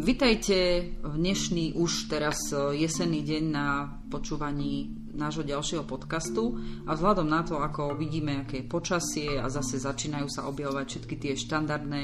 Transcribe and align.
Vitajte 0.00 0.88
v 1.04 1.14
dnešný 1.20 1.76
už 1.76 2.08
teraz 2.08 2.48
jesenný 2.72 3.20
deň 3.20 3.44
na 3.52 4.00
počúvaní 4.08 4.96
nášho 5.12 5.44
ďalšieho 5.44 5.84
podcastu 5.84 6.56
a 6.88 6.96
vzhľadom 6.96 7.28
na 7.28 7.44
to, 7.44 7.60
ako 7.60 8.00
vidíme, 8.00 8.40
aké 8.40 8.64
je 8.64 8.72
počasie 8.72 9.36
a 9.36 9.52
zase 9.52 9.76
začínajú 9.76 10.24
sa 10.32 10.48
objavovať 10.48 10.86
všetky 10.88 11.14
tie 11.20 11.32
štandardné 11.36 12.00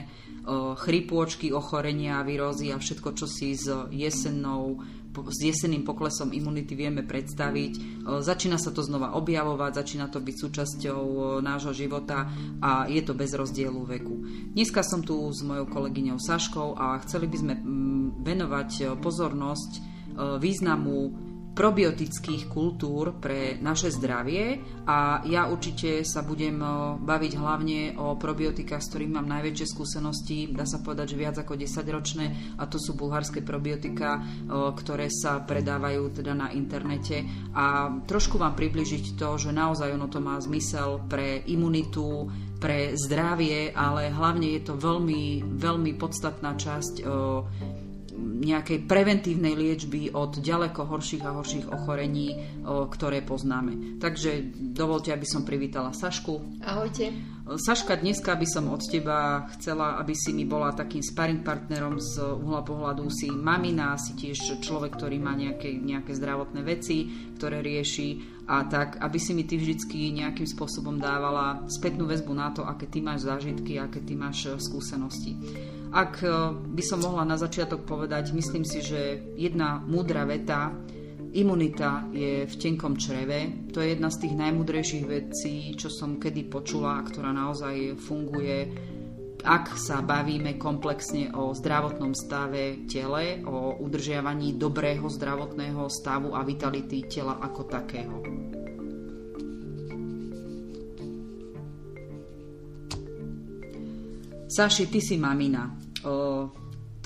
chrypôčky, 0.76 1.56
ochorenia, 1.56 2.20
výrozy 2.20 2.68
a 2.68 2.76
všetko, 2.76 3.16
čo 3.16 3.24
si 3.24 3.56
s 3.56 3.64
jesennou 3.88 4.84
s 5.16 5.40
jesenným 5.40 5.80
poklesom 5.80 6.28
imunity 6.36 6.76
vieme 6.76 7.00
predstaviť. 7.00 8.04
Začína 8.20 8.60
sa 8.60 8.68
to 8.68 8.84
znova 8.84 9.16
objavovať, 9.16 9.80
začína 9.80 10.12
to 10.12 10.20
byť 10.20 10.36
súčasťou 10.36 11.00
nášho 11.40 11.72
života 11.72 12.28
a 12.60 12.84
je 12.84 13.00
to 13.00 13.16
bez 13.16 13.32
rozdielu 13.32 13.80
veku. 13.96 14.12
Dneska 14.52 14.84
som 14.84 15.00
tu 15.00 15.16
s 15.32 15.40
mojou 15.40 15.72
kolegyňou 15.72 16.20
Saškou 16.20 16.76
a 16.76 17.00
chceli 17.00 17.32
by 17.32 17.36
sme 17.40 17.54
venovať 18.26 18.98
pozornosť 18.98 19.94
významu 20.16 21.26
probiotických 21.56 22.52
kultúr 22.52 23.16
pre 23.16 23.56
naše 23.56 23.88
zdravie. 23.88 24.60
A 24.84 25.24
ja 25.24 25.48
určite 25.48 26.04
sa 26.04 26.20
budem 26.20 26.60
eh, 26.60 26.70
baviť 27.00 27.32
hlavne 27.40 27.80
o 27.96 28.20
probiotikách, 28.20 28.84
s 28.84 28.92
ktorými 28.92 29.16
mám 29.16 29.32
najväčšie 29.32 29.66
skúsenosti, 29.72 30.52
dá 30.52 30.68
sa 30.68 30.84
povedať, 30.84 31.16
že 31.16 31.20
viac 31.24 31.36
ako 31.40 31.56
10 31.56 31.96
ročné 31.96 32.26
a 32.60 32.68
to 32.68 32.76
sú 32.76 32.92
bulharské 32.92 33.40
probiotika, 33.40 34.20
eh, 34.20 34.24
ktoré 34.52 35.08
sa 35.08 35.40
predávajú 35.40 36.12
teda 36.20 36.36
na 36.36 36.52
internete. 36.52 37.24
A 37.56 37.88
trošku 38.04 38.36
vám 38.36 38.52
približiť 38.52 39.16
to, 39.16 39.40
že 39.40 39.56
naozaj 39.56 39.96
ono 39.96 40.12
to 40.12 40.20
má 40.20 40.36
zmysel 40.36 41.08
pre 41.08 41.40
imunitu, 41.48 42.28
pre 42.60 42.92
zdravie, 43.00 43.72
ale 43.72 44.12
hlavne 44.12 44.60
je 44.60 44.62
to 44.68 44.74
veľmi, 44.76 45.56
veľmi 45.56 45.96
podstatná 45.96 46.52
časť 46.52 47.00
eh, 47.00 47.85
nejakej 48.16 48.88
preventívnej 48.88 49.52
liečby 49.52 50.12
od 50.12 50.40
ďaleko 50.40 50.88
horších 50.88 51.24
a 51.24 51.36
horších 51.36 51.68
ochorení, 51.68 52.36
ktoré 52.64 53.20
poznáme. 53.20 54.00
Takže 54.00 54.56
dovolte, 54.72 55.12
aby 55.12 55.26
som 55.28 55.44
privítala 55.44 55.92
Sašku. 55.92 56.64
Ahojte. 56.64 57.12
Saška, 57.46 58.02
dneska 58.02 58.34
by 58.34 58.46
som 58.48 58.74
od 58.74 58.82
teba 58.90 59.46
chcela, 59.54 60.02
aby 60.02 60.18
si 60.18 60.34
mi 60.34 60.42
bola 60.42 60.74
takým 60.74 60.98
sparring 60.98 61.46
partnerom 61.46 61.94
z 62.02 62.18
uhla 62.18 62.66
pohľadu 62.66 63.06
si 63.06 63.30
mamina, 63.30 63.94
si 63.94 64.18
tiež 64.18 64.58
človek, 64.58 64.98
ktorý 64.98 65.22
má 65.22 65.38
nejaké, 65.38 65.78
nejaké 65.78 66.10
zdravotné 66.10 66.66
veci, 66.66 67.06
ktoré 67.38 67.62
rieši 67.62 68.42
a 68.50 68.66
tak, 68.66 68.98
aby 68.98 69.18
si 69.22 69.30
mi 69.34 69.46
ty 69.46 69.58
vždycky 69.58 70.10
nejakým 70.10 70.46
spôsobom 70.46 70.98
dávala 70.98 71.66
spätnú 71.70 72.06
väzbu 72.10 72.34
na 72.34 72.50
to, 72.50 72.66
aké 72.66 72.90
ty 72.90 72.98
máš 72.98 73.26
zážitky, 73.26 73.78
aké 73.78 74.02
ty 74.02 74.18
máš 74.18 74.58
skúsenosti. 74.58 75.38
Ak 75.92 76.22
e, 76.22 76.30
by 76.52 76.82
som 76.82 77.02
mohla 77.02 77.22
na 77.22 77.38
začiatok 77.38 77.86
povedať, 77.86 78.34
myslím 78.34 78.64
si, 78.66 78.82
že 78.82 79.22
jedna 79.38 79.82
múdra 79.84 80.26
veta, 80.26 80.74
imunita 81.36 82.08
je 82.16 82.48
v 82.48 82.54
tenkom 82.56 82.96
čreve. 82.96 83.68
To 83.76 83.84
je 83.84 83.92
jedna 83.92 84.08
z 84.08 84.26
tých 84.26 84.34
najmudrejších 84.34 85.04
vecí, 85.04 85.76
čo 85.76 85.92
som 85.92 86.16
kedy 86.16 86.48
počula 86.48 86.98
a 86.98 87.06
ktorá 87.06 87.30
naozaj 87.30 87.98
funguje 88.00 88.58
ak 89.46 89.78
sa 89.78 90.02
bavíme 90.02 90.58
komplexne 90.58 91.30
o 91.38 91.54
zdravotnom 91.54 92.18
stave 92.18 92.82
tele, 92.90 93.46
o 93.46 93.78
udržiavaní 93.78 94.58
dobrého 94.58 95.06
zdravotného 95.06 95.86
stavu 95.86 96.34
a 96.34 96.42
vitality 96.42 97.06
tela 97.06 97.38
ako 97.38 97.62
takého. 97.70 98.45
Saši, 104.56 104.88
ty 104.88 105.04
si 105.04 105.20
mamina 105.20 105.68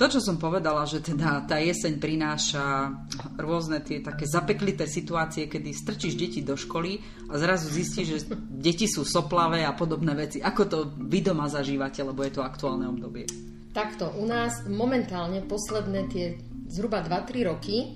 to, 0.01 0.17
čo 0.17 0.17
som 0.17 0.41
povedala, 0.41 0.81
že 0.89 0.97
teda 0.97 1.45
tá 1.45 1.61
jeseň 1.61 2.01
prináša 2.01 2.89
rôzne 3.37 3.85
tie 3.85 4.01
také 4.01 4.25
zapeklité 4.25 4.89
situácie, 4.89 5.45
kedy 5.45 5.69
strčíš 5.69 6.17
deti 6.17 6.41
do 6.41 6.57
školy 6.57 6.97
a 7.29 7.37
zrazu 7.37 7.69
zistíš, 7.69 8.07
že 8.09 8.19
deti 8.49 8.89
sú 8.89 9.05
soplavé 9.05 9.61
a 9.61 9.77
podobné 9.77 10.17
veci. 10.17 10.41
Ako 10.41 10.61
to 10.65 10.77
vy 10.97 11.21
doma 11.21 11.45
zažívate, 11.45 12.01
lebo 12.01 12.25
je 12.25 12.33
to 12.33 12.41
aktuálne 12.41 12.89
obdobie? 12.89 13.29
Takto, 13.77 14.09
u 14.17 14.25
nás 14.25 14.65
momentálne 14.65 15.45
posledné 15.45 16.01
tie 16.09 16.33
zhruba 16.65 17.05
2-3 17.05 17.45
roky 17.53 17.77
e, 17.77 17.87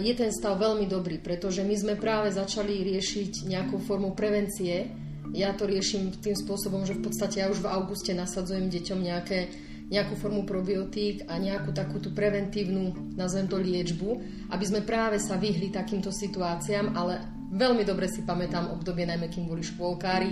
je 0.00 0.12
ten 0.16 0.32
stav 0.32 0.56
veľmi 0.56 0.88
dobrý, 0.88 1.20
pretože 1.20 1.60
my 1.68 1.76
sme 1.76 1.94
práve 2.00 2.32
začali 2.32 2.80
riešiť 2.80 3.44
nejakú 3.44 3.76
formu 3.84 4.16
prevencie. 4.16 5.03
Ja 5.32 5.56
to 5.56 5.64
riešim 5.64 6.12
tým 6.20 6.36
spôsobom, 6.36 6.84
že 6.84 6.98
v 6.98 7.08
podstate 7.08 7.40
ja 7.40 7.48
už 7.48 7.64
v 7.64 7.70
auguste 7.72 8.12
nasadzujem 8.12 8.68
deťom 8.68 9.00
nejaké 9.00 9.38
nejakú 9.84 10.16
formu 10.16 10.48
probiotík 10.48 11.28
a 11.28 11.36
nejakú 11.36 11.70
takú 11.76 12.00
tú 12.00 12.08
preventívnu, 12.16 13.14
nazvem 13.20 13.44
to 13.44 13.60
liečbu, 13.60 14.10
aby 14.48 14.64
sme 14.64 14.80
práve 14.80 15.20
sa 15.20 15.36
vyhli 15.36 15.68
takýmto 15.68 16.08
situáciám, 16.08 16.96
ale 16.96 17.20
veľmi 17.52 17.84
dobre 17.84 18.08
si 18.08 18.24
pamätám 18.24 18.72
obdobie, 18.72 19.04
najmä 19.04 19.28
kým 19.28 19.44
boli 19.44 19.60
škôlkári. 19.60 20.30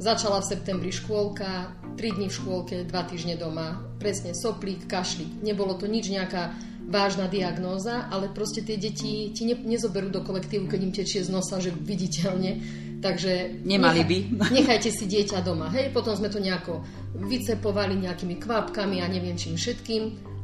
Začala 0.00 0.40
v 0.40 0.48
septembri 0.48 0.88
škôlka, 0.88 1.76
3 1.92 2.16
dní 2.16 2.32
v 2.32 2.36
škôlke, 2.40 2.76
2 2.88 3.10
týždne 3.12 3.36
doma, 3.36 3.84
presne 4.00 4.32
soplík, 4.32 4.88
kašlík. 4.88 5.44
Nebolo 5.44 5.76
to 5.76 5.84
nič 5.84 6.08
nejaká 6.08 6.56
vážna 6.88 7.28
diagnóza, 7.28 8.08
ale 8.08 8.32
proste 8.32 8.64
tie 8.64 8.80
deti 8.80 9.28
ti 9.36 9.44
ne, 9.44 9.60
nezoberú 9.60 10.08
do 10.08 10.24
kolektívu, 10.24 10.66
keď 10.66 10.80
im 10.80 10.96
tečie 10.96 11.20
z 11.20 11.28
nosa, 11.28 11.60
že 11.60 11.70
viditeľne 11.70 12.58
Takže 13.00 13.64
Nemali 13.64 14.04
by. 14.04 14.18
Nechajte 14.60 14.92
si 14.92 15.08
dieťa 15.08 15.40
doma. 15.40 15.72
Hej, 15.72 15.90
potom 15.96 16.12
sme 16.12 16.28
to 16.28 16.36
nejako 16.36 16.84
vycepovali 17.16 17.96
nejakými 17.96 18.36
kvapkami 18.36 19.00
a 19.00 19.08
neviem 19.08 19.40
čím 19.40 19.56
všetkým. 19.56 20.02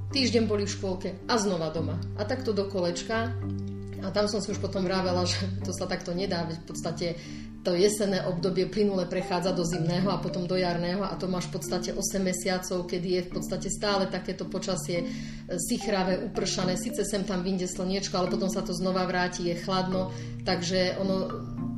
Týždeň 0.09 0.49
boli 0.49 0.65
v 0.65 0.73
škôlke 0.73 1.09
a 1.29 1.35
znova 1.37 1.69
doma. 1.69 2.01
A 2.17 2.25
takto 2.25 2.57
do 2.57 2.65
kolečka. 2.67 3.37
A 4.01 4.09
tam 4.13 4.25
som 4.29 4.41
si 4.41 4.53
už 4.53 4.61
potom 4.61 4.89
vravela, 4.89 5.29
že 5.29 5.37
to 5.67 5.71
sa 5.77 5.85
takto 5.85 6.17
nedá, 6.17 6.49
veď 6.49 6.65
v 6.65 6.67
podstate 6.67 7.07
to 7.67 7.75
jesenné 7.75 8.23
obdobie 8.23 8.71
plynule 8.71 9.11
prechádza 9.11 9.51
do 9.51 9.67
zimného 9.67 10.07
a 10.07 10.23
potom 10.23 10.47
do 10.47 10.55
jarného 10.55 11.03
a 11.03 11.19
to 11.19 11.27
máš 11.27 11.51
v 11.51 11.59
podstate 11.59 11.91
8 11.91 12.23
mesiacov, 12.23 12.87
kedy 12.87 13.09
je 13.19 13.23
v 13.27 13.31
podstate 13.35 13.69
stále 13.75 14.07
takéto 14.07 14.47
počasie 14.47 15.03
e, 15.03 15.07
sichravé, 15.59 16.23
upršané. 16.31 16.79
Sice 16.79 17.03
sem 17.03 17.27
tam 17.27 17.43
vyjde 17.43 17.67
slniečko, 17.67 18.15
ale 18.23 18.31
potom 18.31 18.47
sa 18.47 18.63
to 18.63 18.71
znova 18.71 19.03
vráti, 19.11 19.51
je 19.51 19.59
chladno, 19.59 20.15
takže 20.47 20.95
ono 21.03 21.27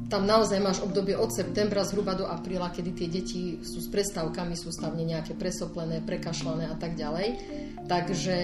tam 0.09 0.25
naozaj 0.25 0.57
máš 0.65 0.81
obdobie 0.81 1.13
od 1.13 1.29
septembra 1.29 1.85
zhruba 1.85 2.17
do 2.17 2.25
apríla, 2.25 2.73
kedy 2.73 2.91
tie 2.97 3.09
deti 3.13 3.41
sú 3.61 3.85
s 3.85 3.89
prestávkami 3.93 4.57
sústavne 4.57 5.05
nejaké 5.05 5.37
presoplené, 5.37 6.01
prekašľané 6.01 6.65
a 6.65 6.77
tak 6.81 6.97
ďalej. 6.97 7.29
Takže 7.85 8.37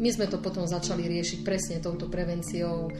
my 0.00 0.10
sme 0.12 0.26
to 0.32 0.40
potom 0.40 0.64
začali 0.64 1.04
riešiť 1.04 1.44
presne 1.44 1.76
touto 1.84 2.08
prevenciou, 2.08 2.88
e, 2.88 2.90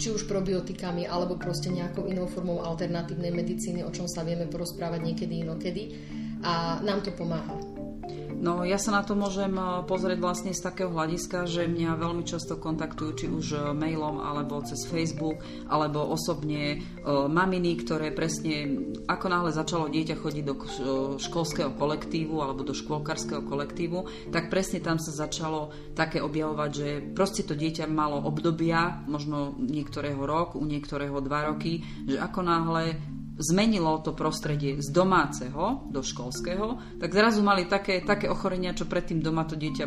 či 0.00 0.08
už 0.08 0.24
probiotikami, 0.24 1.04
alebo 1.04 1.36
proste 1.36 1.68
nejakou 1.68 2.08
inou 2.08 2.24
formou 2.28 2.64
alternatívnej 2.64 3.32
medicíny, 3.32 3.84
o 3.84 3.92
čom 3.92 4.08
sa 4.08 4.24
vieme 4.24 4.48
porozprávať 4.48 5.00
niekedy 5.04 5.44
inokedy. 5.44 5.82
A 6.42 6.80
nám 6.80 7.04
to 7.04 7.12
pomáha. 7.12 7.71
No 8.42 8.66
ja 8.66 8.74
sa 8.74 8.90
na 8.90 9.06
to 9.06 9.14
môžem 9.14 9.54
eh, 9.54 9.86
pozrieť 9.86 10.18
vlastne 10.18 10.50
z 10.50 10.58
takého 10.58 10.90
hľadiska, 10.90 11.46
že 11.46 11.70
mňa 11.70 11.94
veľmi 11.94 12.26
často 12.26 12.58
kontaktujú 12.58 13.10
či 13.14 13.26
už 13.30 13.46
eh, 13.54 13.60
mailom 13.70 14.18
alebo 14.18 14.58
cez 14.66 14.82
Facebook 14.82 15.38
alebo 15.70 16.02
osobne 16.10 16.62
eh, 16.74 16.82
maminy, 17.06 17.78
ktoré 17.86 18.10
presne 18.10 18.82
ako 19.06 19.26
náhle 19.30 19.54
začalo 19.54 19.86
dieťa 19.86 20.18
chodiť 20.18 20.42
do 20.42 20.54
školského 21.22 21.70
kolektívu 21.78 22.42
alebo 22.42 22.66
do 22.66 22.74
škôlkarského 22.74 23.46
kolektívu, 23.46 24.30
tak 24.34 24.50
presne 24.50 24.82
tam 24.82 24.98
sa 24.98 25.14
začalo 25.14 25.70
také 25.94 26.18
objavovať, 26.18 26.70
že 26.74 26.88
proste 27.14 27.46
to 27.46 27.54
dieťa 27.54 27.86
malo 27.86 28.18
obdobia, 28.26 29.06
možno 29.06 29.54
niektorého 29.54 30.18
rok, 30.18 30.58
u 30.58 30.66
niektorého 30.66 31.14
dva 31.22 31.54
roky, 31.54 31.86
že 32.10 32.18
ako 32.18 32.40
náhle 32.42 32.98
zmenilo 33.38 33.98
to 34.04 34.12
prostredie 34.12 34.80
z 34.80 34.88
domáceho 34.92 35.88
do 35.88 36.04
školského, 36.04 36.98
tak 37.00 37.10
zrazu 37.12 37.40
mali 37.40 37.64
také, 37.64 38.04
také 38.04 38.28
ochorenia, 38.28 38.76
čo 38.76 38.84
predtým 38.84 39.24
doma 39.24 39.48
to 39.48 39.56
dieťa 39.56 39.86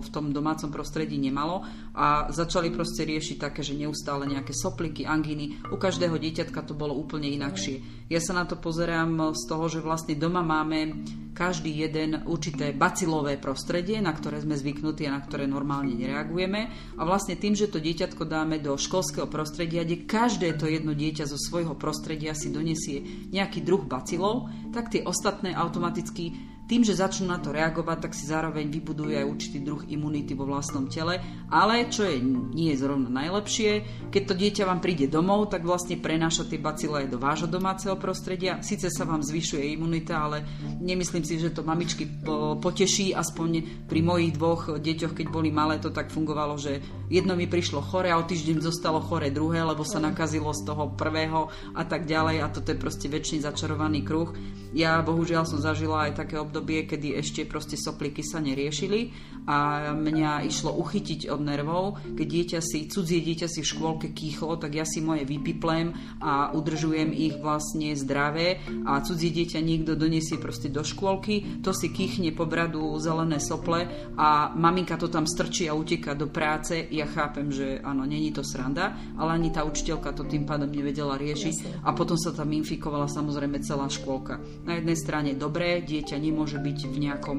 v 0.00 0.08
tom 0.08 0.32
domácom 0.32 0.72
prostredí 0.72 1.20
nemalo 1.20 1.64
a 1.96 2.28
začali 2.28 2.68
proste 2.76 3.08
riešiť 3.08 3.40
také, 3.40 3.64
že 3.64 3.72
neustále 3.72 4.28
nejaké 4.28 4.52
sopliky, 4.52 5.08
angíny. 5.08 5.64
U 5.72 5.80
každého 5.80 6.20
dieťatka 6.20 6.60
to 6.60 6.76
bolo 6.76 6.92
úplne 6.92 7.32
inakšie. 7.32 8.06
Ja 8.12 8.20
sa 8.20 8.36
na 8.36 8.44
to 8.44 8.60
pozerám 8.60 9.32
z 9.32 9.42
toho, 9.48 9.64
že 9.72 9.80
vlastne 9.80 10.12
doma 10.12 10.44
máme 10.44 10.92
každý 11.32 11.72
jeden 11.72 12.20
určité 12.28 12.76
bacilové 12.76 13.40
prostredie, 13.40 14.00
na 14.04 14.12
ktoré 14.12 14.44
sme 14.44 14.56
zvyknutí 14.56 15.08
a 15.08 15.16
na 15.16 15.24
ktoré 15.24 15.48
normálne 15.48 15.96
nereagujeme. 15.96 16.60
A 16.96 17.02
vlastne 17.08 17.40
tým, 17.40 17.56
že 17.56 17.72
to 17.72 17.80
dieťatko 17.80 18.28
dáme 18.28 18.60
do 18.60 18.76
školského 18.76 19.28
prostredia, 19.28 19.84
kde 19.84 20.04
každé 20.04 20.56
to 20.60 20.68
jedno 20.68 20.92
dieťa 20.92 21.24
zo 21.24 21.40
svojho 21.40 21.76
prostredia 21.80 22.36
si 22.36 22.52
donesie 22.52 23.28
nejaký 23.32 23.64
druh 23.64 23.84
bacilov, 23.88 24.52
tak 24.72 24.92
tie 24.92 25.00
ostatné 25.04 25.56
automaticky 25.56 26.55
tým, 26.66 26.82
že 26.82 26.98
začnú 26.98 27.30
na 27.30 27.38
to 27.38 27.54
reagovať, 27.54 28.10
tak 28.10 28.12
si 28.12 28.26
zároveň 28.26 28.66
vybudujú 28.66 29.14
aj 29.14 29.26
určitý 29.26 29.62
druh 29.62 29.86
imunity 29.86 30.34
vo 30.34 30.50
vlastnom 30.50 30.90
tele. 30.90 31.22
Ale 31.46 31.86
čo 31.86 32.02
je 32.02 32.18
nie 32.26 32.74
je 32.74 32.82
zrovna 32.82 33.06
najlepšie, 33.06 33.86
keď 34.10 34.22
to 34.26 34.34
dieťa 34.34 34.64
vám 34.66 34.82
príde 34.82 35.06
domov, 35.06 35.46
tak 35.46 35.62
vlastne 35.62 35.94
prenáša 35.94 36.50
tie 36.50 36.58
bacile 36.58 37.06
aj 37.06 37.08
do 37.14 37.22
vášho 37.22 37.46
domáceho 37.46 37.94
prostredia. 37.94 38.58
Sice 38.66 38.90
sa 38.90 39.06
vám 39.06 39.22
zvyšuje 39.22 39.78
imunita, 39.78 40.18
ale 40.18 40.42
nemyslím 40.82 41.22
si, 41.22 41.38
že 41.38 41.54
to 41.54 41.62
mamičky 41.62 42.10
poteší. 42.58 43.14
Aspoň 43.14 43.86
pri 43.86 44.00
mojich 44.02 44.34
dvoch 44.34 44.74
deťoch, 44.82 45.14
keď 45.14 45.26
boli 45.30 45.54
malé, 45.54 45.78
to 45.78 45.94
tak 45.94 46.10
fungovalo, 46.10 46.58
že 46.58 46.82
jedno 47.06 47.38
mi 47.38 47.46
prišlo 47.46 47.78
chore 47.78 48.10
a 48.10 48.18
o 48.18 48.26
týždeň 48.26 48.58
zostalo 48.58 48.98
chore 48.98 49.30
druhé, 49.30 49.62
lebo 49.62 49.86
sa 49.86 50.02
nakazilo 50.02 50.50
z 50.50 50.66
toho 50.66 50.98
prvého 50.98 51.46
a 51.78 51.86
tak 51.86 52.10
ďalej. 52.10 52.42
A 52.42 52.50
toto 52.50 52.74
je 52.74 52.82
proste 52.82 53.06
väčší 53.06 53.38
začarovaný 53.46 54.02
kruh. 54.02 54.34
Ja 54.76 55.00
bohužiaľ 55.00 55.48
som 55.48 55.56
zažila 55.56 56.04
aj 56.04 56.20
také 56.20 56.36
obdobie, 56.36 56.84
kedy 56.84 57.16
ešte 57.16 57.48
proste 57.48 57.80
sopliky 57.80 58.20
sa 58.20 58.44
neriešili 58.44 59.08
a 59.48 59.88
mňa 59.96 60.44
išlo 60.44 60.74
uchytiť 60.74 61.32
od 61.32 61.40
nervov, 61.40 61.84
keď 62.12 62.26
dieťa 62.28 62.60
si, 62.60 62.84
cudzie 62.84 63.24
dieťa 63.24 63.48
si 63.48 63.64
v 63.64 63.70
škôlke 63.72 64.12
kýchlo, 64.12 64.58
tak 64.60 64.76
ja 64.76 64.84
si 64.84 65.00
moje 65.00 65.24
vypiplem 65.24 65.96
a 66.20 66.52
udržujem 66.52 67.14
ich 67.14 67.40
vlastne 67.40 67.96
zdravé 67.96 68.60
a 68.84 69.00
cudzie 69.00 69.32
dieťa 69.32 69.64
niekto 69.64 69.96
donesie 69.96 70.36
proste 70.36 70.68
do 70.68 70.84
škôlky, 70.84 71.62
to 71.64 71.72
si 71.72 71.88
kýchne 71.88 72.36
po 72.36 72.44
bradu 72.44 72.84
zelené 73.00 73.40
sople 73.40 73.86
a 74.18 74.52
maminka 74.52 75.00
to 75.00 75.08
tam 75.08 75.24
strčí 75.24 75.70
a 75.70 75.78
uteká 75.78 76.12
do 76.12 76.28
práce. 76.28 76.84
Ja 76.92 77.08
chápem, 77.08 77.48
že 77.48 77.80
áno, 77.80 78.04
není 78.04 78.34
to 78.34 78.44
sranda, 78.44 78.92
ale 79.16 79.40
ani 79.40 79.54
tá 79.54 79.64
učiteľka 79.64 80.12
to 80.12 80.28
tým 80.28 80.44
pádom 80.44 80.68
nevedela 80.68 81.16
riešiť 81.16 81.54
Jasne. 81.54 81.80
a 81.80 81.96
potom 81.96 82.18
sa 82.20 82.34
tam 82.34 82.50
infikovala 82.50 83.08
samozrejme 83.08 83.62
celá 83.64 83.88
škôlka. 83.88 84.42
Na 84.66 84.74
jednej 84.82 84.98
strane 84.98 85.38
dobré, 85.38 85.78
dieťa 85.86 86.18
nemôže 86.18 86.58
môže 86.58 86.62
byť 86.62 86.78
v 86.90 86.96
nejakom 87.06 87.38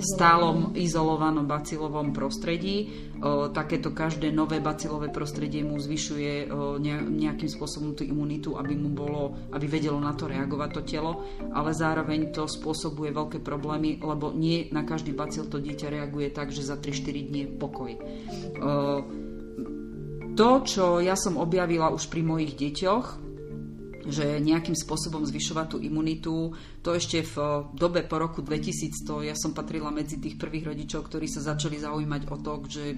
stálom 0.00 0.72
izolovanom 0.72 1.44
bacilovom 1.44 2.16
prostredí. 2.16 2.88
Takéto 3.52 3.92
každé 3.92 4.32
nové 4.32 4.56
bacilové 4.64 5.12
prostredie 5.12 5.60
mu 5.60 5.76
zvyšuje 5.76 6.48
nejakým 7.12 7.50
spôsobom 7.52 7.92
tú 7.92 8.08
imunitu, 8.08 8.56
aby 8.56 8.72
mu 8.72 8.88
bolo, 8.88 9.36
aby 9.52 9.68
vedelo 9.68 10.00
na 10.00 10.16
to 10.16 10.32
reagovať 10.32 10.70
to 10.80 10.82
telo, 10.84 11.12
ale 11.52 11.76
zároveň 11.76 12.32
to 12.32 12.48
spôsobuje 12.48 13.12
veľké 13.12 13.44
problémy, 13.44 14.00
lebo 14.00 14.32
nie 14.32 14.72
na 14.72 14.80
každý 14.80 15.12
bacil 15.12 15.44
to 15.44 15.60
dieťa 15.60 15.92
reaguje 15.92 16.32
tak, 16.32 16.48
že 16.48 16.64
za 16.64 16.80
3-4 16.80 17.28
dní 17.28 17.42
pokoj. 17.60 17.92
To, 20.36 20.50
čo 20.64 21.04
ja 21.04 21.16
som 21.20 21.36
objavila 21.36 21.92
už 21.92 22.08
pri 22.08 22.24
mojich 22.24 22.56
deťoch, 22.56 23.25
že 24.06 24.38
nejakým 24.38 24.74
spôsobom 24.74 25.26
zvyšovať 25.26 25.66
tú 25.74 25.78
imunitu. 25.82 26.54
To 26.82 26.94
ešte 26.94 27.26
v 27.26 27.36
dobe 27.74 28.06
po 28.06 28.22
roku 28.22 28.40
2100 28.40 29.26
ja 29.26 29.34
som 29.34 29.50
patrila 29.50 29.90
medzi 29.90 30.22
tých 30.22 30.38
prvých 30.38 30.70
rodičov, 30.70 31.10
ktorí 31.10 31.26
sa 31.26 31.42
začali 31.42 31.82
zaujímať 31.82 32.22
o 32.30 32.36
to, 32.38 32.52
že 32.70 32.94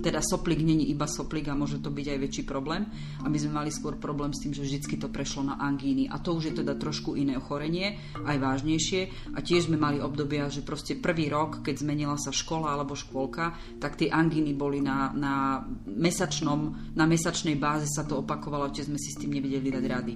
teda 0.00 0.22
soplik 0.22 0.62
není 0.62 0.90
iba 0.90 1.06
soplik 1.10 1.50
a 1.50 1.58
môže 1.58 1.82
to 1.82 1.90
byť 1.90 2.06
aj 2.14 2.18
väčší 2.18 2.42
problém. 2.46 2.86
A 3.22 3.26
my 3.26 3.36
sme 3.38 3.56
mali 3.62 3.70
skôr 3.74 3.98
problém 3.98 4.30
s 4.30 4.42
tým, 4.42 4.54
že 4.54 4.62
vždy 4.62 5.00
to 5.00 5.08
prešlo 5.10 5.42
na 5.42 5.58
angíny. 5.58 6.06
A 6.06 6.20
to 6.22 6.36
už 6.36 6.52
je 6.52 6.54
teda 6.62 6.78
trošku 6.78 7.18
iné 7.18 7.38
ochorenie, 7.40 7.98
aj 8.22 8.36
vážnejšie. 8.38 9.34
A 9.34 9.42
tiež 9.42 9.66
sme 9.66 9.80
mali 9.80 9.98
obdobia, 9.98 10.46
že 10.52 10.62
proste 10.62 10.98
prvý 10.98 11.32
rok, 11.32 11.64
keď 11.64 11.82
zmenila 11.82 12.16
sa 12.20 12.30
škola 12.30 12.74
alebo 12.74 12.94
škôlka, 12.94 13.56
tak 13.82 13.98
tie 13.98 14.12
angíny 14.12 14.54
boli 14.54 14.78
na, 14.84 15.10
na 15.16 15.64
mesačnom, 15.88 16.92
na 16.94 17.04
mesačnej 17.08 17.58
báze 17.58 17.88
sa 17.90 18.06
to 18.06 18.22
opakovalo, 18.22 18.70
že 18.70 18.86
sme 18.86 19.00
si 19.00 19.10
s 19.14 19.20
tým 19.20 19.34
nevedeli 19.34 19.72
dať 19.72 19.84
rady. 19.88 20.14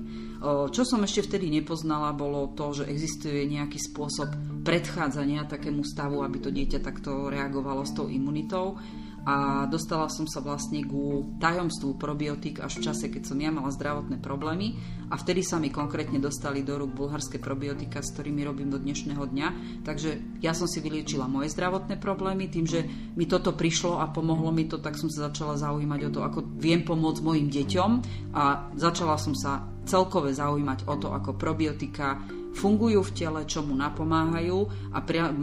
Čo 0.71 0.83
som 0.87 1.03
ešte 1.03 1.27
vtedy 1.27 1.51
nepoznala, 1.51 2.15
bolo 2.15 2.55
to, 2.55 2.71
že 2.71 2.85
existuje 2.87 3.43
nejaký 3.51 3.83
spôsob 3.91 4.63
predchádzania 4.63 5.51
takému 5.51 5.83
stavu, 5.83 6.23
aby 6.23 6.39
to 6.39 6.55
dieťa 6.55 6.79
takto 6.79 7.27
reagovalo 7.27 7.83
s 7.83 7.91
tou 7.91 8.07
imunitou 8.07 8.79
a 9.27 9.67
dostala 9.67 10.07
som 10.09 10.25
sa 10.25 10.39
vlastne 10.41 10.85
ku 10.87 11.35
tajomstvu 11.43 11.99
probiotik 11.99 12.63
až 12.63 12.81
v 12.81 12.85
čase, 12.91 13.05
keď 13.11 13.23
som 13.29 13.39
ja 13.39 13.51
mala 13.51 13.69
zdravotné 13.75 14.23
problémy 14.23 14.79
a 15.09 15.17
vtedy 15.17 15.41
sa 15.41 15.57
mi 15.57 15.73
konkrétne 15.73 16.21
dostali 16.21 16.61
do 16.63 16.77
rúk 16.77 16.93
bulharské 16.95 17.41
probiotika, 17.41 18.05
s 18.05 18.13
ktorými 18.15 18.45
robím 18.45 18.69
do 18.69 18.79
dnešného 18.81 19.25
dňa. 19.25 19.49
Takže 19.85 20.41
ja 20.45 20.53
som 20.53 20.69
si 20.69 20.79
vyliečila 20.85 21.29
moje 21.29 21.53
zdravotné 21.53 21.97
problémy 21.97 22.49
tým, 22.49 22.69
že 22.69 22.85
mi 23.17 23.25
toto 23.25 23.57
prišlo 23.57 24.01
a 24.01 24.09
pomohlo 24.13 24.53
mi 24.53 24.69
to, 24.69 24.79
tak 24.81 24.97
som 25.01 25.09
sa 25.09 25.33
začala 25.33 25.57
zaujímať 25.59 26.01
o 26.09 26.11
to, 26.13 26.21
ako 26.25 26.39
viem 26.61 26.85
pomôcť 26.85 27.25
mojim 27.25 27.49
deťom 27.49 27.91
a 28.37 28.73
začala 28.77 29.17
som 29.17 29.33
sa 29.33 29.65
celkové 29.89 30.37
zaujímať 30.37 30.85
o 30.85 30.95
to, 31.01 31.09
ako 31.17 31.41
probiotika 31.41 32.21
fungujú 32.55 33.05
v 33.05 33.15
tele, 33.15 33.41
čo 33.45 33.61
mu 33.63 33.77
napomáhajú 33.77 34.91
a 34.95 34.99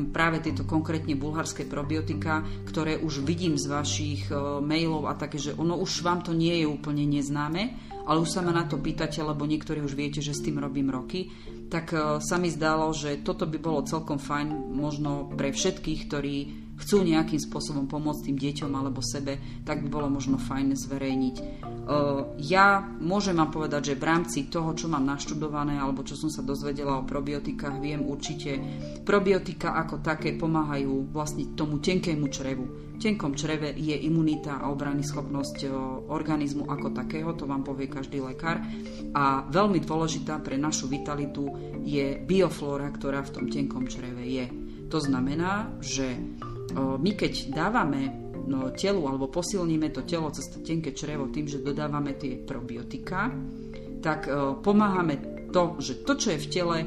práve 0.09 0.37
tieto 0.41 0.65
konkrétne 0.65 1.13
bulharské 1.13 1.63
probiotika, 1.67 2.41
ktoré 2.65 2.97
už 2.99 3.21
vidím 3.23 3.55
z 3.55 3.69
vašich 3.69 4.29
e, 4.29 4.35
mailov 4.63 5.07
a 5.07 5.13
také, 5.15 5.37
že 5.37 5.55
ono 5.55 5.77
už 5.79 6.01
vám 6.01 6.25
to 6.25 6.31
nie 6.33 6.63
je 6.63 6.67
úplne 6.67 7.05
neznáme, 7.07 7.63
ale 8.05 8.21
už 8.21 8.29
sa 8.29 8.41
ma 8.45 8.53
na 8.53 8.65
to 8.69 8.77
pýtate, 8.77 9.17
lebo 9.23 9.47
niektorí 9.49 9.81
už 9.81 9.97
viete, 9.97 10.21
že 10.21 10.35
s 10.35 10.43
tým 10.45 10.61
robím 10.61 10.91
roky, 10.93 11.29
tak 11.69 11.93
e, 11.93 12.19
sa 12.21 12.35
mi 12.35 12.49
zdalo, 12.51 12.91
že 12.91 13.21
toto 13.23 13.47
by 13.47 13.57
bolo 13.61 13.87
celkom 13.87 14.19
fajn 14.19 14.73
možno 14.73 15.31
pre 15.33 15.55
všetkých, 15.55 15.99
ktorí 16.09 16.64
chcú 16.75 17.07
nejakým 17.07 17.39
spôsobom 17.39 17.87
pomôcť 17.87 18.31
tým 18.31 18.37
deťom 18.37 18.71
alebo 18.75 18.99
sebe, 18.99 19.63
tak 19.63 19.79
by 19.83 19.87
bolo 19.87 20.11
možno 20.11 20.35
fajn 20.35 20.75
zverejniť. 20.75 21.35
Ja 22.41 22.81
môžem 22.99 23.37
vám 23.37 23.53
povedať, 23.53 23.93
že 23.93 23.99
v 24.01 24.07
rámci 24.09 24.49
toho, 24.49 24.73
čo 24.75 24.89
mám 24.89 25.05
naštudované 25.05 25.77
alebo 25.77 26.03
čo 26.03 26.17
som 26.17 26.27
sa 26.27 26.43
dozvedela 26.43 26.99
o 26.99 27.07
probiotikách, 27.07 27.79
viem 27.79 28.03
určite, 28.03 28.57
probiotika 29.05 29.77
ako 29.77 30.01
také 30.01 30.35
pomáhajú 30.35 31.13
vlastne 31.13 31.53
tomu 31.53 31.79
tenkému 31.79 32.27
črevu. 32.27 32.65
V 32.95 33.03
tenkom 33.03 33.35
čreve 33.35 33.75
je 33.75 33.95
imunita 34.07 34.59
a 34.59 34.71
obrany 34.71 35.03
schopnosť 35.03 35.67
organizmu 36.07 36.67
ako 36.67 36.95
takého, 36.95 37.35
to 37.35 37.43
vám 37.43 37.61
povie 37.61 37.91
každý 37.91 38.23
lekár. 38.23 38.63
A 39.11 39.43
veľmi 39.51 39.83
dôležitá 39.83 40.39
pre 40.39 40.55
našu 40.55 40.87
vitalitu 40.87 41.43
je 41.83 42.17
bioflóra, 42.23 42.87
ktorá 42.95 43.19
v 43.23 43.33
tom 43.35 43.45
tenkom 43.51 43.85
čreve 43.85 44.23
je. 44.25 44.45
To 44.89 44.97
znamená, 45.03 45.75
že 45.83 46.17
my 46.73 47.11
keď 47.13 47.53
dávame 47.53 48.09
no, 48.49 48.73
telu 48.73 49.05
alebo 49.05 49.29
posilníme 49.29 49.93
to 49.93 50.01
telo 50.07 50.33
cez 50.33 50.49
to 50.49 50.65
tenké 50.65 50.95
črevo 50.95 51.29
tým, 51.29 51.45
že 51.45 51.61
dodávame 51.61 52.17
tie 52.17 52.41
probiotika, 52.41 53.29
tak 54.01 54.29
pomáhame 54.61 55.47
to, 55.49 55.77
že 55.81 56.05
to, 56.05 56.13
čo 56.13 56.27
je 56.35 56.39
v 56.41 56.51
tele, 56.51 56.77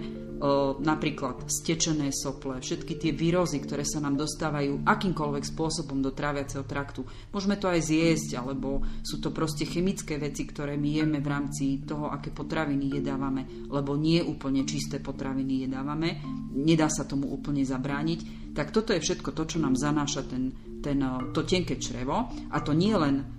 napríklad 0.79 1.51
stečené 1.51 2.15
sople, 2.15 2.63
všetky 2.63 2.95
tie 2.95 3.11
výrozy, 3.11 3.59
ktoré 3.59 3.83
sa 3.83 3.99
nám 3.99 4.15
dostávajú 4.15 4.87
akýmkoľvek 4.87 5.45
spôsobom 5.45 5.99
do 5.99 6.15
tráviaceho 6.15 6.63
traktu. 6.63 7.03
Môžeme 7.35 7.59
to 7.59 7.67
aj 7.67 7.83
zjesť, 7.83 8.39
alebo 8.39 8.83
sú 9.03 9.19
to 9.19 9.35
proste 9.35 9.67
chemické 9.67 10.15
veci, 10.17 10.47
ktoré 10.47 10.79
my 10.79 10.91
jeme 11.03 11.19
v 11.19 11.29
rámci 11.31 11.83
toho, 11.83 12.11
aké 12.11 12.31
potraviny 12.31 13.03
jedávame, 13.03 13.67
lebo 13.67 13.99
nie 13.99 14.23
úplne 14.23 14.63
čisté 14.63 15.03
potraviny 15.03 15.67
jedávame, 15.67 16.23
nedá 16.55 16.87
sa 16.87 17.03
tomu 17.03 17.31
úplne 17.35 17.67
zabrániť. 17.67 18.53
Tak 18.55 18.75
toto 18.75 18.95
je 18.95 19.03
všetko 19.03 19.35
to, 19.35 19.43
čo 19.47 19.59
nám 19.63 19.75
zanáša 19.75 20.27
ten, 20.27 20.51
ten, 20.83 20.99
to 21.35 21.43
tenké 21.43 21.79
črevo 21.79 22.31
a 22.51 22.59
to 22.63 22.75
nie 22.75 22.95
len 22.95 23.38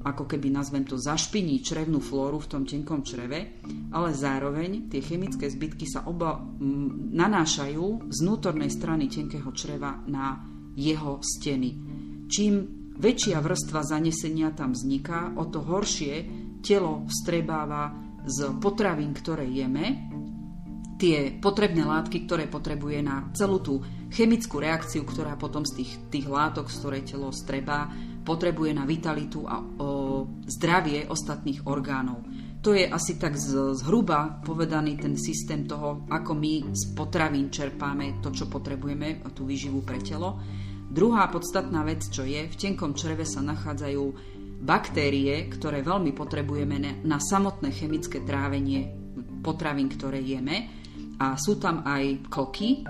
ako 0.00 0.24
keby 0.24 0.48
nazvem 0.48 0.88
to, 0.88 0.96
zašpiní 0.96 1.60
črevnú 1.60 2.00
flóru 2.00 2.40
v 2.40 2.50
tom 2.50 2.62
tenkom 2.64 3.04
čreve, 3.04 3.60
ale 3.92 4.16
zároveň 4.16 4.88
tie 4.88 5.04
chemické 5.04 5.44
zbytky 5.44 5.84
sa 5.84 6.08
oba 6.08 6.40
nanášajú 7.12 8.08
z 8.08 8.18
vnútornej 8.24 8.72
strany 8.72 9.12
tenkého 9.12 9.52
čreva 9.52 10.00
na 10.08 10.40
jeho 10.72 11.20
steny. 11.20 11.70
Čím 12.32 12.54
väčšia 12.96 13.44
vrstva 13.44 13.84
zanesenia 13.84 14.56
tam 14.56 14.72
vzniká, 14.72 15.36
o 15.36 15.44
to 15.52 15.60
horšie 15.60 16.14
telo 16.64 17.04
vstrebáva 17.04 17.92
z 18.24 18.56
potravín, 18.58 19.12
ktoré 19.12 19.44
jeme, 19.46 20.08
tie 20.98 21.30
potrebné 21.38 21.86
látky, 21.86 22.26
ktoré 22.26 22.50
potrebuje 22.50 22.98
na 23.06 23.30
celú 23.30 23.62
tú 23.62 23.74
chemickú 24.10 24.58
reakciu, 24.58 25.06
ktorá 25.06 25.38
potom 25.38 25.62
z 25.62 25.84
tých, 25.84 25.92
tých 26.10 26.26
látok, 26.26 26.66
z 26.66 26.76
ktorej 26.82 27.02
telo 27.06 27.30
strebá, 27.30 27.86
potrebuje 28.28 28.76
na 28.76 28.84
vitalitu 28.84 29.48
a 29.48 29.56
o 29.56 29.90
zdravie 30.44 31.08
ostatných 31.08 31.64
orgánov. 31.64 32.20
To 32.60 32.76
je 32.76 32.84
asi 32.84 33.16
tak 33.16 33.38
zhruba 33.40 34.44
povedaný 34.44 35.00
ten 35.00 35.16
systém 35.16 35.64
toho, 35.64 36.04
ako 36.12 36.36
my 36.36 36.68
z 36.74 36.92
potravín 36.92 37.48
čerpáme 37.48 38.20
to, 38.20 38.28
čo 38.28 38.50
potrebujeme, 38.50 39.24
a 39.24 39.32
tú 39.32 39.48
výživu 39.48 39.80
pre 39.80 39.96
telo. 40.04 40.36
Druhá 40.88 41.30
podstatná 41.32 41.80
vec, 41.86 42.04
čo 42.12 42.28
je, 42.28 42.44
v 42.50 42.58
tenkom 42.58 42.92
čreve 42.92 43.24
sa 43.24 43.40
nachádzajú 43.40 44.04
baktérie, 44.58 45.46
ktoré 45.48 45.86
veľmi 45.86 46.10
potrebujeme 46.12 47.06
na 47.06 47.22
samotné 47.22 47.70
chemické 47.70 48.26
trávenie 48.26 48.90
potravín, 49.40 49.86
ktoré 49.86 50.18
jeme 50.18 50.68
a 51.22 51.38
sú 51.38 51.62
tam 51.62 51.86
aj 51.86 52.26
koky, 52.26 52.82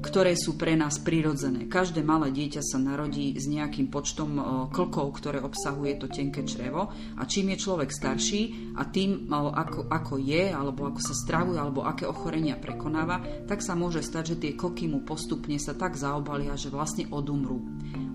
ktoré 0.00 0.32
sú 0.34 0.56
pre 0.56 0.74
nás 0.74 0.96
prirodzené. 1.00 1.68
Každé 1.68 2.00
malé 2.00 2.32
dieťa 2.32 2.64
sa 2.64 2.80
narodí 2.80 3.36
s 3.36 3.44
nejakým 3.44 3.92
počtom 3.92 4.40
klkov, 4.72 5.20
ktoré 5.20 5.44
obsahuje 5.44 6.00
to 6.00 6.08
tenké 6.08 6.42
črevo 6.48 6.88
a 7.20 7.22
čím 7.28 7.52
je 7.54 7.62
človek 7.68 7.92
starší 7.92 8.74
a 8.80 8.88
tým, 8.88 9.28
ako, 9.30 9.92
ako 9.92 10.14
je, 10.16 10.48
alebo 10.48 10.88
ako 10.88 11.00
sa 11.04 11.14
stravuje, 11.14 11.60
alebo 11.60 11.84
aké 11.84 12.08
ochorenia 12.08 12.56
prekonáva, 12.56 13.20
tak 13.44 13.60
sa 13.60 13.76
môže 13.76 14.00
stať, 14.00 14.34
že 14.34 14.40
tie 14.40 14.52
koky 14.56 14.88
mu 14.88 15.04
postupne 15.04 15.60
sa 15.60 15.76
tak 15.76 15.94
zaobalia, 16.00 16.56
že 16.56 16.72
vlastne 16.72 17.04
odumrú. 17.12 17.60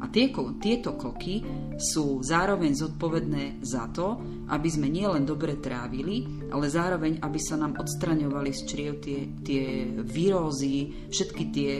A 0.05 0.13
tie, 0.13 0.29
tieto 0.61 0.93
koky 0.93 1.41
sú 1.81 2.21
zároveň 2.21 2.77
zodpovedné 2.77 3.65
za 3.65 3.89
to, 3.89 4.21
aby 4.53 4.69
sme 4.69 4.85
nielen 4.85 5.25
dobre 5.25 5.57
trávili, 5.57 6.45
ale 6.53 6.69
zároveň, 6.69 7.17
aby 7.25 7.39
sa 7.41 7.57
nám 7.57 7.73
odstraňovali 7.81 8.51
z 8.53 8.61
čriev 8.69 8.93
tie, 9.01 9.25
tie 9.41 9.65
vírózy, 10.05 11.09
všetky 11.09 11.43
tie 11.49 11.71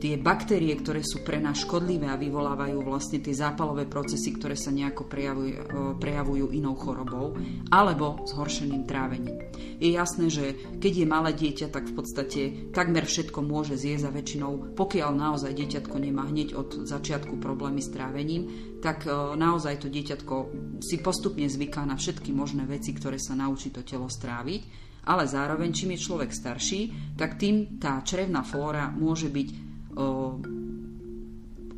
tie 0.00 0.16
baktérie, 0.16 0.72
ktoré 0.80 1.04
sú 1.04 1.20
pre 1.20 1.36
nás 1.36 1.60
škodlivé 1.60 2.08
a 2.08 2.16
vyvolávajú 2.16 2.80
vlastne 2.80 3.20
tie 3.20 3.36
zápalové 3.36 3.84
procesy, 3.84 4.32
ktoré 4.32 4.56
sa 4.56 4.72
nejako 4.72 5.04
prejavujú, 5.04 5.52
e, 5.52 5.60
prejavujú 6.00 6.46
inou 6.56 6.72
chorobou 6.74 7.36
alebo 7.68 8.24
zhoršeným 8.24 8.88
trávením. 8.88 9.36
Je 9.76 9.92
jasné, 9.92 10.32
že 10.32 10.56
keď 10.80 10.92
je 11.04 11.06
malé 11.06 11.30
dieťa, 11.36 11.68
tak 11.68 11.92
v 11.92 11.94
podstate 11.94 12.40
takmer 12.72 13.04
všetko 13.04 13.44
môže 13.44 13.76
zjesť 13.76 14.08
a 14.08 14.14
väčšinou, 14.16 14.72
pokiaľ 14.72 15.10
naozaj 15.12 15.52
dieťatko 15.52 15.96
nemá 16.00 16.24
hneď 16.32 16.56
od 16.56 16.88
začiatku 16.88 17.36
problémy 17.36 17.84
s 17.84 17.92
trávením, 17.92 18.48
tak 18.80 19.04
e, 19.04 19.12
naozaj 19.36 19.84
to 19.84 19.92
dieťatko 19.92 20.34
si 20.80 20.96
postupne 21.04 21.44
zvyká 21.44 21.84
na 21.84 22.00
všetky 22.00 22.32
možné 22.32 22.64
veci, 22.64 22.96
ktoré 22.96 23.20
sa 23.20 23.36
naučí 23.36 23.68
to 23.68 23.84
telo 23.84 24.08
stráviť 24.08 24.88
ale 25.00 25.24
zároveň, 25.24 25.72
čím 25.72 25.96
je 25.96 26.04
človek 26.04 26.28
starší, 26.28 26.80
tak 27.16 27.40
tým 27.40 27.80
tá 27.80 28.04
črevná 28.04 28.44
flóra 28.44 28.92
môže 28.92 29.32
byť 29.32 29.69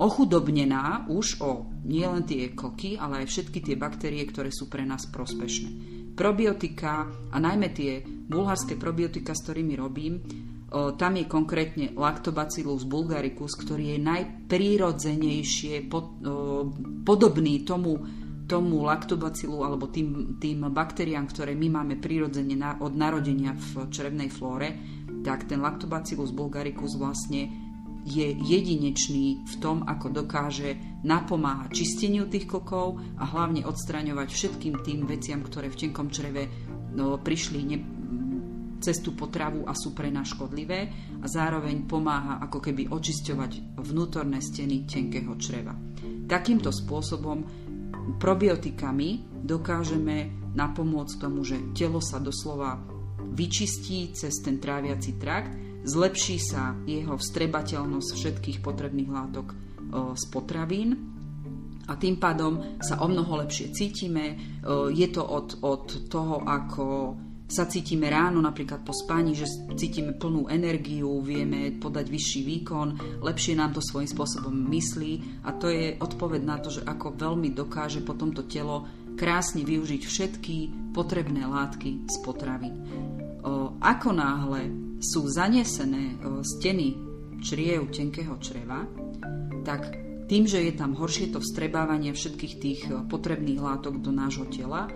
ochudobnená 0.02 1.07
už 1.07 1.38
o 1.40 1.71
nielen 1.87 2.26
tie 2.26 2.50
koky, 2.57 2.99
ale 2.99 3.23
aj 3.23 3.31
všetky 3.31 3.62
tie 3.62 3.76
baktérie, 3.78 4.26
ktoré 4.26 4.50
sú 4.50 4.66
pre 4.66 4.83
nás 4.83 5.07
prospešné. 5.07 5.71
Probiotika 6.12 7.09
a 7.33 7.37
najmä 7.40 7.73
tie 7.73 8.02
bulharské 8.04 8.76
probiotika, 8.76 9.33
s 9.33 9.47
ktorými 9.49 9.75
robím, 9.78 10.21
tam 10.73 11.12
je 11.21 11.28
konkrétne 11.28 11.92
Lactobacillus 11.92 12.88
bulgaricus, 12.88 13.52
ktorý 13.61 13.92
je 13.92 13.99
najprírodzenejšie 14.00 15.92
podobný 17.04 17.61
tomu, 17.61 18.00
tomu 18.49 18.85
laktobacilu 18.85 19.64
alebo 19.64 19.92
tým, 19.92 20.40
tým 20.40 20.73
baktériám, 20.73 21.28
ktoré 21.28 21.52
my 21.52 21.69
máme 21.69 22.00
prírodzene 22.00 22.81
od 22.81 22.92
narodenia 22.97 23.52
v 23.52 23.88
črevnej 23.92 24.33
flóre, 24.33 24.69
tak 25.21 25.45
ten 25.45 25.61
Lactobacillus 25.61 26.33
bulgaricus 26.33 26.97
vlastne 26.97 27.62
je 28.02 28.35
jedinečný 28.35 29.47
v 29.47 29.54
tom, 29.62 29.87
ako 29.87 30.11
dokáže 30.11 30.75
napomáhať 31.06 31.71
čisteniu 31.71 32.26
tých 32.26 32.50
kokov 32.50 32.99
a 33.18 33.25
hlavne 33.26 33.62
odstraňovať 33.62 34.28
všetkým 34.30 34.75
tým 34.82 35.06
veciam, 35.06 35.42
ktoré 35.42 35.71
v 35.71 35.87
tenkom 35.87 36.11
čreve 36.11 36.50
no, 36.94 37.18
prišli 37.18 37.61
ne, 37.62 37.78
cez 38.82 38.99
tú 38.99 39.14
potravu 39.14 39.62
a 39.62 39.73
sú 39.78 39.94
pre 39.94 40.11
nás 40.11 40.35
škodlivé 40.35 40.90
a 41.23 41.26
zároveň 41.30 41.87
pomáha 41.87 42.42
ako 42.42 42.59
keby 42.59 42.90
očisťovať 42.90 43.78
vnútorné 43.78 44.42
steny 44.42 44.82
tenkého 44.90 45.38
čreva. 45.38 45.78
Takýmto 46.26 46.75
spôsobom 46.75 47.47
probiotikami 48.18 49.23
dokážeme 49.47 50.50
napomôcť 50.59 51.14
tomu, 51.23 51.47
že 51.47 51.71
telo 51.71 52.02
sa 52.02 52.18
doslova 52.18 52.82
vyčistí 53.32 54.11
cez 54.12 54.42
ten 54.42 54.59
tráviaci 54.59 55.16
trakt 55.16 55.72
zlepší 55.83 56.39
sa 56.39 56.79
jeho 56.87 57.19
vstrebateľnosť 57.19 58.11
všetkých 58.15 58.59
potrebných 58.62 59.11
látok 59.11 59.55
z 60.17 60.25
potravín 60.33 60.97
a 61.91 61.99
tým 61.99 62.17
pádom 62.17 62.79
sa 62.81 63.03
o 63.03 63.07
mnoho 63.11 63.43
lepšie 63.43 63.75
cítime. 63.75 64.39
Je 64.95 65.09
to 65.11 65.21
od, 65.27 65.61
od 65.61 66.09
toho, 66.09 66.41
ako 66.47 66.85
sa 67.53 67.69
cítime 67.69 68.09
ráno, 68.09 68.41
napríklad 68.41 68.81
po 68.81 68.97
spáni, 68.97 69.37
že 69.37 69.45
cítime 69.77 70.17
plnú 70.17 70.49
energiu, 70.49 71.21
vieme 71.21 71.77
podať 71.77 72.09
vyšší 72.09 72.41
výkon, 72.49 73.21
lepšie 73.21 73.53
nám 73.53 73.77
to 73.77 73.85
svojím 73.85 74.09
spôsobom 74.09 74.57
myslí 74.73 75.45
a 75.45 75.53
to 75.53 75.69
je 75.69 76.01
odpoveď 76.01 76.41
na 76.41 76.57
to, 76.57 76.73
že 76.73 76.81
ako 76.89 77.12
veľmi 77.12 77.53
dokáže 77.53 78.01
potom 78.01 78.33
to 78.33 78.49
telo 78.49 78.89
krásne 79.21 79.69
využiť 79.69 80.01
všetky 80.01 80.57
potrebné 80.97 81.45
látky 81.45 82.09
z 82.09 82.17
potravín. 82.25 82.73
Ako 83.85 84.17
náhle 84.17 84.73
sú 85.02 85.26
zanesené 85.26 86.14
e, 86.14 86.40
steny 86.47 86.94
čriev 87.42 87.90
tenkého 87.90 88.38
čreva, 88.38 88.87
tak 89.66 89.99
tým, 90.30 90.47
že 90.47 90.62
je 90.62 90.73
tam 90.73 90.94
horšie 90.94 91.35
to 91.35 91.42
vstrebávanie 91.42 92.14
všetkých 92.14 92.54
tých 92.62 92.80
e, 92.87 93.02
potrebných 93.11 93.59
látok 93.59 93.99
do 93.99 94.14
nášho 94.14 94.47
tela, 94.49 94.87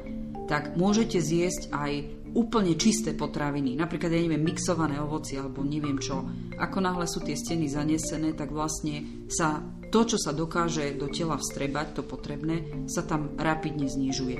tak 0.47 0.79
môžete 0.79 1.19
zjesť 1.19 1.75
aj 1.75 1.93
úplne 2.37 2.77
čisté 2.77 3.17
potraviny, 3.17 3.75
napríklad, 3.75 4.13
ja 4.13 4.21
neviem, 4.21 4.45
mixované 4.45 5.01
ovoci 5.01 5.41
alebo 5.41 5.65
neviem 5.65 5.97
čo. 5.97 6.23
Ako 6.61 6.85
náhle 6.85 7.09
sú 7.09 7.25
tie 7.25 7.35
steny 7.35 7.67
zanesené, 7.67 8.37
tak 8.37 8.53
vlastne 8.53 9.27
sa 9.27 9.65
to, 9.89 10.05
čo 10.05 10.21
sa 10.21 10.37
dokáže 10.37 10.95
do 11.01 11.09
tela 11.09 11.41
vstrebať, 11.41 11.97
to 11.97 12.03
potrebné, 12.05 12.87
sa 12.93 13.03
tam 13.03 13.35
rapidne 13.41 13.89
znižuje. 13.89 14.39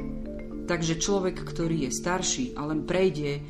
Takže 0.69 0.99
človek, 1.01 1.41
ktorý 1.41 1.89
je 1.89 1.91
starší 1.95 2.45
a 2.59 2.69
len 2.69 2.85
prejde 2.85 3.41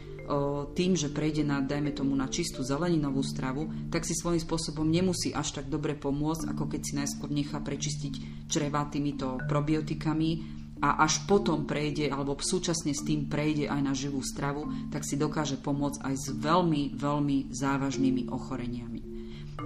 tým, 0.74 0.98
že 0.98 1.08
prejde 1.14 1.46
na, 1.46 1.62
dajme 1.62 1.94
tomu, 1.94 2.18
na 2.18 2.26
čistú 2.26 2.66
zeleninovú 2.66 3.22
stravu, 3.22 3.70
tak 3.94 4.02
si 4.02 4.12
svojím 4.12 4.42
spôsobom 4.42 4.86
nemusí 4.86 5.30
až 5.30 5.62
tak 5.62 5.70
dobre 5.70 5.94
pomôcť, 5.94 6.50
ako 6.50 6.64
keď 6.66 6.80
si 6.82 6.92
najskôr 6.98 7.30
nechá 7.30 7.62
prečistiť 7.62 8.46
čreva 8.50 8.84
týmito 8.90 9.38
probiotikami 9.46 10.58
a 10.82 11.00
až 11.06 11.24
potom 11.24 11.64
prejde, 11.64 12.12
alebo 12.12 12.36
súčasne 12.36 12.92
s 12.92 13.06
tým 13.06 13.30
prejde 13.30 13.70
aj 13.70 13.80
na 13.80 13.96
živú 13.96 14.20
stravu, 14.20 14.68
tak 14.92 15.08
si 15.08 15.16
dokáže 15.16 15.56
pomôcť 15.62 16.04
aj 16.04 16.14
s 16.18 16.26
veľmi, 16.36 16.98
veľmi 16.98 17.48
závažnými 17.48 18.28
ochoreniami. 18.28 19.00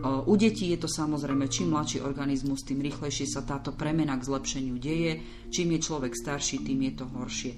U 0.01 0.35
detí 0.39 0.71
je 0.71 0.79
to 0.79 0.87
samozrejme, 0.87 1.51
čím 1.51 1.75
mladší 1.75 1.99
organizmus, 2.07 2.63
tým 2.63 2.79
rýchlejšie 2.79 3.27
sa 3.27 3.43
táto 3.43 3.75
premena 3.75 4.15
k 4.15 4.29
zlepšeniu 4.29 4.79
deje, 4.79 5.19
čím 5.51 5.75
je 5.75 5.81
človek 5.83 6.15
starší, 6.15 6.63
tým 6.63 6.79
je 6.87 6.93
to 6.95 7.05
horšie 7.11 7.53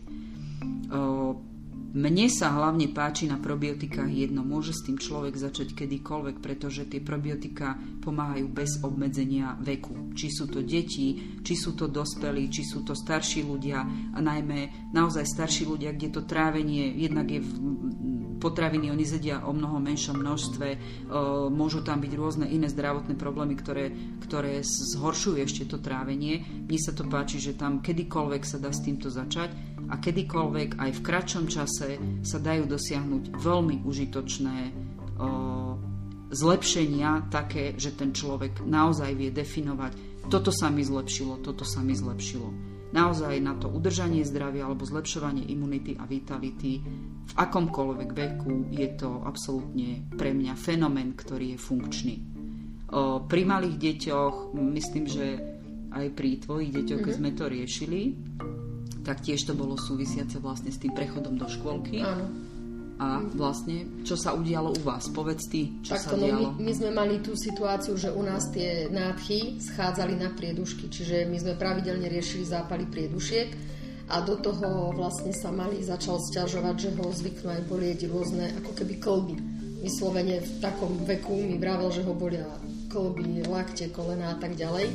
mne 1.93 2.27
sa 2.33 2.57
hlavne 2.57 2.89
páči 2.89 3.29
na 3.29 3.37
probiotikách 3.37 4.09
jedno, 4.09 4.41
môže 4.41 4.73
s 4.73 4.85
tým 4.89 4.97
človek 4.97 5.37
začať 5.37 5.77
kedykoľvek, 5.77 6.41
pretože 6.41 6.89
tie 6.89 7.05
probiotika 7.05 7.77
pomáhajú 8.01 8.49
bez 8.49 8.81
obmedzenia 8.81 9.61
veku. 9.61 10.17
Či 10.17 10.33
sú 10.33 10.49
to 10.49 10.65
deti, 10.65 11.41
či 11.45 11.55
sú 11.55 11.77
to 11.77 11.93
dospelí, 11.93 12.49
či 12.49 12.65
sú 12.65 12.81
to 12.81 12.97
starší 12.97 13.45
ľudia 13.45 13.85
a 14.17 14.19
najmä 14.25 14.91
naozaj 14.97 15.29
starší 15.29 15.69
ľudia, 15.69 15.93
kde 15.93 16.09
to 16.09 16.25
trávenie 16.25 16.97
jednak 16.97 17.29
je 17.29 17.45
v 17.45 17.51
potraviny 18.43 18.91
oni 18.91 19.07
zedia 19.07 19.47
o 19.47 19.55
mnoho 19.55 19.79
menšom 19.79 20.19
množstve, 20.19 20.69
môžu 21.55 21.87
tam 21.87 22.03
byť 22.03 22.13
rôzne 22.19 22.51
iné 22.51 22.67
zdravotné 22.67 23.15
problémy, 23.15 23.55
ktoré, 23.55 23.95
ktoré 24.19 24.67
zhoršujú 24.67 25.39
ešte 25.39 25.71
to 25.71 25.79
trávenie. 25.79 26.43
Mne 26.67 26.81
sa 26.83 26.91
to 26.91 27.07
páči, 27.07 27.39
že 27.39 27.55
tam 27.55 27.79
kedykoľvek 27.79 28.43
sa 28.43 28.59
dá 28.59 28.75
s 28.75 28.83
týmto 28.83 29.15
začať 29.15 29.72
a 29.89 29.95
kedykoľvek 29.99 30.79
aj 30.79 30.91
v 30.95 31.05
kratšom 31.05 31.45
čase 31.51 31.89
sa 32.23 32.39
dajú 32.39 32.69
dosiahnuť 32.69 33.35
veľmi 33.35 33.83
užitočné 33.83 34.59
zlepšenia 36.33 37.29
také, 37.29 37.77
že 37.77 37.93
ten 37.93 38.11
človek 38.11 38.65
naozaj 38.65 39.13
vie 39.15 39.31
definovať, 39.31 40.25
toto 40.31 40.55
sa 40.55 40.71
mi 40.71 40.81
zlepšilo, 40.81 41.43
toto 41.43 41.67
sa 41.67 41.85
mi 41.85 41.93
zlepšilo 41.93 42.73
naozaj 42.93 43.41
na 43.41 43.57
to 43.57 43.73
udržanie 43.73 44.23
zdravia 44.23 44.69
alebo 44.69 44.85
zlepšovanie 44.85 45.49
imunity 45.49 45.97
a 45.97 46.05
vitality 46.05 46.85
v 47.25 47.33
akomkoľvek 47.41 48.11
veku 48.13 48.69
je 48.69 48.89
to 49.01 49.25
absolútne 49.25 50.05
pre 50.15 50.37
mňa 50.37 50.53
fenomén, 50.55 51.17
ktorý 51.17 51.57
je 51.57 51.59
funkčný. 51.59 52.17
O, 52.93 53.25
pri 53.25 53.43
malých 53.49 53.77
deťoch, 53.81 54.53
myslím, 54.53 55.05
že 55.09 55.27
aj 55.93 56.07
pri 56.13 56.45
tvojich 56.45 56.71
deťoch, 56.77 57.01
keď 57.01 57.15
mm-hmm. 57.17 57.33
sme 57.33 57.39
to 57.41 57.45
riešili, 57.49 58.01
tak 59.03 59.23
tiež 59.23 59.51
to 59.51 59.53
bolo 59.55 59.75
súvisiace 59.75 60.39
vlastne 60.39 60.71
s 60.71 60.79
tým 60.79 60.95
prechodom 60.95 61.35
do 61.39 61.47
škôlky. 61.47 62.03
Áno 62.03 62.53
a 63.03 63.19
vlastne, 63.35 64.05
čo 64.07 64.15
sa 64.15 64.31
udialo 64.31 64.79
u 64.79 64.81
vás? 64.87 65.11
Povedz 65.11 65.51
ty, 65.51 65.75
čo 65.83 65.99
tak 65.99 66.03
sa 66.07 66.15
no, 66.15 66.23
dialo. 66.23 66.49
My, 66.55 66.71
my 66.71 66.73
sme 66.73 66.91
mali 66.95 67.19
tú 67.19 67.35
situáciu, 67.35 67.99
že 67.99 68.15
u 68.15 68.23
nás 68.23 68.47
tie 68.55 68.87
nádchy 68.87 69.59
schádzali 69.59 70.15
na 70.15 70.31
priedušky, 70.31 70.87
čiže 70.87 71.27
my 71.27 71.35
sme 71.41 71.59
pravidelne 71.59 72.07
riešili 72.07 72.47
zápaly 72.47 72.87
priedušiek 72.87 73.49
a 74.07 74.23
do 74.23 74.39
toho 74.39 74.95
vlastne 74.95 75.35
sa 75.35 75.51
mali 75.51 75.83
začal 75.83 76.23
sťažovať, 76.23 76.77
že 76.79 76.91
ho 76.95 77.07
zvyknú 77.11 77.49
aj 77.51 77.63
bolieť 77.67 78.07
rôzne 78.07 78.55
ako 78.63 78.71
keby 78.79 78.95
kolby. 79.03 79.35
Vyslovene 79.83 80.39
v 80.39 80.53
takom 80.63 80.95
veku 81.03 81.43
mi 81.43 81.59
vravel, 81.59 81.91
že 81.91 82.07
ho 82.07 82.15
bolia 82.15 82.47
kolby, 82.87 83.43
lakte, 83.51 83.91
kolena 83.91 84.31
a 84.31 84.39
tak 84.39 84.55
ďalej. 84.55 84.87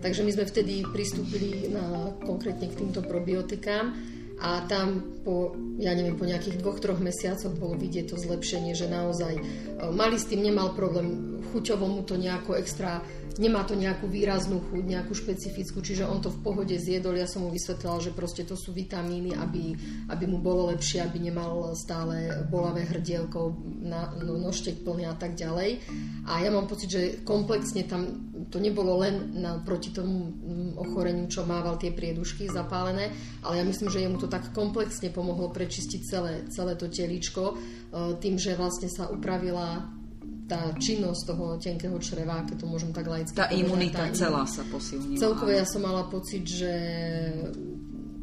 Takže 0.00 0.22
my 0.22 0.30
sme 0.32 0.44
vtedy 0.44 0.84
pristúpili 0.92 1.72
na, 1.72 2.12
konkrétne 2.24 2.68
k 2.68 2.78
týmto 2.78 3.00
probiotikám 3.04 3.96
a 4.36 4.68
tam 4.68 5.00
po, 5.24 5.56
ja 5.80 5.96
neviem, 5.96 6.12
po 6.12 6.28
nejakých 6.28 6.60
dvoch, 6.60 6.76
troch 6.76 7.00
mesiacoch 7.00 7.56
bolo 7.56 7.72
vidieť 7.80 8.12
to 8.12 8.16
zlepšenie, 8.20 8.76
že 8.76 8.84
naozaj 8.84 9.32
e, 9.32 9.42
mali 9.96 10.20
s 10.20 10.28
tým 10.28 10.44
nemal 10.44 10.76
problém, 10.76 11.40
chuťovo 11.52 11.88
mu 11.88 12.04
to 12.04 12.20
nejako 12.20 12.60
extra, 12.60 13.00
nemá 13.36 13.66
to 13.66 13.76
nejakú 13.76 14.08
výraznú 14.08 14.62
chuť, 14.70 14.84
nejakú 14.84 15.12
špecifickú, 15.12 15.84
čiže 15.84 16.08
on 16.08 16.22
to 16.22 16.32
v 16.32 16.42
pohode 16.42 16.76
zjedol, 16.76 17.18
ja 17.18 17.28
som 17.28 17.44
mu 17.44 17.50
vysvetlila, 17.52 18.00
že 18.00 18.16
proste 18.16 18.42
to 18.46 18.56
sú 18.56 18.72
vitamíny, 18.72 19.36
aby, 19.36 19.76
aby 20.08 20.24
mu 20.24 20.40
bolo 20.40 20.72
lepšie, 20.72 21.04
aby 21.04 21.18
nemal 21.20 21.76
stále 21.76 22.46
bolavé 22.48 22.88
hrdielko, 22.88 23.52
na, 23.84 24.14
no, 24.22 24.40
nožtek 24.40 24.82
plný 24.82 25.06
a 25.10 25.14
tak 25.14 25.36
ďalej. 25.36 25.82
A 26.26 26.42
ja 26.42 26.50
mám 26.50 26.66
pocit, 26.66 26.88
že 26.90 27.02
komplexne 27.22 27.84
tam 27.86 28.32
to 28.50 28.62
nebolo 28.62 29.02
len 29.02 29.36
na, 29.42 29.58
proti 29.58 29.90
tomu 29.90 30.30
mm, 30.30 30.78
ochoreniu, 30.78 31.26
čo 31.26 31.48
mával 31.48 31.76
tie 31.80 31.90
priedušky 31.90 32.46
zapálené, 32.46 33.10
ale 33.42 33.58
ja 33.60 33.64
myslím, 33.66 33.88
že 33.90 34.02
jemu 34.02 34.16
to 34.22 34.30
tak 34.30 34.54
komplexne 34.54 35.10
pomohlo 35.10 35.50
prečistiť 35.50 36.00
celé, 36.06 36.32
celé 36.52 36.78
to 36.78 36.86
teličko 36.86 37.42
e, 37.50 37.54
tým, 38.22 38.38
že 38.38 38.54
vlastne 38.54 38.86
sa 38.86 39.10
upravila 39.10 39.95
tá 40.46 40.70
činnosť 40.78 41.22
toho 41.26 41.44
tenkého 41.58 41.98
čreva, 41.98 42.46
keď 42.46 42.56
to 42.62 42.66
môžem 42.70 42.94
tak 42.94 43.10
laicky 43.10 43.34
Tá 43.34 43.50
povedať, 43.50 43.66
imunita 43.66 44.06
tá 44.06 44.14
celá 44.14 44.46
sa 44.46 44.62
posilnila. 44.70 45.18
Celkové 45.18 45.58
ja 45.58 45.66
som 45.66 45.82
mala 45.82 46.06
pocit, 46.06 46.46
že 46.46 46.72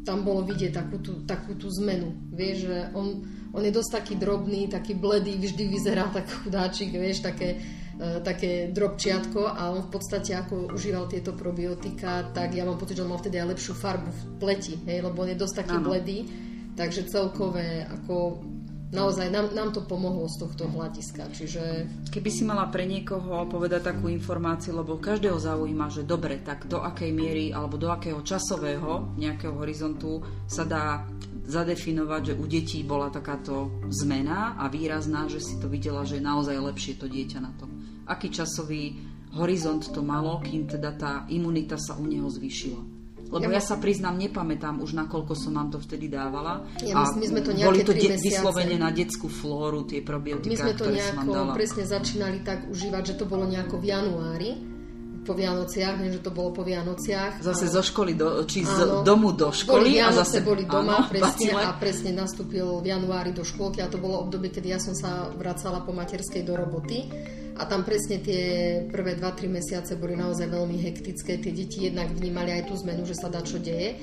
tam 0.04 0.24
bolo 0.24 0.44
vidieť 0.44 0.72
takú 0.72 1.00
tú, 1.00 1.24
takú 1.24 1.56
tú 1.56 1.68
zmenu. 1.80 2.12
Vieš, 2.32 2.56
že 2.68 2.78
on, 2.96 3.24
on 3.52 3.62
je 3.64 3.72
dosť 3.72 3.90
taký 4.00 4.14
drobný, 4.16 4.68
taký 4.68 4.96
bledý, 4.96 5.36
vždy 5.36 5.64
vyzerá 5.68 6.08
tak 6.12 6.28
chudáčik, 6.28 6.92
vieš, 6.92 7.24
také 7.24 7.60
E, 7.94 8.18
také 8.26 8.74
drobčiatko 8.74 9.54
a 9.54 9.70
on 9.70 9.86
v 9.86 9.90
podstate 9.94 10.34
ako 10.34 10.74
užíval 10.74 11.06
tieto 11.06 11.30
probiotika, 11.30 12.26
tak 12.34 12.50
ja 12.58 12.66
mám 12.66 12.74
pocit, 12.74 12.98
že 12.98 13.06
on 13.06 13.14
mal 13.14 13.22
vtedy 13.22 13.38
aj 13.38 13.54
lepšiu 13.54 13.70
farbu 13.78 14.10
v 14.10 14.22
pleti, 14.42 14.74
hej, 14.82 14.98
lebo 14.98 15.22
on 15.22 15.30
je 15.30 15.38
dosť 15.38 15.54
taký 15.62 15.76
ano. 15.78 15.86
bledý, 15.86 16.18
takže 16.74 17.06
celkové 17.06 17.86
ako 17.86 18.42
naozaj 18.94 19.28
nám, 19.28 19.50
nám 19.52 19.70
to 19.74 19.82
pomohlo 19.82 20.30
z 20.30 20.46
tohto 20.46 20.70
hľadiska. 20.70 21.28
Čiže... 21.34 21.62
Keby 22.14 22.30
si 22.30 22.46
mala 22.46 22.70
pre 22.70 22.86
niekoho 22.86 23.44
povedať 23.50 23.90
takú 23.90 24.06
informáciu, 24.06 24.78
lebo 24.78 25.02
každého 25.02 25.36
zaujíma, 25.36 25.90
že 25.90 26.06
dobre, 26.06 26.38
tak 26.40 26.70
do 26.70 26.78
akej 26.80 27.10
miery 27.10 27.50
alebo 27.50 27.74
do 27.74 27.90
akého 27.90 28.22
časového 28.22 29.18
nejakého 29.18 29.58
horizontu 29.58 30.22
sa 30.46 30.62
dá 30.62 31.02
zadefinovať, 31.44 32.32
že 32.32 32.38
u 32.40 32.46
detí 32.48 32.80
bola 32.86 33.12
takáto 33.12 33.84
zmena 33.92 34.56
a 34.56 34.70
výrazná, 34.72 35.28
že 35.28 35.42
si 35.42 35.60
to 35.60 35.68
videla, 35.68 36.08
že 36.08 36.16
je 36.16 36.24
naozaj 36.24 36.56
lepšie 36.56 36.96
to 36.96 37.04
dieťa 37.04 37.38
na 37.42 37.52
tom 37.60 37.74
aký 38.06 38.28
časový 38.30 39.00
horizont 39.34 39.90
to 39.90 40.02
malo, 40.04 40.38
kým 40.44 40.68
teda 40.68 40.90
tá 40.94 41.12
imunita 41.28 41.80
sa 41.80 41.96
u 41.98 42.06
neho 42.06 42.28
zvýšila. 42.30 42.93
Lebo 43.34 43.50
ja, 43.50 43.58
ja 43.58 43.62
sa 43.62 43.76
priznám, 43.82 44.14
nepamätám 44.14 44.78
už 44.78 44.94
nakoľko 44.94 45.34
som 45.34 45.58
vám 45.58 45.74
to 45.74 45.82
vtedy 45.82 46.06
dávala. 46.06 46.62
Ja 46.86 47.02
myslím, 47.02 47.18
my 47.18 47.26
sme 47.34 47.40
to 47.42 47.50
boli 47.58 47.82
to 47.82 47.90
de- 47.90 48.14
vyslovene 48.14 48.78
na 48.78 48.94
detskú 48.94 49.26
flóru, 49.26 49.82
tie 49.82 50.06
probiotika, 50.06 50.54
My 50.54 50.56
sme 50.56 50.74
to 50.78 50.86
nejako 50.94 51.50
presne 51.50 51.82
začínali 51.82 52.46
tak 52.46 52.70
užívať, 52.70 53.02
že 53.10 53.14
to 53.18 53.26
bolo 53.26 53.50
nejako 53.50 53.82
v 53.82 53.86
januári 53.90 54.50
po 55.24 55.32
Vianociach, 55.32 55.96
viem, 55.96 56.12
že 56.12 56.20
to 56.20 56.28
bolo 56.28 56.52
po 56.52 56.62
Vianociach. 56.62 57.40
Zase 57.40 57.66
a... 57.66 57.72
zo 57.72 57.82
školy, 57.82 58.12
do, 58.12 58.44
či 58.44 58.60
z 58.60 59.02
domu 59.02 59.32
do 59.32 59.48
školy. 59.48 59.96
Boli 59.96 60.04
a 60.04 60.12
zase 60.12 60.44
boli 60.44 60.68
doma 60.68 61.00
áno, 61.00 61.08
presne, 61.08 61.50
a 61.56 61.72
presne 61.80 62.12
nastúpil 62.12 62.84
v 62.84 62.86
januári 62.92 63.32
do 63.32 63.40
škôlky 63.40 63.80
a 63.80 63.88
to 63.88 63.96
bolo 63.96 64.20
obdobie, 64.20 64.52
kedy 64.52 64.76
ja 64.76 64.78
som 64.78 64.92
sa 64.92 65.32
vracala 65.32 65.80
po 65.80 65.96
materskej 65.96 66.44
do 66.44 66.54
roboty 66.54 67.08
a 67.54 67.62
tam 67.70 67.86
presne 67.86 68.18
tie 68.18 68.42
prvé 68.90 69.14
2-3 69.14 69.46
mesiace 69.46 69.94
boli 69.94 70.18
naozaj 70.18 70.50
veľmi 70.50 70.74
hektické. 70.82 71.38
Tie 71.38 71.52
deti 71.54 71.86
jednak 71.86 72.10
vnímali 72.10 72.50
aj 72.50 72.66
tú 72.66 72.74
zmenu, 72.82 73.06
že 73.06 73.14
sa 73.14 73.30
dá 73.30 73.46
čo 73.46 73.62
deje 73.62 73.94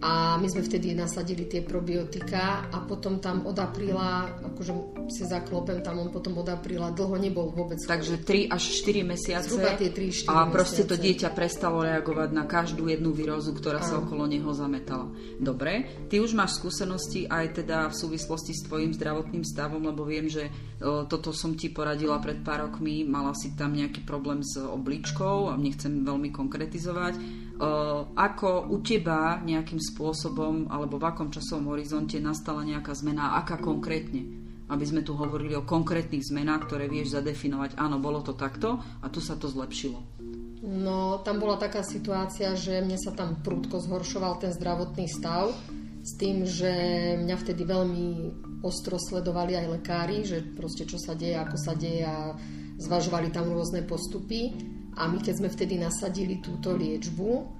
a 0.00 0.40
my 0.40 0.48
sme 0.48 0.64
vtedy 0.64 0.96
nasadili 0.96 1.44
tie 1.44 1.60
probiotika 1.60 2.72
a 2.72 2.80
potom 2.88 3.20
tam 3.20 3.44
od 3.44 3.52
apríla, 3.60 4.32
akože 4.48 4.72
si 5.12 5.28
zaklopem, 5.28 5.84
tam 5.84 6.00
on 6.00 6.08
potom 6.08 6.40
od 6.40 6.48
apríla 6.48 6.96
dlho 6.96 7.20
nebol 7.20 7.52
vôbec. 7.52 7.76
Takže 7.84 8.24
3 8.24 8.48
až 8.48 8.62
4 8.80 9.04
mesiace 9.04 9.52
Zhruba 9.52 9.76
tie 9.76 9.92
3, 9.92 10.24
4 10.24 10.32
a 10.32 10.48
proste 10.48 10.88
mesiace. 10.88 10.90
to 10.90 10.96
dieťa 10.96 11.28
prestalo 11.36 11.84
reagovať 11.84 12.30
na 12.32 12.48
každú 12.48 12.88
jednu 12.88 13.12
výrozu, 13.12 13.52
ktorá 13.52 13.84
sa 13.84 14.00
okolo 14.00 14.24
neho 14.24 14.48
zametala. 14.56 15.12
Dobre, 15.36 16.06
ty 16.08 16.16
už 16.16 16.32
máš 16.32 16.56
skúsenosti 16.56 17.28
aj 17.28 17.60
teda 17.60 17.92
v 17.92 17.94
súvislosti 18.00 18.56
s 18.56 18.64
tvojim 18.64 18.96
zdravotným 18.96 19.44
stavom, 19.44 19.84
lebo 19.84 20.08
viem, 20.08 20.32
že 20.32 20.48
o, 20.80 21.04
toto 21.04 21.36
som 21.36 21.52
ti 21.52 21.68
poradila 21.68 22.16
pred 22.24 22.40
pár 22.40 22.72
rokmi, 22.72 23.04
mala 23.04 23.36
si 23.36 23.52
tam 23.52 23.76
nejaký 23.76 24.08
problém 24.08 24.40
s 24.40 24.56
obličkou 24.56 25.52
a 25.52 25.60
nechcem 25.60 26.00
veľmi 26.00 26.32
konkretizovať 26.32 27.49
ako 28.16 28.72
u 28.72 28.80
teba 28.80 29.36
nejakým 29.44 29.76
spôsobom 29.76 30.72
alebo 30.72 30.96
v 30.96 31.08
akom 31.12 31.28
časovom 31.28 31.76
horizonte 31.76 32.16
nastala 32.16 32.64
nejaká 32.64 32.96
zmena, 32.96 33.36
aká 33.36 33.60
konkrétne? 33.60 34.24
Aby 34.70 34.84
sme 34.86 35.02
tu 35.04 35.18
hovorili 35.18 35.52
o 35.58 35.66
konkrétnych 35.66 36.24
zmenách, 36.24 36.70
ktoré 36.70 36.86
vieš 36.86 37.18
zadefinovať, 37.18 37.76
áno, 37.76 37.98
bolo 37.98 38.22
to 38.22 38.38
takto 38.38 38.80
a 39.02 39.06
tu 39.12 39.18
sa 39.18 39.34
to 39.36 39.50
zlepšilo. 39.50 39.98
No, 40.60 41.20
tam 41.24 41.40
bola 41.40 41.56
taká 41.56 41.80
situácia, 41.80 42.52
že 42.52 42.84
mne 42.84 43.00
sa 43.00 43.16
tam 43.16 43.40
prúdko 43.40 43.80
zhoršoval 43.80 44.38
ten 44.40 44.52
zdravotný 44.52 45.08
stav 45.08 45.52
s 46.00 46.16
tým, 46.16 46.44
že 46.48 46.70
mňa 47.20 47.36
vtedy 47.36 47.64
veľmi 47.64 48.06
ostro 48.64 48.96
sledovali 48.96 49.56
aj 49.56 49.66
lekári, 49.68 50.24
že 50.24 50.44
proste 50.56 50.88
čo 50.88 50.96
sa 51.00 51.16
deje, 51.16 51.36
ako 51.36 51.56
sa 51.60 51.72
deje 51.76 52.04
a 52.04 52.36
zvažovali 52.80 53.32
tam 53.32 53.52
rôzne 53.52 53.84
postupy. 53.84 54.52
A 55.00 55.08
my 55.08 55.18
keď 55.20 55.34
sme 55.40 55.48
vtedy 55.48 55.80
nasadili 55.80 56.44
túto 56.44 56.76
liečbu, 56.76 57.59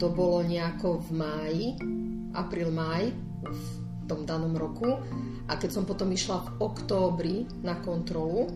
to 0.00 0.08
bolo 0.08 0.40
nejako 0.40 1.04
v 1.04 1.10
máji, 1.12 1.66
apríl-máj 2.32 3.12
v 3.44 3.64
tom 4.08 4.24
danom 4.24 4.56
roku. 4.56 4.96
A 5.46 5.60
keď 5.60 5.70
som 5.76 5.84
potom 5.84 6.08
išla 6.08 6.40
v 6.40 6.50
októbri 6.64 7.36
na 7.60 7.76
kontrolu, 7.84 8.48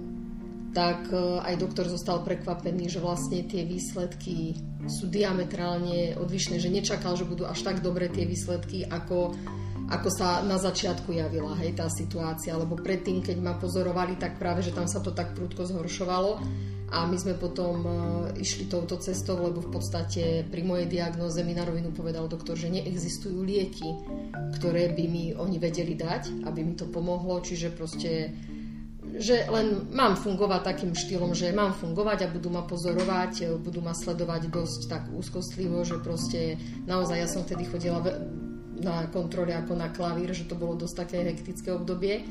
tak 0.74 1.07
e, 1.12 1.38
aj 1.44 1.54
doktor 1.61 1.87
zostal 1.87 2.24
prekvapený, 2.24 2.90
že 2.90 2.98
vlastne 2.98 3.46
tie 3.46 3.62
výsledky 3.62 4.59
sú 4.88 5.07
diametrálne 5.07 6.18
odlišné, 6.18 6.59
že 6.59 6.72
nečakal, 6.72 7.14
že 7.14 7.28
budú 7.28 7.46
až 7.46 7.62
tak 7.62 7.85
dobré 7.85 8.11
tie 8.11 8.26
výsledky, 8.26 8.83
ako, 8.88 9.38
ako 9.92 10.09
sa 10.11 10.42
na 10.42 10.59
začiatku 10.59 11.14
javila 11.14 11.54
hej, 11.62 11.78
tá 11.78 11.87
situácia, 11.87 12.59
lebo 12.59 12.74
predtým, 12.74 13.22
keď 13.22 13.37
ma 13.38 13.54
pozorovali, 13.54 14.18
tak 14.18 14.40
práve, 14.40 14.66
že 14.66 14.74
tam 14.74 14.90
sa 14.90 14.98
to 14.98 15.14
tak 15.14 15.37
prúdko 15.38 15.62
zhoršovalo 15.62 16.42
a 16.94 17.02
my 17.11 17.18
sme 17.18 17.35
potom 17.35 17.76
uh, 17.83 17.92
išli 18.38 18.70
touto 18.70 18.94
cestou, 19.02 19.35
lebo 19.42 19.59
v 19.59 19.74
podstate 19.74 20.46
pri 20.46 20.62
mojej 20.62 20.87
diagnoze 20.87 21.42
mi 21.42 21.50
na 21.50 21.66
rovinu 21.66 21.90
povedal 21.90 22.30
doktor, 22.30 22.54
že 22.54 22.70
neexistujú 22.70 23.42
lieky, 23.42 23.98
ktoré 24.54 24.94
by 24.94 25.04
mi 25.11 25.24
oni 25.35 25.59
vedeli 25.59 25.98
dať, 25.98 26.46
aby 26.46 26.62
mi 26.62 26.78
to 26.78 26.87
pomohlo, 26.87 27.42
čiže 27.42 27.74
proste 27.74 28.30
že 29.14 29.46
len 29.46 29.94
mám 29.94 30.18
fungovať 30.18 30.74
takým 30.74 30.90
štýlom, 30.90 31.38
že 31.38 31.54
mám 31.54 31.70
fungovať 31.70 32.26
a 32.26 32.33
budú 32.35 32.50
ma 32.50 32.66
pozorovať, 32.66 33.62
budú 33.62 33.78
ma 33.78 33.94
sledovať 33.94 34.50
dosť 34.50 34.80
tak 34.90 35.07
úzkostlivo, 35.14 35.87
že 35.87 36.02
proste 36.02 36.59
naozaj 36.90 37.22
ja 37.22 37.28
som 37.30 37.46
vtedy 37.46 37.62
chodila 37.70 38.02
na 38.74 39.07
kontrole 39.14 39.54
ako 39.54 39.78
na 39.78 39.94
klavír, 39.94 40.35
že 40.35 40.50
to 40.50 40.59
bolo 40.59 40.74
dosť 40.74 41.07
také 41.07 41.22
hektické 41.30 41.70
obdobie. 41.70 42.26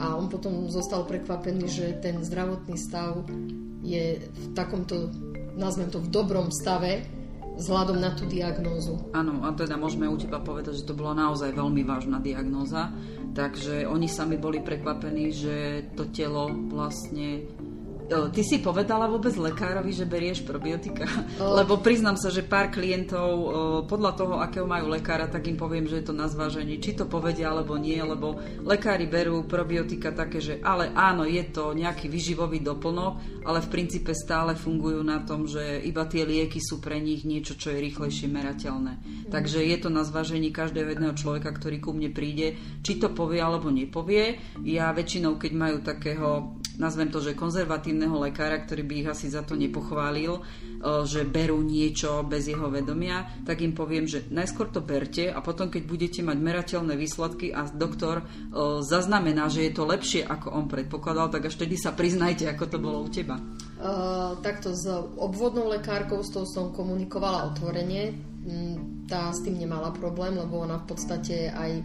A 0.00 0.16
on 0.16 0.32
potom 0.32 0.72
zostal 0.72 1.04
prekvapený, 1.04 1.68
že 1.68 2.00
ten 2.00 2.16
zdravotný 2.24 2.80
stav 2.80 3.28
je 3.82 4.22
v 4.22 4.46
takomto, 4.54 5.10
nazvem 5.58 5.90
to, 5.90 5.98
v 5.98 6.08
dobrom 6.08 6.48
stave, 6.54 7.02
vzhľadom 7.58 8.00
na 8.00 8.16
tú 8.16 8.24
diagnózu. 8.24 8.96
Áno, 9.12 9.44
a 9.44 9.52
teda 9.52 9.76
môžeme 9.76 10.08
u 10.08 10.16
teba 10.16 10.40
povedať, 10.40 10.80
že 10.80 10.88
to 10.88 10.96
bola 10.96 11.12
naozaj 11.12 11.52
veľmi 11.52 11.84
vážna 11.84 12.16
diagnóza, 12.22 12.88
takže 13.36 13.84
oni 13.84 14.08
sami 14.08 14.40
boli 14.40 14.64
prekvapení, 14.64 15.28
že 15.34 15.56
to 15.92 16.08
telo 16.08 16.48
vlastne 16.72 17.44
Ty 18.12 18.42
si 18.44 18.60
povedala 18.60 19.08
vôbec 19.08 19.32
lekárovi, 19.34 19.92
že 19.96 20.04
berieš 20.04 20.44
probiotika? 20.44 21.08
Oh. 21.40 21.56
Lebo 21.56 21.80
priznám 21.80 22.20
sa, 22.20 22.28
že 22.28 22.44
pár 22.44 22.68
klientov, 22.68 23.28
podľa 23.88 24.12
toho, 24.14 24.34
akého 24.38 24.68
majú 24.68 24.92
lekára, 24.92 25.30
tak 25.30 25.48
im 25.48 25.56
poviem, 25.56 25.88
že 25.88 26.02
je 26.02 26.12
to 26.12 26.14
na 26.14 26.28
zváženie, 26.28 26.78
či 26.78 26.92
to 26.92 27.08
povedia 27.08 27.48
alebo 27.48 27.80
nie, 27.80 27.98
lebo 27.98 28.36
lekári 28.62 29.08
berú 29.08 29.44
probiotika 29.48 30.12
také, 30.12 30.38
že 30.38 30.54
ale 30.60 30.92
áno, 30.92 31.24
je 31.24 31.42
to 31.48 31.72
nejaký 31.72 32.06
vyživový 32.12 32.60
doplnok, 32.60 33.44
ale 33.48 33.58
v 33.64 33.72
princípe 33.72 34.12
stále 34.14 34.54
fungujú 34.54 35.00
na 35.02 35.24
tom, 35.24 35.48
že 35.48 35.82
iba 35.82 36.06
tie 36.06 36.22
lieky 36.22 36.62
sú 36.62 36.78
pre 36.78 37.02
nich 37.02 37.26
niečo, 37.26 37.58
čo 37.58 37.74
je 37.74 37.82
rýchlejšie 37.82 38.30
merateľné. 38.30 38.92
Mm. 38.98 39.30
Takže 39.32 39.64
je 39.64 39.76
to 39.80 39.88
na 39.90 40.06
zvážení 40.06 40.54
každého 40.54 40.94
jedného 40.94 41.14
človeka, 41.16 41.50
ktorý 41.50 41.82
ku 41.82 41.90
mne 41.96 42.14
príde, 42.14 42.54
či 42.84 42.98
to 43.02 43.10
povie 43.10 43.42
alebo 43.42 43.72
nepovie. 43.72 44.38
Ja 44.62 44.94
väčšinou, 44.94 45.40
keď 45.40 45.52
majú 45.54 45.76
takého 45.82 46.60
nazvem 46.76 47.08
to, 47.12 47.20
že 47.20 47.36
konzervatívneho 47.36 48.16
lekára, 48.22 48.60
ktorý 48.62 48.82
by 48.86 48.94
ich 49.04 49.08
asi 49.08 49.26
za 49.28 49.44
to 49.44 49.58
nepochválil, 49.58 50.38
e, 50.38 50.42
že 51.04 51.26
berú 51.26 51.60
niečo 51.60 52.24
bez 52.24 52.48
jeho 52.48 52.68
vedomia, 52.72 53.28
tak 53.44 53.60
im 53.60 53.76
poviem, 53.76 54.08
že 54.08 54.24
najskôr 54.28 54.70
to 54.70 54.80
berte 54.80 55.28
a 55.28 55.38
potom, 55.44 55.68
keď 55.68 55.82
budete 55.84 56.20
mať 56.24 56.38
merateľné 56.38 56.94
výsledky 56.96 57.52
a 57.52 57.68
doktor 57.68 58.22
e, 58.22 58.24
zaznamená, 58.84 59.48
že 59.52 59.68
je 59.68 59.72
to 59.72 59.84
lepšie, 59.84 60.22
ako 60.24 60.52
on 60.52 60.66
predpokladal, 60.70 61.28
tak 61.28 61.48
až 61.48 61.58
vtedy 61.58 61.76
sa 61.76 61.92
priznajte, 61.92 62.48
ako 62.48 62.64
to 62.68 62.78
bolo 62.80 63.04
u 63.04 63.08
teba. 63.10 63.40
Uh, 63.82 64.38
takto 64.46 64.70
s 64.78 64.86
obvodnou 65.18 65.66
lekárkou, 65.66 66.22
s 66.22 66.30
tou 66.30 66.46
som 66.46 66.70
komunikovala 66.70 67.50
otvorene. 67.50 68.14
Mm, 68.46 69.10
tá 69.10 69.34
s 69.34 69.42
tým 69.42 69.58
nemala 69.58 69.90
problém, 69.90 70.38
lebo 70.38 70.62
ona 70.62 70.78
v 70.78 70.86
podstate 70.86 71.50
aj 71.50 71.82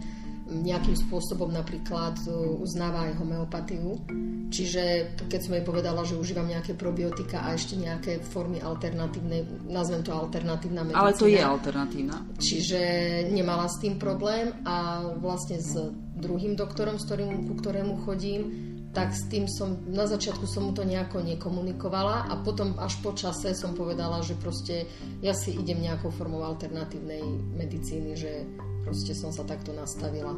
nejakým 0.48 0.96
spôsobom 0.96 1.52
napríklad 1.52 2.16
e, 2.24 2.32
uznáva 2.64 3.08
aj 3.08 3.20
homeopatiu. 3.20 4.00
Čiže 4.48 5.14
keď 5.28 5.40
som 5.44 5.52
jej 5.54 5.64
povedala, 5.64 6.00
že 6.08 6.16
užívam 6.16 6.48
nejaké 6.48 6.72
probiotika 6.72 7.44
a 7.44 7.52
ešte 7.52 7.76
nejaké 7.76 8.24
formy 8.24 8.64
alternatívnej, 8.64 9.44
nazvem 9.68 10.00
to 10.00 10.16
alternatívna 10.16 10.88
medicína. 10.88 11.04
Ale 11.04 11.20
to 11.20 11.28
je 11.28 11.40
alternatívna. 11.44 12.16
Čiže 12.40 12.80
nemala 13.28 13.68
s 13.68 13.76
tým 13.76 14.00
problém 14.00 14.56
a 14.64 15.04
vlastne 15.20 15.60
s 15.60 15.76
druhým 16.16 16.56
doktorom, 16.56 16.96
s 16.96 17.04
ktorým, 17.04 17.44
ku 17.44 17.54
ktorému 17.60 18.08
chodím, 18.08 18.68
tak 18.96 19.12
s 19.12 19.28
tým 19.28 19.44
som, 19.46 19.84
na 19.84 20.08
začiatku 20.08 20.48
som 20.48 20.66
mu 20.66 20.72
to 20.72 20.82
nejako 20.82 21.20
nekomunikovala 21.20 22.32
a 22.32 22.34
potom 22.40 22.72
až 22.80 22.96
po 23.04 23.12
čase 23.12 23.52
som 23.52 23.76
povedala, 23.76 24.24
že 24.24 24.32
proste 24.40 24.88
ja 25.20 25.36
si 25.36 25.54
idem 25.54 25.84
nejakou 25.84 26.08
formou 26.08 26.40
alternatívnej 26.40 27.20
medicíny, 27.52 28.16
že 28.16 28.48
proste 28.88 29.12
som 29.12 29.28
sa 29.28 29.44
takto 29.44 29.76
nastavila. 29.76 30.32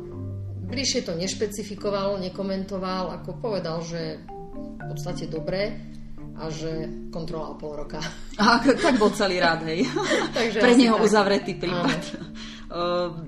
Bližšie 0.66 1.06
to 1.06 1.14
nešpecifikoval, 1.14 2.18
nekomentoval, 2.18 3.14
ako 3.22 3.38
povedal, 3.38 3.78
že 3.86 4.18
v 4.50 4.84
podstate 4.90 5.30
dobre 5.30 5.78
a 6.34 6.50
že 6.50 6.90
kontrola 7.14 7.54
o 7.54 7.56
pol 7.58 7.78
roka. 7.78 8.02
A, 8.42 8.58
tak 8.58 8.98
bol 8.98 9.14
celý 9.14 9.38
rád, 9.38 9.70
hej. 9.70 9.86
Takže 10.38 10.58
Pre 10.58 10.74
neho 10.74 10.98
tak. 10.98 11.04
uzavretý 11.06 11.52
prípad. 11.62 12.00
Áno. 12.18 12.26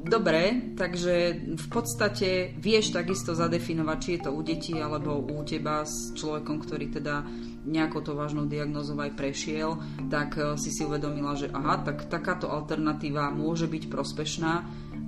Dobre, 0.07 0.71
takže 0.79 1.35
v 1.59 1.67
podstate 1.67 2.55
vieš 2.63 2.95
takisto 2.95 3.35
zadefinovať, 3.35 3.99
či 3.99 4.11
je 4.15 4.21
to 4.23 4.31
u 4.31 4.39
detí 4.39 4.79
alebo 4.79 5.19
u 5.19 5.43
teba 5.43 5.83
s 5.83 6.15
človekom, 6.15 6.63
ktorý 6.63 6.95
teda 6.95 7.27
nejakou 7.67 8.07
to 8.07 8.15
vážnou 8.15 8.47
diagnózou 8.47 8.95
aj 9.03 9.19
prešiel, 9.19 9.83
tak 10.07 10.39
e, 10.39 10.55
si 10.59 10.71
si 10.71 10.87
uvedomila, 10.87 11.35
že 11.35 11.51
aha, 11.51 11.83
tak 11.83 12.07
takáto 12.07 12.51
alternatíva 12.55 13.35
môže 13.35 13.67
byť 13.67 13.91
prospešná. 13.91 14.53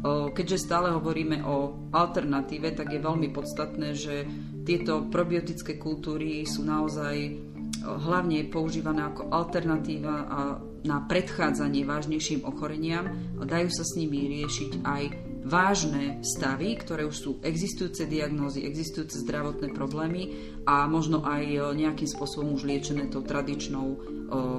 Keďže 0.04 0.68
stále 0.68 0.92
hovoríme 0.92 1.40
o 1.48 1.88
alternatíve, 1.88 2.76
tak 2.76 2.92
je 2.92 3.00
veľmi 3.00 3.32
podstatné, 3.32 3.96
že 3.96 4.28
tieto 4.68 5.08
probiotické 5.08 5.80
kultúry 5.80 6.44
sú 6.44 6.60
naozaj 6.60 7.40
hlavne 7.84 8.44
používané 8.52 9.00
ako 9.00 9.32
alternatíva 9.32 10.16
a 10.28 10.40
na 10.84 11.00
predchádzanie 11.08 11.88
vážnejším 11.88 12.44
ochoreniam 12.44 13.08
a 13.40 13.48
dajú 13.48 13.72
sa 13.72 13.84
s 13.84 13.96
nimi 13.96 14.28
riešiť 14.28 14.84
aj 14.84 15.02
vážne 15.44 16.24
stavy, 16.24 16.76
ktoré 16.80 17.04
už 17.04 17.16
sú 17.16 17.30
existujúce 17.44 18.08
diagnózy, 18.08 18.64
existujúce 18.64 19.20
zdravotné 19.24 19.72
problémy 19.76 20.32
a 20.64 20.88
možno 20.88 21.24
aj 21.24 21.76
nejakým 21.76 22.08
spôsobom 22.08 22.56
už 22.56 22.64
liečené 22.68 23.08
tou 23.08 23.20
tradičnou 23.20 24.00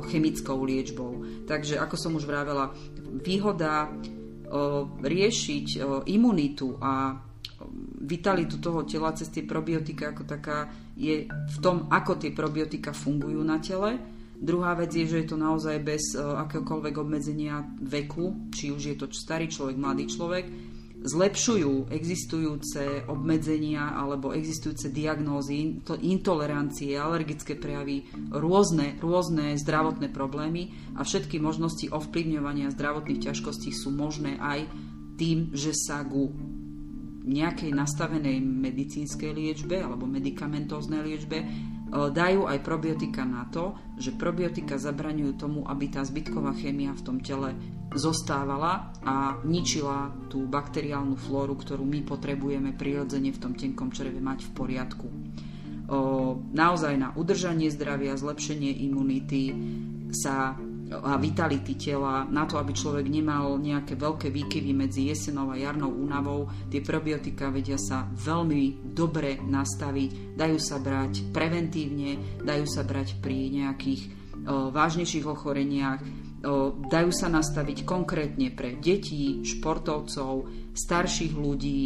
chemickou 0.10 0.62
liečbou. 0.62 1.46
Takže 1.50 1.82
ako 1.82 1.96
som 1.98 2.14
už 2.18 2.30
vravela, 2.30 2.74
výhoda 3.26 3.90
riešiť 5.02 5.68
imunitu 6.10 6.78
a 6.82 7.18
vitalitu 8.06 8.62
toho 8.62 8.86
tela 8.86 9.16
cez 9.16 9.32
tie 9.34 9.42
probiotika 9.48 10.12
ako 10.14 10.24
taká 10.28 10.70
je 10.94 11.26
v 11.26 11.58
tom, 11.64 11.90
ako 11.90 12.20
tie 12.22 12.30
probiotika 12.36 12.94
fungujú 12.94 13.42
na 13.42 13.58
tele. 13.58 13.98
Druhá 14.36 14.76
vec 14.76 14.92
je, 14.92 15.08
že 15.08 15.24
je 15.24 15.28
to 15.32 15.38
naozaj 15.40 15.80
bez 15.80 16.14
akéhokoľvek 16.20 16.96
obmedzenia 17.00 17.64
veku, 17.80 18.52
či 18.52 18.70
už 18.70 18.84
je 18.92 18.96
to 19.00 19.08
starý 19.16 19.48
človek, 19.48 19.80
mladý 19.80 20.06
človek. 20.12 20.46
Zlepšujú 21.06 21.94
existujúce 21.94 23.06
obmedzenia 23.06 23.94
alebo 23.94 24.34
existujúce 24.34 24.90
diagnózy, 24.90 25.86
to 25.86 25.94
intolerancie, 26.02 26.98
alergické 26.98 27.54
prejavy, 27.54 28.10
rôzne, 28.34 28.98
rôzne 28.98 29.54
zdravotné 29.62 30.10
problémy 30.10 30.74
a 30.98 31.06
všetky 31.06 31.38
možnosti 31.38 31.94
ovplyvňovania 31.94 32.74
zdravotných 32.74 33.22
ťažkostí 33.22 33.70
sú 33.70 33.94
možné 33.94 34.42
aj 34.42 34.66
tým, 35.22 35.54
že 35.54 35.78
sa 35.78 36.02
ku 36.02 36.34
nejakej 37.26 37.74
nastavenej 37.74 38.38
medicínskej 38.42 39.34
liečbe 39.34 39.82
alebo 39.82 40.06
medikamentóznej 40.06 41.02
liečbe 41.02 41.42
dajú 41.92 42.50
aj 42.50 42.60
probiotika 42.66 43.22
na 43.24 43.46
to, 43.54 43.78
že 43.96 44.16
probiotika 44.16 44.76
zabraňujú 44.82 45.34
tomu, 45.38 45.60
aby 45.70 45.88
tá 45.88 46.02
zbytková 46.02 46.58
chémia 46.58 46.92
v 46.98 47.06
tom 47.06 47.18
tele 47.22 47.54
zostávala 47.94 48.92
a 49.06 49.40
ničila 49.46 50.12
tú 50.28 50.50
bakteriálnu 50.50 51.16
flóru, 51.16 51.56
ktorú 51.56 51.86
my 51.86 52.04
potrebujeme 52.04 52.74
prirodzene 52.74 53.32
v 53.32 53.42
tom 53.42 53.54
tenkom 53.54 53.94
čreve 53.94 54.20
mať 54.20 54.50
v 54.50 54.52
poriadku. 54.52 55.08
O, 55.86 55.98
naozaj 56.52 56.98
na 56.98 57.14
udržanie 57.14 57.70
zdravia, 57.70 58.18
zlepšenie 58.18 58.74
imunity 58.90 59.54
sa 60.10 60.58
a 61.04 61.20
vitality 61.20 61.76
tela, 61.76 62.24
na 62.30 62.48
to, 62.48 62.56
aby 62.56 62.72
človek 62.72 63.08
nemal 63.10 63.60
nejaké 63.60 64.00
veľké 64.00 64.32
výkyvy 64.32 64.72
medzi 64.72 65.12
jesenou 65.12 65.52
a 65.52 65.60
jarnou 65.60 65.92
únavou. 65.92 66.48
Tie 66.72 66.80
probiotika 66.80 67.52
vedia 67.52 67.76
sa 67.76 68.08
veľmi 68.08 68.94
dobre 68.96 69.42
nastaviť, 69.42 70.38
dajú 70.38 70.58
sa 70.62 70.80
brať 70.80 71.36
preventívne, 71.36 72.40
dajú 72.40 72.66
sa 72.70 72.88
brať 72.88 73.20
pri 73.20 73.52
nejakých 73.52 74.02
o, 74.06 74.12
vážnejších 74.72 75.26
ochoreniach, 75.28 76.00
o, 76.00 76.06
dajú 76.88 77.12
sa 77.12 77.28
nastaviť 77.28 77.84
konkrétne 77.84 78.54
pre 78.56 78.80
deti, 78.80 79.44
športovcov, 79.44 80.48
starších 80.76 81.34
ľudí, 81.36 81.84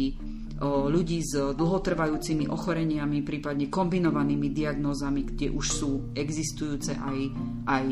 ľudí 0.60 1.24
s 1.24 1.56
dlhotrvajúcimi 1.56 2.44
ochoreniami, 2.52 3.24
prípadne 3.24 3.72
kombinovanými 3.72 4.52
diagnózami, 4.52 5.24
kde 5.32 5.48
už 5.48 5.66
sú 5.72 5.90
existujúce 6.12 7.00
aj, 7.00 7.18
aj 7.64 7.86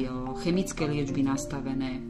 chemické 0.44 0.84
liečby 0.84 1.24
nastavené 1.24 2.04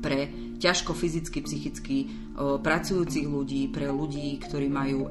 pre 0.00 0.50
ťažko 0.60 0.92
fyzicky, 0.96 1.38
psychicky 1.44 1.96
pracujúcich 2.36 3.28
ľudí, 3.28 3.68
pre 3.68 3.88
ľudí, 3.92 4.36
ktorí 4.40 4.68
majú 4.68 5.08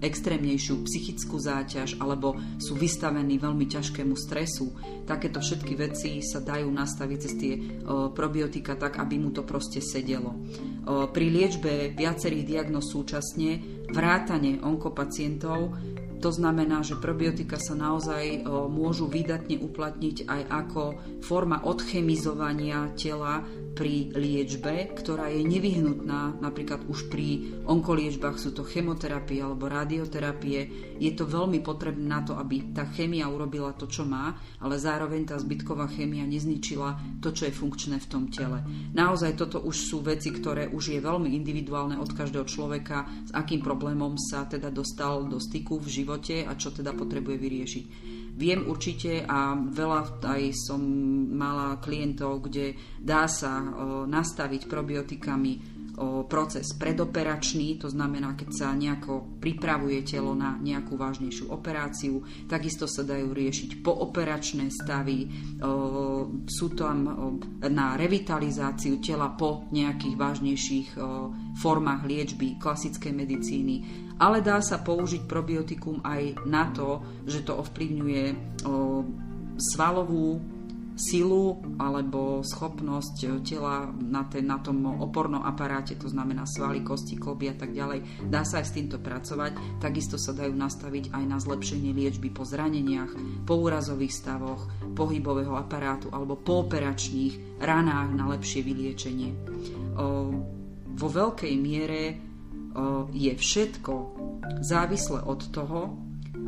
extrémnejšiu 0.00 0.84
psychickú 0.88 1.36
záťaž 1.36 2.00
alebo 2.00 2.36
sú 2.56 2.76
vystavení 2.76 3.36
veľmi 3.36 3.68
ťažkému 3.68 4.16
stresu. 4.16 4.72
Takéto 5.04 5.40
všetky 5.40 5.72
veci 5.76 6.20
sa 6.24 6.40
dajú 6.40 6.68
nastaviť 6.68 7.18
cez 7.20 7.32
tie 7.36 7.52
probiotika 8.16 8.76
tak, 8.76 9.00
aby 9.00 9.20
mu 9.20 9.32
to 9.32 9.44
proste 9.44 9.84
sedelo. 9.84 10.32
Pri 11.12 11.26
liečbe 11.28 11.92
viacerých 11.92 12.44
diagnóz 12.44 12.88
súčasne 12.92 13.81
vrátane 13.92 14.58
onkopacientov 14.64 15.76
to 16.22 16.30
znamená, 16.30 16.86
že 16.86 17.02
probiotika 17.02 17.58
sa 17.58 17.74
naozaj 17.74 18.46
môžu 18.70 19.10
vydatne 19.10 19.58
uplatniť 19.58 20.30
aj 20.30 20.42
ako 20.46 20.82
forma 21.18 21.66
odchemizovania 21.66 22.94
tela 22.94 23.42
pri 23.72 24.12
liečbe, 24.12 24.92
ktorá 24.92 25.32
je 25.32 25.42
nevyhnutná, 25.48 26.38
napríklad 26.44 26.84
už 26.86 27.08
pri 27.08 27.56
onkoliečbách 27.64 28.36
sú 28.36 28.52
to 28.52 28.68
chemoterapie 28.68 29.40
alebo 29.40 29.68
radioterapie. 29.68 30.92
Je 31.00 31.10
to 31.16 31.24
veľmi 31.24 31.64
potrebné 31.64 32.04
na 32.04 32.20
to, 32.20 32.36
aby 32.36 32.70
tá 32.76 32.86
chémia 32.92 33.26
urobila 33.32 33.72
to, 33.72 33.88
čo 33.88 34.04
má, 34.04 34.36
ale 34.60 34.76
zároveň 34.76 35.32
tá 35.32 35.36
zbytková 35.40 35.88
chémia 35.88 36.28
nezničila 36.28 37.20
to, 37.24 37.32
čo 37.32 37.48
je 37.48 37.56
funkčné 37.56 37.96
v 37.98 38.10
tom 38.12 38.28
tele. 38.28 38.60
Naozaj 38.92 39.40
toto 39.40 39.64
už 39.64 39.76
sú 39.76 40.04
veci, 40.04 40.28
ktoré 40.30 40.68
už 40.68 40.92
je 40.92 41.00
veľmi 41.00 41.32
individuálne 41.32 41.96
od 41.96 42.12
každého 42.12 42.44
človeka, 42.44 43.08
s 43.26 43.32
akým 43.32 43.64
problémom 43.64 44.20
sa 44.20 44.44
teda 44.44 44.68
dostal 44.68 45.24
do 45.24 45.40
styku 45.40 45.80
v 45.80 45.88
živote 45.88 46.44
a 46.44 46.52
čo 46.54 46.70
teda 46.70 46.92
potrebuje 46.92 47.36
vyriešiť. 47.40 47.84
Viem 48.32 48.64
určite 48.66 49.22
a 49.28 49.54
veľa 49.54 50.24
aj 50.24 50.42
som 50.56 50.80
mala 51.36 51.76
klientov, 51.78 52.48
kde 52.48 52.74
dá 52.98 53.28
sa 53.28 53.60
nastaviť 54.08 54.66
probiotikami 54.66 55.84
proces 56.24 56.72
predoperačný, 56.72 57.76
to 57.76 57.92
znamená, 57.92 58.32
keď 58.32 58.48
sa 58.48 58.72
nejako 58.72 59.36
pripravuje 59.36 60.00
telo 60.08 60.32
na 60.32 60.56
nejakú 60.56 60.96
vážnejšiu 60.96 61.52
operáciu. 61.52 62.24
Takisto 62.48 62.88
sa 62.88 63.04
dajú 63.04 63.28
riešiť 63.28 63.84
pooperačné 63.84 64.72
stavy, 64.72 65.28
sú 66.48 66.66
tam 66.72 66.96
na 67.60 68.00
revitalizáciu 68.00 69.04
tela 69.04 69.36
po 69.36 69.68
nejakých 69.68 70.16
vážnejších 70.16 70.88
formách 71.60 72.08
liečby 72.08 72.56
klasickej 72.56 73.12
medicíny 73.12 73.74
ale 74.22 74.38
dá 74.38 74.62
sa 74.62 74.78
použiť 74.78 75.26
probiotikum 75.26 75.98
aj 76.06 76.46
na 76.46 76.70
to, 76.70 77.02
že 77.26 77.42
to 77.42 77.58
ovplyvňuje 77.58 78.54
svalovú 79.58 80.38
silu 80.92 81.56
alebo 81.80 82.44
schopnosť 82.44 83.42
tela 83.42 83.88
na, 83.90 84.28
ten, 84.28 84.44
na 84.44 84.60
tom 84.60 84.84
opornom 85.00 85.40
aparáte, 85.40 85.96
to 85.96 86.06
znamená 86.06 86.44
svaly, 86.44 86.84
kosti, 86.84 87.16
kloby 87.16 87.48
a 87.48 87.56
tak 87.56 87.72
ďalej. 87.72 88.28
Dá 88.28 88.44
sa 88.44 88.60
aj 88.60 88.66
s 88.68 88.76
týmto 88.76 89.00
pracovať. 89.00 89.80
Takisto 89.80 90.20
sa 90.20 90.36
dajú 90.36 90.52
nastaviť 90.52 91.10
aj 91.10 91.24
na 91.24 91.40
zlepšenie 91.40 91.96
liečby 91.96 92.28
po 92.30 92.44
zraneniach, 92.44 93.08
po 93.48 93.58
úrazových 93.58 94.12
stavoch, 94.12 94.68
pohybového 94.92 95.56
aparátu 95.56 96.12
alebo 96.12 96.36
po 96.36 96.68
operačných 96.68 97.58
ranách 97.64 98.08
na 98.12 98.28
lepšie 98.36 98.60
vyliečenie. 98.60 99.30
O, 99.32 100.28
vo 100.92 101.08
veľkej 101.08 101.54
miere 101.56 102.31
je 103.12 103.32
všetko 103.36 103.94
závislé 104.64 105.20
od 105.28 105.40
toho, 105.52 105.80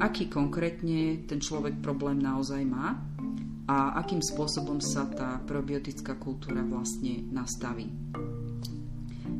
aký 0.00 0.26
konkrétne 0.26 1.22
ten 1.28 1.38
človek 1.38 1.78
problém 1.78 2.18
naozaj 2.18 2.64
má 2.66 2.98
a 3.64 3.96
akým 4.00 4.20
spôsobom 4.20 4.82
sa 4.82 5.06
tá 5.08 5.40
probiotická 5.44 6.18
kultúra 6.18 6.64
vlastne 6.66 7.24
nastaví. 7.30 7.88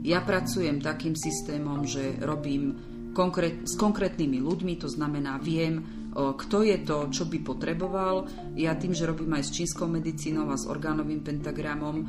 Ja 0.05 0.21
pracujem 0.21 0.85
takým 0.85 1.17
systémom, 1.17 1.89
že 1.89 2.21
robím 2.21 2.77
konkrét, 3.17 3.65
s 3.65 3.75
konkrétnymi 3.81 4.39
ľuďmi, 4.45 4.77
to 4.77 4.89
znamená 4.89 5.41
viem, 5.41 5.81
kto 6.15 6.63
je 6.63 6.79
to, 6.87 7.11
čo 7.11 7.27
by 7.27 7.43
potreboval. 7.43 8.29
Ja 8.55 8.79
tým, 8.79 8.95
že 8.95 9.09
robím 9.09 9.35
aj 9.35 9.51
s 9.51 9.55
čínskou 9.57 9.91
medicínou 9.91 10.47
a 10.53 10.61
s 10.61 10.69
orgánovým 10.71 11.27
pentagramom, 11.27 12.07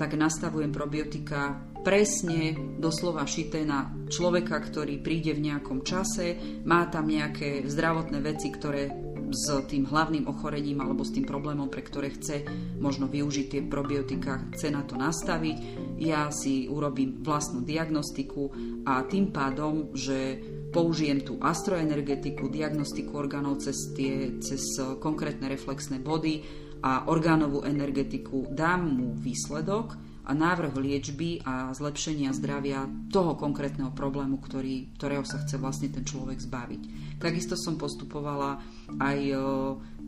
tak 0.00 0.16
nastavujem 0.16 0.72
probiotika 0.72 1.60
presne 1.84 2.56
doslova 2.80 3.28
šité 3.28 3.62
na 3.68 3.92
človeka, 4.08 4.56
ktorý 4.58 5.04
príde 5.04 5.36
v 5.36 5.52
nejakom 5.52 5.84
čase, 5.84 6.40
má 6.64 6.88
tam 6.88 7.12
nejaké 7.12 7.68
zdravotné 7.68 8.24
veci, 8.24 8.48
ktoré 8.48 9.04
s 9.34 9.50
tým 9.66 9.88
hlavným 9.88 10.30
ochorením 10.30 10.78
alebo 10.80 11.02
s 11.02 11.10
tým 11.10 11.26
problémom, 11.26 11.66
pre 11.66 11.82
ktoré 11.82 12.14
chce 12.14 12.46
možno 12.78 13.10
využiť 13.10 13.46
tie 13.50 13.62
probiotika, 13.66 14.46
chce 14.54 14.70
na 14.70 14.86
to 14.86 14.94
nastaviť. 14.94 15.56
Ja 15.98 16.30
si 16.30 16.70
urobím 16.70 17.20
vlastnú 17.20 17.66
diagnostiku 17.66 18.54
a 18.86 19.02
tým 19.04 19.34
pádom, 19.34 19.90
že 19.92 20.38
použijem 20.70 21.22
tú 21.22 21.38
astroenergetiku, 21.42 22.50
diagnostiku 22.50 23.14
orgánov 23.14 23.62
cez, 23.62 23.94
tie, 23.94 24.38
cez 24.38 24.62
konkrétne 25.02 25.50
reflexné 25.50 25.98
body 25.98 26.42
a 26.84 27.08
orgánovú 27.08 27.64
energetiku, 27.64 28.44
dám 28.52 28.86
mu 28.86 29.16
výsledok 29.16 30.03
a 30.24 30.32
návrh 30.32 30.72
liečby 30.80 31.44
a 31.44 31.68
zlepšenia 31.76 32.32
zdravia 32.32 32.88
toho 33.12 33.36
konkrétneho 33.36 33.92
problému, 33.92 34.40
ktorý, 34.40 34.96
ktorého 34.96 35.24
sa 35.28 35.44
chce 35.44 35.60
vlastne 35.60 35.92
ten 35.92 36.00
človek 36.00 36.40
zbaviť. 36.40 36.82
Takisto 37.20 37.54
som 37.60 37.76
postupovala 37.76 38.56
aj 38.96 39.18
e, 39.20 39.36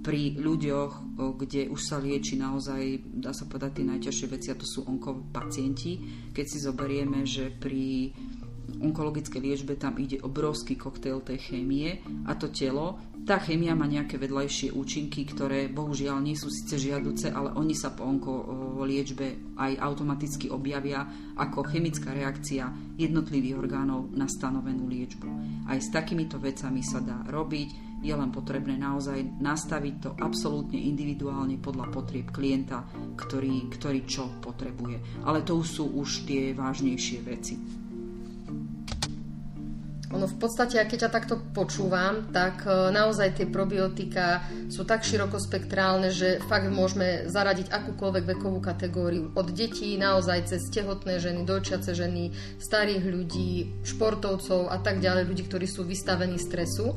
pri 0.01 0.41
ľuďoch, 0.41 0.93
e, 0.97 1.01
kde 1.37 1.63
už 1.69 1.81
sa 1.85 2.01
lieči 2.01 2.41
naozaj, 2.41 3.05
dá 3.21 3.37
sa 3.37 3.45
povedať, 3.45 3.81
tie 3.81 3.87
najťažšie 3.93 4.27
veci, 4.33 4.49
a 4.49 4.57
to 4.57 4.65
sú 4.65 4.89
onkopacienti. 4.89 5.93
Keď 6.33 6.45
si 6.49 6.59
zoberieme, 6.65 7.29
že 7.29 7.53
pri 7.53 8.17
onkologickej 8.83 9.41
liečbe 9.41 9.79
tam 9.79 9.97
ide 9.97 10.21
obrovský 10.23 10.77
koktejl 10.77 11.23
tej 11.23 11.39
chémie 11.51 12.03
a 12.27 12.35
to 12.35 12.51
telo 12.51 12.99
tá 13.27 13.43
chémia 13.43 13.75
má 13.75 13.91
nejaké 13.91 14.23
vedľajšie 14.23 14.71
účinky, 14.71 15.27
ktoré 15.27 15.67
bohužiaľ 15.67 16.23
nie 16.23 16.39
sú 16.39 16.47
síce 16.47 16.79
žiaduce, 16.79 17.35
ale 17.35 17.51
oni 17.59 17.75
sa 17.75 17.91
po 17.91 18.07
liečbe 18.87 19.59
aj 19.59 19.83
automaticky 19.83 20.47
objavia 20.47 21.03
ako 21.35 21.67
chemická 21.67 22.15
reakcia 22.15 22.71
jednotlivých 22.95 23.59
orgánov 23.59 24.15
na 24.15 24.31
stanovenú 24.31 24.87
liečbu. 24.87 25.27
Aj 25.67 25.75
s 25.75 25.91
takýmito 25.91 26.39
vecami 26.39 26.87
sa 26.87 27.03
dá 27.03 27.27
robiť, 27.27 27.99
je 27.99 28.15
len 28.15 28.31
potrebné 28.31 28.79
naozaj 28.79 29.43
nastaviť 29.43 29.95
to 29.99 30.11
absolútne 30.23 30.79
individuálne 30.79 31.59
podľa 31.59 31.91
potrieb 31.91 32.31
klienta, 32.31 32.87
ktorý, 33.19 33.67
ktorý 33.75 34.07
čo 34.07 34.39
potrebuje. 34.39 35.27
Ale 35.27 35.43
to 35.43 35.59
sú 35.67 35.99
už 35.99 36.31
tie 36.31 36.55
vážnejšie 36.55 37.19
veci. 37.27 37.86
Ono 40.17 40.25
v 40.25 40.41
podstate, 40.41 40.81
keď 40.81 41.07
ťa 41.07 41.11
takto 41.13 41.37
počúvam, 41.53 42.33
tak 42.33 42.65
e, 42.65 42.89
naozaj 42.89 43.37
tie 43.37 43.45
probiotika 43.45 44.41
sú 44.73 44.89
tak 44.89 45.05
širokospektrálne, 45.05 46.09
že 46.09 46.41
fakt 46.49 46.73
môžeme 46.73 47.29
zaradiť 47.29 47.69
akúkoľvek 47.69 48.25
vekovú 48.25 48.65
kategóriu. 48.65 49.29
Od 49.37 49.53
detí 49.53 49.93
naozaj 50.01 50.49
cez 50.49 50.73
tehotné 50.73 51.21
ženy, 51.21 51.45
dojčiace 51.45 51.93
ženy, 51.93 52.33
starých 52.57 53.05
ľudí, 53.05 53.85
športovcov 53.85 54.73
a 54.73 54.81
tak 54.81 55.05
ďalej, 55.05 55.29
ľudí, 55.29 55.45
ktorí 55.45 55.69
sú 55.69 55.85
vystavení 55.85 56.41
stresu. 56.41 56.97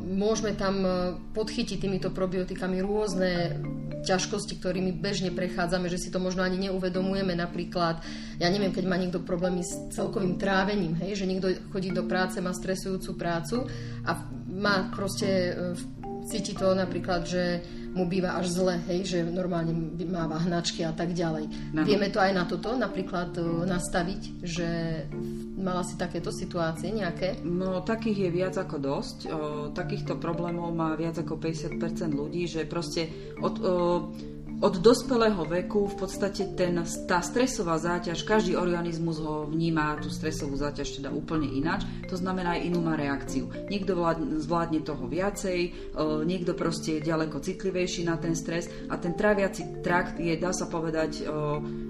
môžeme 0.00 0.56
tam 0.56 0.80
e, 0.80 0.90
podchytiť 1.36 1.76
týmito 1.76 2.08
probiotikami 2.08 2.80
rôzne 2.80 3.60
ťažkosti, 4.04 4.60
ktorými 4.60 4.92
bežne 5.00 5.32
prechádzame, 5.32 5.88
že 5.88 5.98
si 5.98 6.12
to 6.12 6.20
možno 6.20 6.44
ani 6.44 6.68
neuvedomujeme. 6.68 7.32
Napríklad, 7.32 8.04
ja 8.36 8.48
neviem, 8.52 8.70
keď 8.70 8.84
má 8.84 9.00
niekto 9.00 9.24
problémy 9.24 9.64
s 9.64 9.72
celkovým 9.96 10.36
trávením, 10.36 10.94
hej, 11.00 11.24
že 11.24 11.28
niekto 11.28 11.56
chodí 11.72 11.90
do 11.90 12.04
práce, 12.14 12.38
má 12.38 12.54
stresujúcu 12.54 13.18
prácu 13.18 13.66
a 14.06 14.14
má 14.54 14.86
proste, 14.94 15.50
e, 15.50 15.52
cíti 16.30 16.54
to 16.54 16.70
napríklad, 16.78 17.26
že 17.26 17.58
mu 17.94 18.06
býva 18.06 18.38
až 18.38 18.54
zle, 18.54 18.78
hej, 18.90 19.06
že 19.06 19.18
normálne 19.26 19.74
máva 20.06 20.38
hnačky 20.42 20.86
a 20.86 20.94
tak 20.94 21.14
ďalej. 21.14 21.74
No. 21.74 21.82
Vieme 21.82 22.10
to 22.10 22.22
aj 22.22 22.32
na 22.34 22.46
toto 22.46 22.78
napríklad 22.78 23.34
e, 23.34 23.42
nastaviť, 23.66 24.22
že 24.46 24.68
mala 25.58 25.86
si 25.86 25.94
takéto 25.94 26.34
situácie 26.34 26.90
nejaké? 26.90 27.42
No, 27.42 27.82
takých 27.82 28.28
je 28.28 28.30
viac 28.30 28.54
ako 28.58 28.76
dosť. 28.78 29.18
O, 29.26 29.36
takýchto 29.70 30.18
problémov 30.18 30.74
má 30.74 30.92
viac 30.98 31.18
ako 31.18 31.38
50% 31.38 31.80
ľudí, 32.14 32.46
že 32.46 32.66
proste 32.66 33.34
od... 33.42 33.54
O, 33.58 33.66
od 34.60 34.74
dospelého 34.80 35.44
veku 35.44 35.90
v 35.90 35.96
podstate 35.98 36.56
ten, 36.56 36.78
tá 37.04 37.20
stresová 37.20 37.76
záťaž, 37.76 38.24
každý 38.24 38.56
organizmus 38.56 39.20
ho 39.20 39.44
vníma 39.44 40.00
tú 40.00 40.08
stresovú 40.08 40.56
záťaž 40.56 41.02
teda 41.02 41.10
úplne 41.12 41.46
ináč, 41.50 41.84
to 42.08 42.16
znamená 42.16 42.56
aj 42.56 42.66
inú 42.66 42.80
má 42.80 42.96
reakciu. 42.96 43.50
Niekto 43.68 43.98
zvládne 44.40 44.80
toho 44.80 45.04
viacej, 45.04 45.92
niekto 46.24 46.56
proste 46.56 46.98
je 46.98 47.06
ďaleko 47.12 47.44
citlivejší 47.44 48.08
na 48.08 48.16
ten 48.16 48.32
stres 48.32 48.72
a 48.88 48.96
ten 48.96 49.12
tráviaci 49.12 49.84
trakt 49.84 50.16
je, 50.16 50.32
dá 50.40 50.56
sa 50.56 50.70
povedať, 50.70 51.28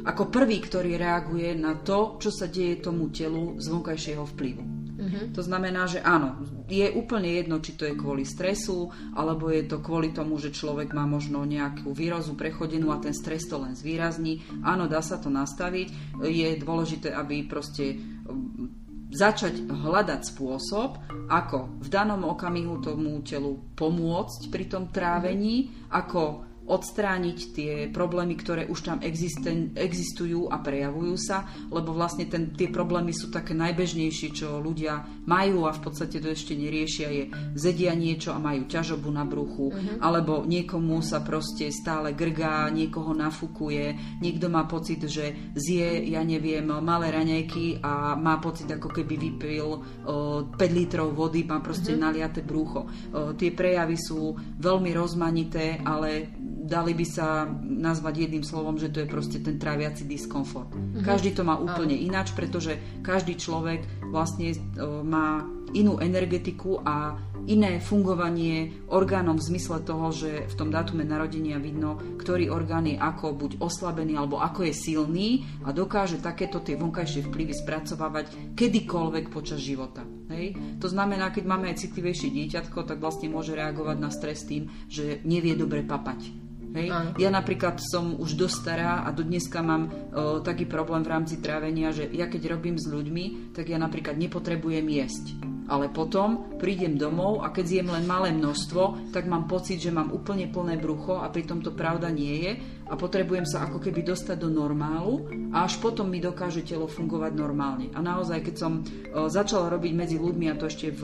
ako 0.03 0.23
prvý, 0.35 0.59
ktorý 0.59 0.99
reaguje 0.99 1.55
na 1.55 1.79
to, 1.79 2.19
čo 2.19 2.35
sa 2.35 2.51
deje 2.51 2.83
tomu 2.83 3.15
telu 3.15 3.55
z 3.63 3.71
vonkajšieho 3.71 4.27
vplyvu. 4.35 4.74
Uh-huh. 4.95 5.35
To 5.35 5.43
znamená, 5.43 5.91
že 5.91 5.99
áno, 5.99 6.39
je 6.71 6.87
úplne 6.95 7.35
jedno, 7.35 7.59
či 7.59 7.75
to 7.75 7.83
je 7.85 7.99
kvôli 7.99 8.23
stresu, 8.23 8.95
alebo 9.19 9.51
je 9.51 9.67
to 9.67 9.83
kvôli 9.83 10.15
tomu, 10.15 10.39
že 10.39 10.55
človek 10.55 10.95
má 10.95 11.03
možno 11.05 11.43
nejakú 11.43 11.91
výrozu 11.91 12.39
prechodenú 12.39 12.95
a 12.95 13.03
ten 13.03 13.11
stres 13.11 13.51
to 13.51 13.59
len 13.59 13.75
zvýrazní. 13.75 14.47
Áno, 14.63 14.87
dá 14.87 15.03
sa 15.03 15.19
to 15.19 15.29
nastaviť. 15.35 16.19
Je 16.23 16.49
dôležité, 16.63 17.11
aby 17.11 17.43
proste 17.51 17.99
um, 18.25 18.71
začať 19.15 19.67
hľadať 19.71 20.21
spôsob, 20.27 20.99
ako 21.31 21.79
v 21.83 21.89
danom 21.91 22.27
okamihu 22.27 22.83
tomu 22.83 23.23
telu 23.23 23.63
pomôcť 23.79 24.51
pri 24.51 24.65
tom 24.67 24.91
trávení, 24.91 25.71
ako 25.91 26.54
odstrániť 26.65 27.39
tie 27.53 27.73
problémy, 27.93 28.41
ktoré 28.41 28.65
už 28.65 28.89
tam 28.89 28.99
existen, 29.05 29.77
existujú 29.77 30.49
a 30.49 30.61
prejavujú 30.65 31.15
sa, 31.21 31.45
lebo 31.69 31.93
vlastne 31.93 32.25
ten, 32.25 32.57
tie 32.57 32.73
problémy 32.73 33.13
sú 33.13 33.29
také 33.29 33.53
najbežnejšie, 33.53 34.29
čo 34.33 34.57
ľudia 34.65 35.05
majú 35.29 35.69
a 35.69 35.77
v 35.77 35.81
podstate 35.85 36.25
to 36.25 36.33
ešte 36.33 36.57
neriešia, 36.57 37.09
je 37.13 37.25
zedia 37.53 37.93
niečo 37.93 38.33
a 38.33 38.41
majú 38.41 38.65
ťažobu 38.65 39.09
na 39.13 39.29
bruchu, 39.29 39.73
uh-huh. 39.73 40.01
alebo 40.01 40.49
niekomu 40.49 41.05
sa 41.05 41.21
proste 41.21 41.69
stále 41.69 42.17
grgá, 42.17 42.73
niekoho 42.73 43.13
nafúkuje, 43.13 44.19
niekto 44.25 44.49
má 44.49 44.65
pocit, 44.65 45.05
že 45.05 45.53
zje, 45.53 46.09
ja 46.09 46.25
neviem, 46.25 46.65
malé 46.65 47.13
raňajky 47.13 47.85
a 47.85 48.17
má 48.17 48.41
pocit, 48.41 48.73
ako 48.73 48.89
keby 48.89 49.15
vypil 49.21 49.69
uh, 49.69 50.49
5 50.49 50.57
litrov 50.73 51.13
vody, 51.13 51.45
má 51.45 51.61
proste 51.61 51.93
uh-huh. 51.93 52.09
naliate 52.09 52.41
brucho. 52.41 52.89
Uh, 52.89 53.37
tie 53.37 53.53
prejavy 53.53 54.01
sú 54.01 54.33
veľmi 54.57 54.91
rozmanité, 54.97 55.85
ale 55.85 56.33
dali 56.75 56.91
by 56.91 57.07
sa 57.07 57.47
nazvať 57.63 58.27
jedným 58.27 58.43
slovom, 58.43 58.75
že 58.75 58.91
to 58.91 59.07
je 59.07 59.07
proste 59.07 59.39
ten 59.39 59.63
tráviaci 59.63 60.11
diskomfort. 60.11 60.75
Mm-hmm. 60.75 61.07
Každý 61.07 61.31
to 61.31 61.47
má 61.47 61.55
úplne 61.55 61.95
ináč, 61.95 62.35
pretože 62.35 62.83
každý 63.07 63.39
človek 63.39 63.87
vlastne 64.11 64.51
e, 64.51 64.59
má 65.07 65.47
inú 65.71 66.03
energetiku 66.03 66.83
a 66.83 67.19
iné 67.45 67.77
fungovanie 67.83 68.87
orgánom 68.89 69.37
v 69.37 69.47
zmysle 69.53 69.85
toho, 69.85 70.09
že 70.15 70.49
v 70.49 70.55
tom 70.57 70.73
dátume 70.73 71.05
narodenia 71.05 71.61
vidno, 71.61 72.01
ktorý 72.17 72.49
orgán 72.49 72.89
je 72.89 72.97
ako 72.97 73.37
buď 73.37 73.61
oslabený 73.61 74.17
alebo 74.17 74.41
ako 74.41 74.65
je 74.71 74.75
silný 74.75 75.29
a 75.67 75.75
dokáže 75.75 76.25
takéto 76.25 76.65
tie 76.65 76.79
vonkajšie 76.81 77.29
vplyvy 77.29 77.53
spracovávať 77.53 78.57
kedykoľvek 78.57 79.29
počas 79.29 79.61
života. 79.61 80.07
Hej? 80.33 80.57
To 80.81 80.89
znamená, 80.89 81.29
keď 81.37 81.45
máme 81.45 81.69
aj 81.69 81.85
citlivejšie 81.85 82.33
dieťatko, 82.33 82.89
tak 82.89 83.03
vlastne 83.03 83.29
môže 83.29 83.53
reagovať 83.53 83.97
na 84.01 84.09
stres 84.09 84.49
tým, 84.49 84.73
že 84.89 85.21
nevie 85.29 85.53
dobre 85.53 85.85
papať 85.85 86.44
Hej? 86.75 86.91
Ja 87.23 87.31
napríklad 87.31 87.79
som 87.79 88.19
už 88.19 88.35
dosť 88.35 88.57
stará 88.67 89.07
a 89.07 89.15
do 89.15 89.23
dneska 89.23 89.63
mám 89.63 89.89
o, 89.89 90.43
taký 90.43 90.67
problém 90.67 91.07
v 91.07 91.13
rámci 91.15 91.39
trávenia, 91.39 91.95
že 91.95 92.11
ja 92.11 92.27
keď 92.27 92.59
robím 92.59 92.75
s 92.75 92.91
ľuďmi, 92.91 93.55
tak 93.55 93.71
ja 93.71 93.79
napríklad 93.79 94.19
nepotrebujem 94.19 94.87
jesť 94.91 95.54
ale 95.69 95.89
potom 95.89 96.57
prídem 96.61 97.01
domov 97.01 97.41
a 97.41 97.49
keď 97.49 97.65
zjem 97.65 97.89
len 97.89 98.05
malé 98.05 98.31
množstvo, 98.37 99.13
tak 99.13 99.25
mám 99.25 99.49
pocit, 99.49 99.81
že 99.81 99.95
mám 99.95 100.13
úplne 100.13 100.49
plné 100.49 100.77
brucho 100.77 101.21
a 101.21 101.33
pritom 101.33 101.65
to 101.65 101.73
pravda 101.73 102.13
nie 102.13 102.45
je 102.45 102.53
a 102.85 103.01
potrebujem 103.01 103.49
sa 103.49 103.65
ako 103.65 103.81
keby 103.81 104.05
dostať 104.05 104.37
do 104.45 104.53
normálu 104.53 105.25
a 105.57 105.65
až 105.65 105.81
potom 105.81 106.13
mi 106.13 106.21
dokáže 106.21 106.61
telo 106.69 106.85
fungovať 106.85 107.33
normálne. 107.33 107.89
A 107.97 108.05
naozaj, 108.05 108.45
keď 108.45 108.55
som 108.61 108.85
začala 109.33 109.73
robiť 109.73 109.93
medzi 109.97 110.17
ľuďmi 110.21 110.53
a 110.53 110.59
to 110.61 110.69
ešte 110.69 110.93
v, 110.93 111.03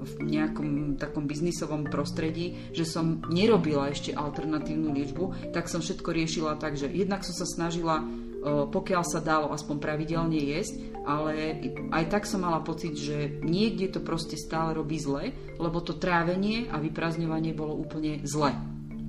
v 0.00 0.12
nejakom 0.24 0.96
takom 0.96 1.28
biznisovom 1.28 1.84
prostredí, 1.92 2.72
že 2.72 2.88
som 2.88 3.20
nerobila 3.28 3.92
ešte 3.92 4.16
alternatívnu 4.16 4.96
liečbu, 4.96 5.52
tak 5.52 5.68
som 5.68 5.84
všetko 5.84 6.08
riešila 6.16 6.56
tak, 6.56 6.80
že 6.80 6.88
jednak 6.88 7.20
som 7.28 7.36
sa 7.36 7.44
snažila 7.44 8.00
pokiaľ 8.42 9.02
sa 9.06 9.22
dalo 9.22 9.54
aspoň 9.54 9.76
pravidelne 9.78 10.34
jesť, 10.34 10.92
ale 11.06 11.62
aj 11.94 12.04
tak 12.10 12.22
som 12.26 12.42
mala 12.42 12.62
pocit, 12.62 12.98
že 12.98 13.38
niekde 13.42 13.90
to 13.90 14.00
proste 14.02 14.34
stále 14.34 14.74
robí 14.74 14.98
zle, 14.98 15.30
lebo 15.58 15.78
to 15.78 15.94
trávenie 15.94 16.66
a 16.70 16.82
vyprázdňovanie 16.82 17.54
bolo 17.54 17.78
úplne 17.78 18.22
zle. 18.26 18.54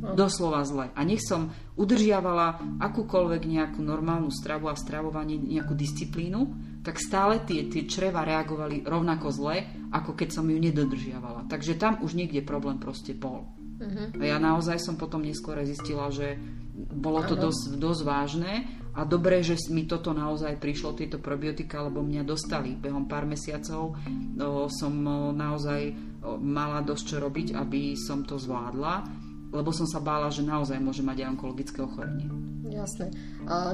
Doslova 0.04 0.68
zle. 0.68 0.92
A 0.94 1.02
nech 1.08 1.24
som 1.24 1.56
udržiavala 1.80 2.60
akúkoľvek 2.84 3.48
nejakú 3.48 3.80
normálnu 3.80 4.28
stravu 4.36 4.68
a 4.68 4.76
stravovanie, 4.76 5.40
nejakú 5.40 5.72
disciplínu, 5.74 6.42
tak 6.84 7.00
stále 7.00 7.40
tie, 7.48 7.72
tie 7.72 7.88
čreva 7.88 8.28
reagovali 8.28 8.84
rovnako 8.84 9.32
zle, 9.32 9.64
ako 9.96 10.12
keď 10.12 10.30
som 10.36 10.46
ju 10.52 10.60
nedodržiavala. 10.60 11.48
Takže 11.48 11.80
tam 11.80 12.04
už 12.04 12.20
niekde 12.20 12.44
problém 12.44 12.84
proste 12.84 13.16
bol. 13.16 13.48
Uh-huh. 13.84 14.22
A 14.22 14.24
ja 14.24 14.38
naozaj 14.40 14.80
som 14.80 14.96
potom 14.96 15.20
neskôr 15.20 15.60
zistila, 15.68 16.08
že 16.08 16.40
bolo 16.74 17.22
to 17.28 17.36
dosť, 17.36 17.78
dosť 17.78 18.02
vážne 18.08 18.54
a 18.94 19.06
dobré, 19.06 19.42
že 19.42 19.58
mi 19.70 19.86
toto 19.90 20.14
naozaj 20.14 20.58
prišlo, 20.58 20.98
tieto 20.98 21.18
probiotika, 21.18 21.82
lebo 21.86 22.06
mňa 22.06 22.24
dostali. 22.26 22.78
Behom 22.78 23.10
pár 23.10 23.26
mesiacov 23.26 23.94
o, 23.94 24.70
som 24.70 24.94
o, 25.06 25.34
naozaj 25.34 25.82
o, 26.22 26.38
mala 26.38 26.86
dosť 26.86 27.04
čo 27.06 27.18
robiť, 27.22 27.48
aby 27.58 27.98
som 27.98 28.26
to 28.26 28.38
zvládla 28.38 29.24
lebo 29.54 29.70
som 29.70 29.86
sa 29.86 30.02
bála, 30.02 30.34
že 30.34 30.42
naozaj 30.42 30.82
môže 30.82 31.06
mať 31.06 31.22
aj 31.24 31.38
onkologické 31.38 31.86
ochorenie. 31.86 32.26
Jasné. 32.74 33.14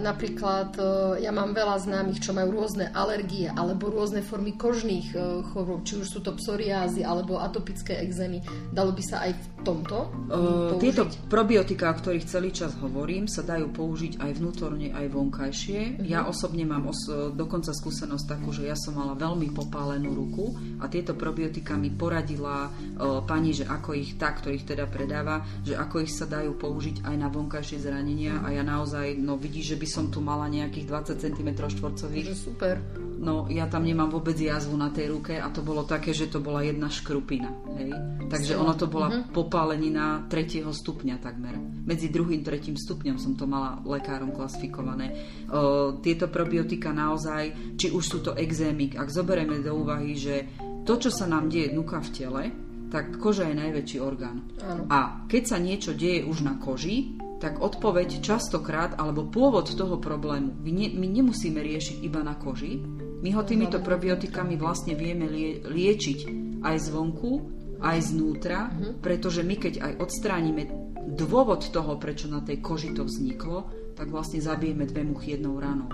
Napríklad 0.04 0.76
e, 0.76 0.84
ja 1.24 1.32
mám 1.32 1.56
veľa 1.56 1.80
známych, 1.80 2.19
čo 2.19 2.36
majú 2.36 2.60
rôzne 2.60 2.91
alergie 2.91 3.48
alebo 3.48 3.88
rôzne 3.88 4.19
formy 4.19 4.60
kožných 4.60 5.15
chorôb, 5.56 5.88
či 5.88 6.04
už 6.04 6.08
sú 6.12 6.19
to 6.19 6.36
psoriázy 6.36 7.08
alebo 7.08 7.39
atopické 7.39 7.95
exémy. 8.04 8.43
Dalo 8.76 8.91
by 8.91 9.04
sa 9.08 9.24
aj 9.24 9.59
tomto 9.62 9.98
uh, 10.30 10.78
Tieto 10.80 11.10
probiotika, 11.28 11.91
o 11.91 11.98
ktorých 11.98 12.26
celý 12.26 12.50
čas 12.56 12.76
hovorím, 12.80 13.28
sa 13.28 13.43
dajú 13.43 13.72
použiť 13.74 14.22
aj 14.22 14.32
vnútorne, 14.39 14.95
aj 14.95 15.06
vonkajšie. 15.12 15.80
Uh-huh. 15.80 16.06
Ja 16.08 16.26
osobne 16.26 16.63
mám 16.63 16.88
os- 16.89 17.10
dokonca 17.36 17.76
skúsenosť 17.76 18.26
takú, 18.26 18.56
že 18.56 18.69
ja 18.69 18.78
som 18.78 18.95
mala 18.95 19.17
veľmi 19.17 19.52
popálenú 19.52 20.15
ruku 20.15 20.56
a 20.80 20.88
tieto 20.88 21.15
probiotika 21.17 21.76
mi 21.76 21.91
poradila 21.91 22.69
uh, 22.69 23.22
pani, 23.28 23.52
že 23.52 23.67
ako 23.67 23.95
ich 23.98 24.15
tá, 24.15 24.32
ktorých 24.32 24.63
teda 24.63 24.86
predáva, 24.88 25.43
že 25.65 25.76
ako 25.76 26.06
ich 26.06 26.13
sa 26.13 26.30
dajú 26.30 26.56
použiť 26.56 27.04
aj 27.04 27.15
na 27.17 27.28
vonkajšie 27.28 27.82
zranenia 27.82 28.39
a 28.43 28.54
ja 28.54 28.63
naozaj, 28.63 29.17
no 29.19 29.36
vidíš, 29.36 29.76
že 29.76 29.80
by 29.82 29.88
som 29.88 30.06
tu 30.08 30.24
mala 30.24 30.48
nejakých 30.48 30.86
20 31.15 31.24
cm 31.24 31.50
štvorcových. 31.58 32.28
Super. 32.36 33.09
No 33.20 33.52
ja 33.52 33.68
tam 33.68 33.84
nemám 33.84 34.08
vôbec 34.08 34.40
jazvu 34.40 34.80
na 34.80 34.88
tej 34.96 35.12
ruke 35.12 35.36
a 35.36 35.52
to 35.52 35.60
bolo 35.60 35.84
také, 35.84 36.16
že 36.16 36.32
to 36.32 36.40
bola 36.40 36.64
jedna 36.64 36.88
škrupina. 36.88 37.52
Hej? 37.76 37.92
Takže 38.32 38.56
ono 38.56 38.74
to 38.80 38.88
bola 38.88 39.12
uh-huh. 39.12 39.24
popálenina 39.36 40.24
tretieho 40.32 40.72
stupňa 40.72 41.20
takmer. 41.20 41.60
Medzi 41.84 42.08
druhým 42.08 42.40
tretím 42.48 42.80
stupňom 42.80 43.20
som 43.20 43.36
to 43.36 43.44
mala 43.44 43.84
lekárom 43.84 44.32
klasifikované. 44.32 45.12
O, 45.52 46.00
tieto 46.00 46.32
probiotika 46.32 46.96
naozaj, 46.96 47.76
či 47.76 47.92
už 47.92 48.04
sú 48.08 48.18
to 48.24 48.32
exémik, 48.40 48.96
ak 48.96 49.12
zoberieme 49.12 49.60
do 49.60 49.76
úvahy, 49.76 50.16
že 50.16 50.56
to, 50.88 50.96
čo 50.96 51.12
sa 51.12 51.28
nám 51.28 51.52
deje 51.52 51.76
dnuka 51.76 52.00
v 52.00 52.10
tele, 52.16 52.44
tak 52.88 53.20
koža 53.20 53.52
je 53.52 53.60
najväčší 53.60 53.98
orgán. 54.00 54.48
Áno. 54.64 54.88
A 54.88 55.28
keď 55.28 55.44
sa 55.44 55.58
niečo 55.60 55.92
deje 55.94 56.24
už 56.24 56.42
na 56.42 56.56
koži, 56.58 57.20
tak 57.40 57.64
odpoveď 57.64 58.20
častokrát, 58.20 59.00
alebo 59.00 59.28
pôvod 59.32 59.72
toho 59.72 59.96
problému, 59.96 60.60
my, 60.60 60.72
ne, 60.76 60.88
my 60.96 61.08
nemusíme 61.08 61.60
riešiť 61.60 62.04
iba 62.04 62.20
na 62.20 62.36
koži, 62.36 62.84
my 63.20 63.30
ho 63.36 63.44
týmito 63.44 63.84
probiotikami 63.84 64.56
vlastne 64.56 64.96
vieme 64.96 65.28
lie, 65.28 65.60
liečiť 65.64 66.20
aj 66.64 66.76
zvonku, 66.88 67.32
aj 67.80 67.98
znútra, 68.12 68.72
uh-huh. 68.72 69.00
pretože 69.00 69.44
my 69.44 69.56
keď 69.56 69.74
aj 69.80 69.94
odstránime 70.00 70.68
dôvod 71.16 71.68
toho, 71.72 72.00
prečo 72.00 72.32
na 72.32 72.44
tej 72.44 72.64
koži 72.64 72.96
to 72.96 73.04
vzniklo, 73.04 73.68
tak 73.96 74.08
vlastne 74.08 74.40
zabijeme 74.40 74.88
dve 74.88 75.04
muchy 75.04 75.36
jednou 75.36 75.60
ranou. 75.60 75.92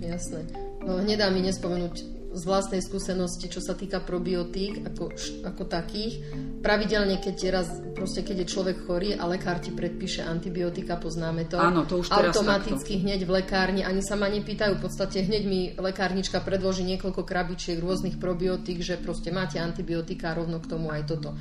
Jasné. 0.00 0.48
No 0.82 0.98
nedá 1.04 1.28
mi 1.28 1.44
nespomenúť 1.44 2.21
z 2.32 2.42
vlastnej 2.48 2.80
skúsenosti, 2.80 3.52
čo 3.52 3.60
sa 3.60 3.76
týka 3.76 4.00
probiotík 4.00 4.88
ako, 4.88 5.12
ako 5.44 5.62
takých. 5.68 6.24
Pravidelne, 6.64 7.20
keď 7.20 7.34
je 7.36 7.50
raz, 7.52 7.68
proste 7.92 8.24
keď 8.24 8.44
je 8.44 8.46
človek 8.48 8.76
chorý 8.88 9.14
a 9.14 9.28
lekár 9.28 9.60
ti 9.60 9.68
predpíše 9.68 10.24
antibiotika, 10.24 10.96
poznáme 10.96 11.44
to. 11.46 11.60
Áno, 11.60 11.84
to 11.84 12.00
už 12.00 12.08
teraz 12.08 12.32
Automaticky 12.32 12.96
takto. 12.98 13.04
hneď 13.04 13.20
v 13.28 13.30
lekárni, 13.36 13.82
ani 13.84 14.00
sa 14.00 14.16
ma 14.16 14.32
nepýtajú, 14.32 14.80
v 14.80 14.82
podstate 14.82 15.22
hneď 15.28 15.42
mi 15.44 15.60
lekárnička 15.76 16.40
predloží 16.40 16.82
niekoľko 16.88 17.22
krabičiek 17.22 17.76
rôznych 17.76 18.16
probiotík, 18.16 18.80
že 18.80 18.96
proste 18.96 19.28
máte 19.28 19.60
antibiotika, 19.60 20.32
rovno 20.32 20.58
k 20.58 20.70
tomu 20.72 20.88
aj 20.88 21.02
toto. 21.04 21.36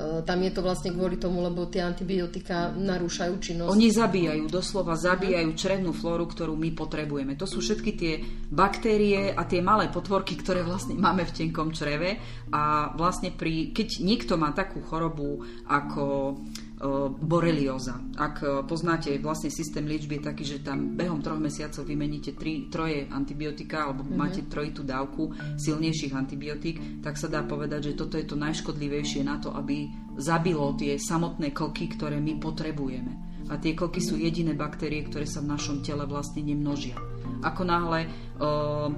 E, 0.00 0.24
tam 0.24 0.40
je 0.40 0.50
to 0.56 0.64
vlastne 0.64 0.96
kvôli 0.96 1.20
tomu, 1.20 1.44
lebo 1.44 1.68
tie 1.68 1.84
antibiotika 1.84 2.72
narúšajú 2.72 3.34
činnosť. 3.36 3.68
Oni 3.68 3.92
zabíjajú, 3.92 4.48
doslova 4.48 4.96
zabíjajú 4.96 5.50
črevnú 5.52 5.92
flóru, 5.92 6.24
ktorú 6.24 6.56
my 6.56 6.72
potrebujeme. 6.72 7.36
To 7.36 7.44
sú 7.44 7.60
všetky 7.60 7.92
tie 8.00 8.12
baktérie 8.48 9.36
a 9.36 9.44
tie 9.44 9.60
malé 9.60 9.92
potvorky, 9.92 10.40
ktoré 10.40 10.64
vlastne 10.64 10.96
máme 10.96 11.28
v 11.28 11.44
tenkom 11.44 11.76
čreve 11.76 12.16
a 12.48 12.96
vlastne 12.96 13.28
pri, 13.28 13.76
keď 13.76 14.00
niekto 14.00 14.40
má 14.40 14.56
takú 14.56 14.80
chorobu 14.80 15.44
ako 15.68 16.36
borelioza. 17.20 18.00
Ak 18.16 18.40
e, 18.40 18.64
poznáte, 18.64 19.12
vlastne 19.20 19.52
systém 19.52 19.84
liečby 19.84 20.16
je 20.16 20.26
taký, 20.32 20.44
že 20.48 20.64
tam 20.64 20.96
behom 20.96 21.20
troch 21.20 21.36
mesiacov 21.36 21.84
vymeníte 21.84 22.32
tri, 22.32 22.72
troje 22.72 23.04
antibiotika 23.12 23.84
alebo 23.84 24.08
mm-hmm. 24.08 24.16
máte 24.16 24.40
trojitú 24.48 24.80
dávku 24.80 25.28
silnejších 25.60 26.16
antibiotík, 26.16 27.04
tak 27.04 27.20
sa 27.20 27.28
dá 27.28 27.44
povedať, 27.44 27.92
že 27.92 27.98
toto 28.00 28.16
je 28.16 28.24
to 28.24 28.40
najškodlivejšie 28.40 29.20
na 29.28 29.36
to, 29.36 29.52
aby 29.52 29.92
zabilo 30.16 30.72
tie 30.80 30.96
samotné 30.96 31.52
koky, 31.52 31.92
ktoré 32.00 32.16
my 32.16 32.40
potrebujeme. 32.40 33.12
A 33.52 33.60
tie 33.60 33.76
koky 33.76 34.00
sú 34.00 34.16
jediné 34.16 34.56
baktérie, 34.56 35.04
ktoré 35.04 35.28
sa 35.28 35.44
v 35.44 35.52
našom 35.52 35.84
tele 35.84 36.06
vlastne 36.08 36.40
nemnožia. 36.40 36.94
Ako 37.42 37.66
náhle 37.66 38.06
uh, 38.38 38.88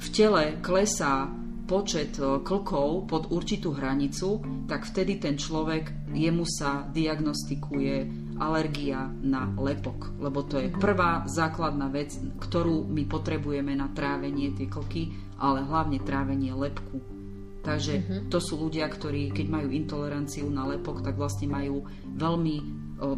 v 0.00 0.08
tele 0.14 0.56
klesá 0.64 1.28
počet 1.68 2.16
e, 2.16 2.40
klkov 2.40 3.04
pod 3.04 3.28
určitú 3.28 3.76
hranicu, 3.76 4.40
tak 4.64 4.88
vtedy 4.88 5.20
ten 5.20 5.36
človek, 5.36 6.08
jemu 6.16 6.48
sa 6.48 6.88
diagnostikuje 6.88 8.08
alergia 8.40 9.12
na 9.20 9.52
lepok, 9.60 10.16
lebo 10.16 10.40
to 10.48 10.56
je 10.56 10.72
prvá 10.72 11.28
základná 11.28 11.92
vec, 11.92 12.16
ktorú 12.40 12.88
my 12.88 13.04
potrebujeme 13.04 13.76
na 13.76 13.92
trávenie 13.92 14.56
tie 14.56 14.70
klky, 14.70 15.12
ale 15.36 15.68
hlavne 15.68 16.00
trávenie 16.00 16.56
lepku. 16.56 17.18
Takže 17.58 17.94
uh-huh. 18.00 18.20
to 18.32 18.38
sú 18.40 18.56
ľudia, 18.56 18.88
ktorí 18.88 19.28
keď 19.34 19.46
majú 19.52 19.68
intoleranciu 19.68 20.48
na 20.48 20.64
lepok, 20.64 21.04
tak 21.04 21.20
vlastne 21.20 21.52
majú 21.52 21.84
veľmi 22.16 22.56
e, 22.56 22.64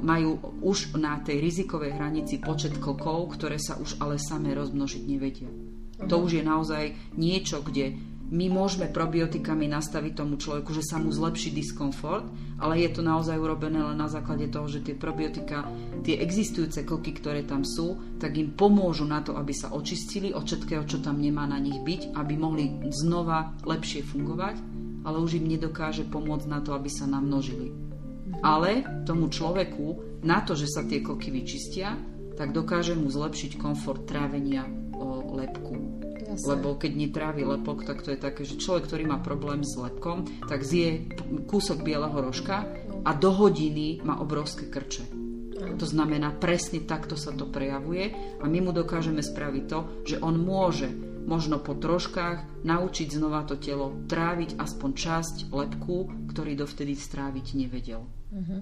majú 0.03 0.59
už 0.65 0.99
na 0.99 1.23
tej 1.23 1.39
rizikovej 1.39 1.95
hranici 1.95 2.43
počet 2.43 2.75
klkov, 2.83 3.39
ktoré 3.39 3.63
sa 3.63 3.79
už 3.79 4.03
ale 4.03 4.19
samé 4.19 4.57
rozmnožiť 4.59 5.03
nevedia. 5.07 5.47
Uh-huh. 5.47 6.09
To 6.09 6.25
už 6.25 6.41
je 6.41 6.43
naozaj 6.43 6.85
niečo, 7.15 7.61
kde 7.63 8.10
my 8.31 8.47
môžeme 8.47 8.87
probiotikami 8.87 9.66
nastaviť 9.66 10.12
tomu 10.14 10.38
človeku, 10.38 10.71
že 10.71 10.87
sa 10.87 11.03
mu 11.03 11.11
zlepší 11.11 11.51
diskomfort, 11.51 12.31
ale 12.62 12.87
je 12.87 12.95
to 12.95 13.03
naozaj 13.03 13.35
urobené 13.35 13.83
len 13.83 13.99
na 13.99 14.07
základe 14.07 14.47
toho, 14.47 14.71
že 14.71 14.87
tie 14.87 14.95
probiotika, 14.95 15.66
tie 16.07 16.14
existujúce 16.23 16.87
koky, 16.87 17.11
ktoré 17.19 17.43
tam 17.43 17.66
sú, 17.66 17.99
tak 18.23 18.38
im 18.38 18.55
pomôžu 18.55 19.03
na 19.03 19.19
to, 19.19 19.35
aby 19.35 19.51
sa 19.51 19.75
očistili 19.75 20.31
od 20.31 20.47
všetkého, 20.47 20.87
čo 20.87 21.03
tam 21.03 21.19
nemá 21.19 21.43
na 21.51 21.59
nich 21.59 21.83
byť, 21.83 22.14
aby 22.14 22.35
mohli 22.38 22.71
znova 22.95 23.51
lepšie 23.66 24.07
fungovať, 24.07 24.62
ale 25.03 25.16
už 25.19 25.43
im 25.43 25.51
nedokáže 25.51 26.07
pomôcť 26.07 26.47
na 26.47 26.62
to, 26.62 26.71
aby 26.71 26.87
sa 26.87 27.11
namnožili. 27.11 27.75
Ale 28.47 28.87
tomu 29.03 29.27
človeku, 29.27 30.23
na 30.23 30.38
to, 30.47 30.55
že 30.55 30.71
sa 30.71 30.87
tie 30.87 31.03
koky 31.03 31.35
vyčistia, 31.35 31.99
tak 32.38 32.55
dokáže 32.55 32.95
mu 32.95 33.11
zlepšiť 33.11 33.59
komfort 33.59 34.07
trávenia 34.07 34.64
o 34.95 35.35
lepku. 35.35 35.89
Jasne. 36.31 36.47
Lebo 36.47 36.79
keď 36.79 36.93
netrávi 36.95 37.43
lepok, 37.43 37.83
tak 37.83 38.07
to 38.07 38.14
je 38.14 38.21
také, 38.23 38.47
že 38.47 38.62
človek, 38.62 38.87
ktorý 38.87 39.05
má 39.11 39.19
problém 39.19 39.66
s 39.66 39.75
lepkom, 39.75 40.31
tak 40.47 40.62
zje 40.62 41.11
kúsok 41.51 41.83
bieleho 41.83 42.14
rožka 42.14 42.71
a 43.03 43.11
do 43.19 43.35
hodiny 43.35 43.99
má 44.07 44.23
obrovské 44.23 44.71
krče. 44.71 45.11
To 45.61 45.87
znamená, 45.87 46.33
presne 46.33 46.87
takto 46.87 47.19
sa 47.19 47.35
to 47.35 47.51
prejavuje 47.51 48.14
a 48.40 48.45
my 48.49 48.59
mu 48.64 48.71
dokážeme 48.73 49.21
spraviť 49.21 49.64
to, 49.69 49.79
že 50.07 50.16
on 50.23 50.40
môže 50.40 50.88
možno 51.27 51.61
po 51.61 51.77
troškách 51.77 52.64
naučiť 52.64 53.09
znova 53.12 53.45
to 53.45 53.61
telo 53.61 53.93
tráviť 54.09 54.57
aspoň 54.57 54.90
časť 54.97 55.37
lepku, 55.53 56.09
ktorý 56.33 56.57
dovtedy 56.57 56.97
stráviť 56.97 57.47
nevedel. 57.59 58.20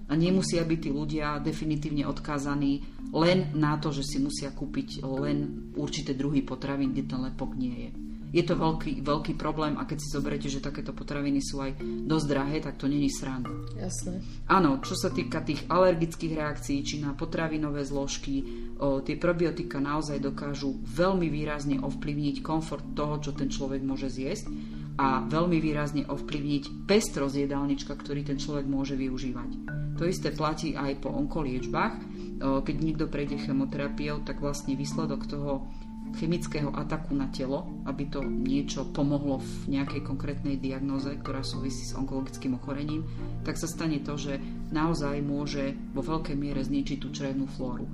A 0.09 0.13
nemusia 0.17 0.65
byť 0.65 0.79
tí 0.81 0.91
ľudia 0.91 1.45
definitívne 1.45 2.09
odkázaní 2.09 2.81
len 3.13 3.53
na 3.53 3.77
to, 3.77 3.93
že 3.93 4.05
si 4.05 4.17
musia 4.17 4.49
kúpiť 4.53 5.05
len 5.05 5.71
určité 5.77 6.17
druhy 6.17 6.41
potravín, 6.41 6.97
kde 6.97 7.05
ten 7.05 7.21
lepok 7.21 7.53
nie 7.53 7.89
je. 7.89 7.91
Je 8.29 8.45
to 8.45 8.61
veľký, 8.61 9.01
veľký 9.01 9.41
problém 9.41 9.81
a 9.81 9.89
keď 9.89 9.99
si 10.05 10.13
zoberiete, 10.13 10.53
že 10.53 10.61
takéto 10.61 10.93
potraviny 10.93 11.41
sú 11.41 11.65
aj 11.65 11.81
dosť 11.81 12.27
drahé, 12.29 12.61
tak 12.61 12.77
to 12.77 12.85
není 12.85 13.09
sranda. 13.09 13.49
Jasné. 13.73 14.21
Áno, 14.53 14.85
čo 14.85 14.93
sa 14.93 15.09
týka 15.09 15.41
tých 15.41 15.65
alergických 15.65 16.37
reakcií, 16.37 16.85
či 16.85 17.01
na 17.01 17.17
potravinové 17.17 17.89
zložky, 17.89 18.45
o, 18.77 19.01
tie 19.01 19.17
probiotika 19.17 19.81
naozaj 19.81 20.21
dokážu 20.21 20.77
veľmi 20.77 21.33
výrazne 21.33 21.81
ovplyvniť 21.81 22.45
komfort 22.45 22.85
toho, 22.93 23.17
čo 23.17 23.33
ten 23.33 23.49
človek 23.49 23.81
môže 23.81 24.13
zjesť 24.13 24.77
a 24.99 25.23
veľmi 25.23 25.63
výrazne 25.63 26.03
ovplyvniť 26.11 26.91
pestrosť 26.91 27.47
jedálnička, 27.47 27.95
ktorý 27.95 28.27
ten 28.27 28.37
človek 28.37 28.67
môže 28.67 28.99
využívať. 28.99 29.51
To 29.99 30.03
isté 30.03 30.35
platí 30.35 30.75
aj 30.75 30.99
po 30.99 31.15
onkoliečbách. 31.15 31.95
Keď 32.39 32.77
niekto 32.83 33.07
prejde 33.07 33.39
chemoterapiou, 33.39 34.27
tak 34.27 34.43
vlastne 34.43 34.75
výsledok 34.75 35.31
toho 35.31 35.71
chemického 36.09 36.73
ataku 36.73 37.13
na 37.13 37.29
telo, 37.29 37.85
aby 37.85 38.09
to 38.09 38.25
niečo 38.25 38.89
pomohlo 38.97 39.45
v 39.45 39.77
nejakej 39.77 40.09
konkrétnej 40.09 40.57
diagnoze, 40.57 41.13
ktorá 41.21 41.45
súvisí 41.45 41.85
s 41.85 41.93
onkologickým 41.93 42.57
ochorením, 42.57 43.05
tak 43.45 43.61
sa 43.61 43.69
stane 43.69 44.01
to, 44.01 44.17
že 44.17 44.41
naozaj 44.73 45.21
môže 45.21 45.77
vo 45.93 46.01
veľkej 46.01 46.33
miere 46.33 46.65
zničiť 46.65 46.99
tú 47.05 47.13
črevnú 47.13 47.45
flóru. 47.45 47.85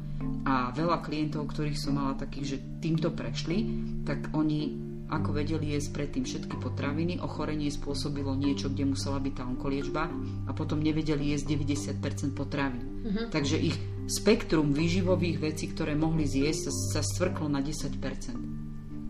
A 0.46 0.70
veľa 0.70 1.02
klientov, 1.02 1.50
ktorých 1.50 1.74
som 1.74 1.98
mala 1.98 2.14
takých, 2.14 2.54
že 2.54 2.62
týmto 2.78 3.10
prešli, 3.10 3.66
tak 4.06 4.30
oni 4.30 4.93
ako 5.08 5.36
vedeli 5.36 5.76
jesť 5.76 6.00
predtým 6.00 6.24
všetky 6.24 6.56
potraviny, 6.58 7.20
ochorenie 7.20 7.68
spôsobilo 7.68 8.32
niečo, 8.32 8.72
kde 8.72 8.88
musela 8.88 9.20
byť 9.20 9.34
tá 9.36 9.44
onkoliečba 9.44 10.02
a 10.48 10.50
potom 10.56 10.80
nevedeli 10.80 11.36
jesť 11.36 11.54
90% 12.00 12.32
potravín. 12.32 12.84
Uh-huh. 13.04 13.28
Takže 13.28 13.56
ich 13.60 13.76
spektrum 14.08 14.72
výživových 14.72 15.40
vecí, 15.40 15.68
ktoré 15.72 15.92
mohli 15.92 16.24
zjesť, 16.24 16.68
sa, 16.68 16.72
sa 16.98 17.00
stvrklo 17.04 17.48
na 17.52 17.60
10%. 17.60 18.00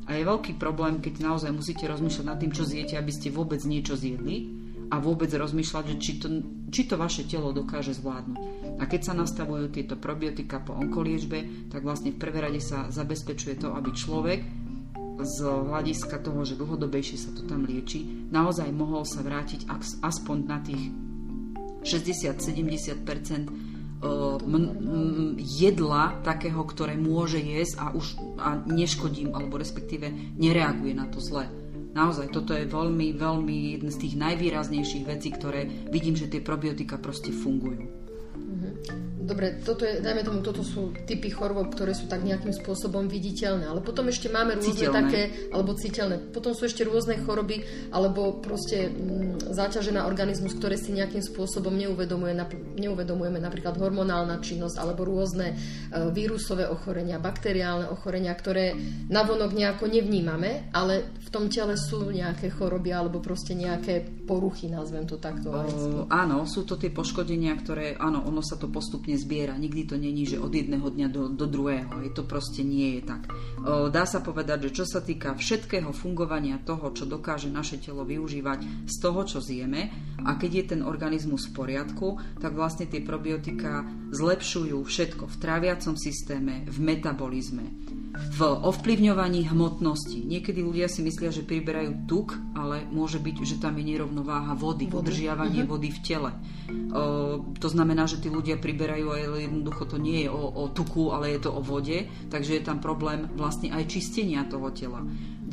A 0.05 0.11
je 0.21 0.23
veľký 0.29 0.61
problém, 0.61 1.01
keď 1.01 1.25
naozaj 1.25 1.51
musíte 1.55 1.89
rozmýšľať 1.89 2.27
nad 2.29 2.37
tým, 2.37 2.53
čo 2.53 2.69
zjete, 2.69 2.95
aby 3.01 3.13
ste 3.15 3.33
vôbec 3.33 3.65
niečo 3.65 3.97
zjedli 3.97 4.53
a 4.93 5.01
vôbec 5.01 5.33
rozmýšľať, 5.33 5.85
že 5.91 5.97
či 5.97 6.13
to, 6.21 6.29
či 6.69 6.83
to 6.85 7.01
vaše 7.01 7.25
telo 7.25 7.57
dokáže 7.57 7.97
zvládnuť. 7.97 8.39
A 8.79 8.85
keď 8.85 9.01
sa 9.01 9.15
nastavujú 9.17 9.73
tieto 9.73 9.97
probiotika 9.97 10.61
po 10.61 10.77
onkoliečbe, 10.77 11.71
tak 11.73 11.87
vlastne 11.87 12.13
v 12.13 12.21
prvé 12.21 12.45
rade 12.45 12.61
sa 12.61 12.93
zabezpečuje 12.93 13.65
to, 13.65 13.73
aby 13.73 13.91
človek 13.97 14.41
z 15.23 15.47
hľadiska 15.47 16.19
toho, 16.19 16.43
že 16.43 16.59
dlhodobejšie 16.59 17.19
sa 17.19 17.31
to 17.31 17.47
tam 17.47 17.69
lieči, 17.69 18.03
naozaj 18.35 18.73
mohol 18.75 19.07
sa 19.07 19.23
vrátiť 19.23 19.71
aspoň 20.03 20.39
na 20.47 20.59
tých 20.59 20.91
60-70% 21.87 24.03
jedla 25.41 26.05
takého, 26.21 26.61
ktoré 26.61 26.93
môže 26.99 27.41
jesť 27.41 27.81
a 27.81 27.89
už 27.97 28.21
a 28.37 28.61
neškodím, 28.69 29.33
alebo 29.33 29.57
respektíve 29.57 30.13
nereaguje 30.37 30.93
na 30.93 31.09
to 31.09 31.25
zle. 31.25 31.49
Naozaj, 31.95 32.35
toto 32.35 32.59
je 32.59 32.67
veľmi, 32.67 33.15
veľmi 33.15 33.79
jedna 33.79 33.95
z 33.95 34.03
tých 34.03 34.19
najvýraznejších 34.19 35.07
vecí, 35.07 35.31
ktoré 35.31 35.71
vidím, 35.95 36.19
že 36.19 36.27
tie 36.27 36.43
probiotika 36.43 36.99
proste 36.99 37.31
fungujú. 37.31 37.87
Dobre, 39.25 39.57
toto 39.65 39.89
je, 39.89 40.05
dajme 40.05 40.21
tomu, 40.21 40.45
toto 40.45 40.61
sú 40.61 40.93
typy 41.09 41.33
chorôb, 41.33 41.73
ktoré 41.73 41.97
sú 41.97 42.05
tak 42.05 42.21
nejakým 42.21 42.53
spôsobom 42.53 43.09
viditeľné, 43.09 43.65
ale 43.65 43.81
potom 43.81 44.05
ešte 44.13 44.29
máme 44.29 44.61
rôzne 44.61 44.85
citeľné. 44.85 44.97
také, 45.01 45.23
alebo 45.49 45.73
citeľné, 45.73 46.17
potom 46.29 46.53
sú 46.53 46.69
ešte 46.69 46.85
rôzne 46.85 47.17
choroby, 47.25 47.65
alebo 47.89 48.37
proste 48.45 48.93
m, 48.93 49.41
mm, 49.41 49.57
záťaže 49.57 49.97
na 49.97 50.05
organizmus, 50.05 50.53
ktoré 50.61 50.77
si 50.77 50.93
nejakým 50.93 51.25
spôsobom 51.25 51.73
neuvedomuje, 51.73 52.37
neuvedomujeme, 52.77 53.41
napríklad 53.41 53.81
hormonálna 53.81 54.45
činnosť, 54.45 54.77
alebo 54.77 55.09
rôzne 55.09 55.57
e, 55.57 56.13
vírusové 56.13 56.69
ochorenia, 56.69 57.17
bakteriálne 57.17 57.89
ochorenia, 57.89 58.37
ktoré 58.37 58.77
navonok 59.09 59.57
nejako 59.57 59.89
nevnímame, 59.89 60.69
ale 60.77 61.17
v 61.17 61.29
tom 61.33 61.49
tele 61.49 61.81
sú 61.81 62.13
nejaké 62.13 62.53
choroby, 62.53 62.93
alebo 62.93 63.25
proste 63.25 63.57
nejaké 63.57 64.05
poruchy, 64.29 64.69
nazvem 64.69 65.09
to 65.09 65.17
takto. 65.17 65.49
O, 65.49 65.65
áno, 66.13 66.45
sú 66.45 66.69
to 66.69 66.77
tie 66.77 66.93
poškodenia, 66.93 67.57
ktoré, 67.57 67.97
áno, 67.97 68.21
ono 68.29 68.45
sa 68.45 68.61
to 68.61 68.69
postupne 68.69 69.14
postupne. 69.15 69.63
Nikdy 69.65 69.83
to 69.87 69.97
není, 69.97 70.27
že 70.27 70.43
od 70.43 70.53
jedného 70.53 70.89
dňa 70.91 71.09
do, 71.09 71.23
do 71.31 71.47
druhého. 71.47 72.03
Je 72.03 72.13
to 72.13 72.27
proste 72.27 72.67
nie 72.67 72.99
je 72.99 73.03
tak. 73.07 73.31
Dá 73.65 74.05
sa 74.05 74.21
povedať, 74.21 74.69
že 74.69 74.83
čo 74.83 74.85
sa 74.85 75.01
týka 75.01 75.39
všetkého 75.39 75.95
fungovania 75.95 76.61
toho, 76.61 76.91
čo 76.93 77.07
dokáže 77.07 77.49
naše 77.49 77.79
telo 77.81 78.05
využívať 78.05 78.89
z 78.89 78.97
toho, 79.01 79.25
čo 79.25 79.39
zjeme 79.41 79.89
a 80.25 80.37
keď 80.37 80.51
je 80.53 80.65
ten 80.77 80.81
organizmus 80.81 81.49
v 81.49 81.55
poriadku, 81.57 82.21
tak 82.41 82.57
vlastne 82.57 82.89
tie 82.89 83.05
probiotika 83.05 83.85
zlepšujú 84.13 84.79
všetko 84.81 85.25
v 85.29 85.37
tráviacom 85.41 85.95
systéme, 86.01 86.65
v 86.69 86.79
metabolizme, 86.81 87.65
v 88.15 88.41
ovplyvňovaní 88.47 89.51
hmotnosti. 89.51 90.23
Niekedy 90.23 90.63
ľudia 90.63 90.87
si 90.87 91.03
myslia, 91.03 91.35
že 91.35 91.43
priberajú 91.43 92.07
tuk, 92.07 92.39
ale 92.55 92.87
môže 92.87 93.19
byť, 93.19 93.37
že 93.43 93.57
tam 93.59 93.75
je 93.75 93.85
nerovnováha 93.91 94.55
vody, 94.55 94.87
vody. 94.87 95.11
udržiavanie 95.11 95.67
uh-huh. 95.67 95.75
vody 95.75 95.91
v 95.91 96.01
tele. 96.01 96.31
O, 96.95 97.43
to 97.59 97.69
znamená, 97.69 98.07
že 98.07 98.23
tí 98.23 98.31
ľudia 98.31 98.63
priberajú, 98.63 99.07
ale 99.11 99.51
jednoducho 99.51 99.91
to 99.91 99.99
nie 99.99 100.27
je 100.27 100.29
o, 100.31 100.43
o 100.47 100.71
tuku, 100.71 101.11
ale 101.11 101.35
je 101.35 101.41
to 101.43 101.51
o 101.51 101.59
vode, 101.59 102.07
takže 102.31 102.55
je 102.55 102.63
tam 102.63 102.79
problém 102.79 103.27
vlastne 103.35 103.75
aj 103.75 103.91
čistenia 103.91 104.47
toho 104.47 104.71
tela. 104.71 105.03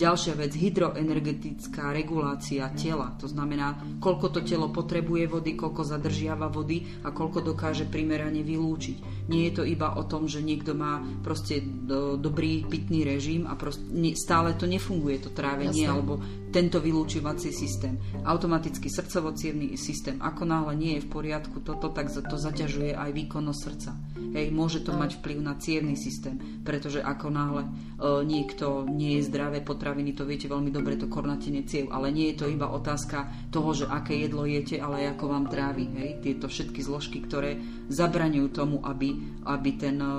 Ďalšia 0.02 0.34
vec, 0.34 0.58
hydroenergetická 0.58 1.94
regulácia 1.94 2.66
tela. 2.74 3.14
To 3.22 3.30
znamená, 3.30 4.02
koľko 4.02 4.34
to 4.34 4.42
telo 4.42 4.74
potrebuje 4.74 5.30
vody, 5.30 5.54
koľko 5.54 5.86
zadržiava 5.86 6.50
vody 6.50 7.06
a 7.06 7.14
koľko 7.14 7.46
dokáže 7.54 7.86
primerane 7.86 8.42
vylúčiť. 8.42 9.30
Nie 9.30 9.54
je 9.54 9.62
to 9.62 9.64
iba 9.64 9.94
o 9.94 10.04
tom, 10.10 10.26
že 10.26 10.42
niekto 10.42 10.74
má 10.74 11.06
proste 11.22 11.62
do, 11.62 12.18
dobrý 12.18 12.66
pitný 12.66 13.06
režim 13.06 13.46
a 13.46 13.54
proste, 13.54 13.86
stále 14.18 14.58
to 14.58 14.66
nefunguje, 14.66 15.22
to 15.22 15.30
trávenie 15.30 15.86
Jasne. 15.86 15.94
alebo 15.94 16.18
tento 16.52 16.84
vylúčovací 16.84 17.50
systém. 17.56 17.98
Automatický 18.28 18.92
srdcovo 18.92 19.34
systém, 19.80 20.20
ako 20.20 20.44
náhle 20.44 20.74
nie 20.76 20.92
je 21.00 21.06
v 21.08 21.12
poriadku 21.12 21.64
toto, 21.64 21.90
tak 21.90 22.12
to 22.12 22.36
zaťažuje 22.38 22.94
aj 22.94 23.10
výkonnosť 23.16 23.62
srdca. 23.64 23.92
Hej, 24.32 24.48
môže 24.56 24.80
to 24.80 24.96
mať 24.96 25.20
vplyv 25.20 25.44
na 25.44 25.60
cievný 25.60 26.00
systém, 26.00 26.64
pretože 26.64 27.04
ako 27.04 27.28
náhle 27.28 27.68
e, 27.68 27.70
niekto 28.24 28.88
nie 28.88 29.20
je 29.20 29.28
zdravé 29.28 29.60
potraviny, 29.60 30.16
to 30.16 30.24
viete 30.24 30.48
veľmi 30.48 30.72
dobre, 30.72 30.96
to 30.96 31.12
kornatenie 31.12 31.68
ciev, 31.68 31.92
ale 31.92 32.16
nie 32.16 32.32
je 32.32 32.40
to 32.40 32.46
iba 32.48 32.72
otázka 32.72 33.52
toho, 33.52 33.76
že 33.76 33.92
aké 33.92 34.16
jedlo 34.24 34.48
jete, 34.48 34.80
ale 34.80 35.04
ako 35.12 35.36
vám 35.36 35.52
trávi. 35.52 35.84
Hej, 36.00 36.12
tieto 36.24 36.48
všetky 36.48 36.80
zložky, 36.80 37.20
ktoré 37.28 37.60
zabraňujú 37.92 38.48
tomu, 38.56 38.80
aby, 38.88 39.20
aby 39.44 39.70
ten 39.76 40.00
e, 40.00 40.10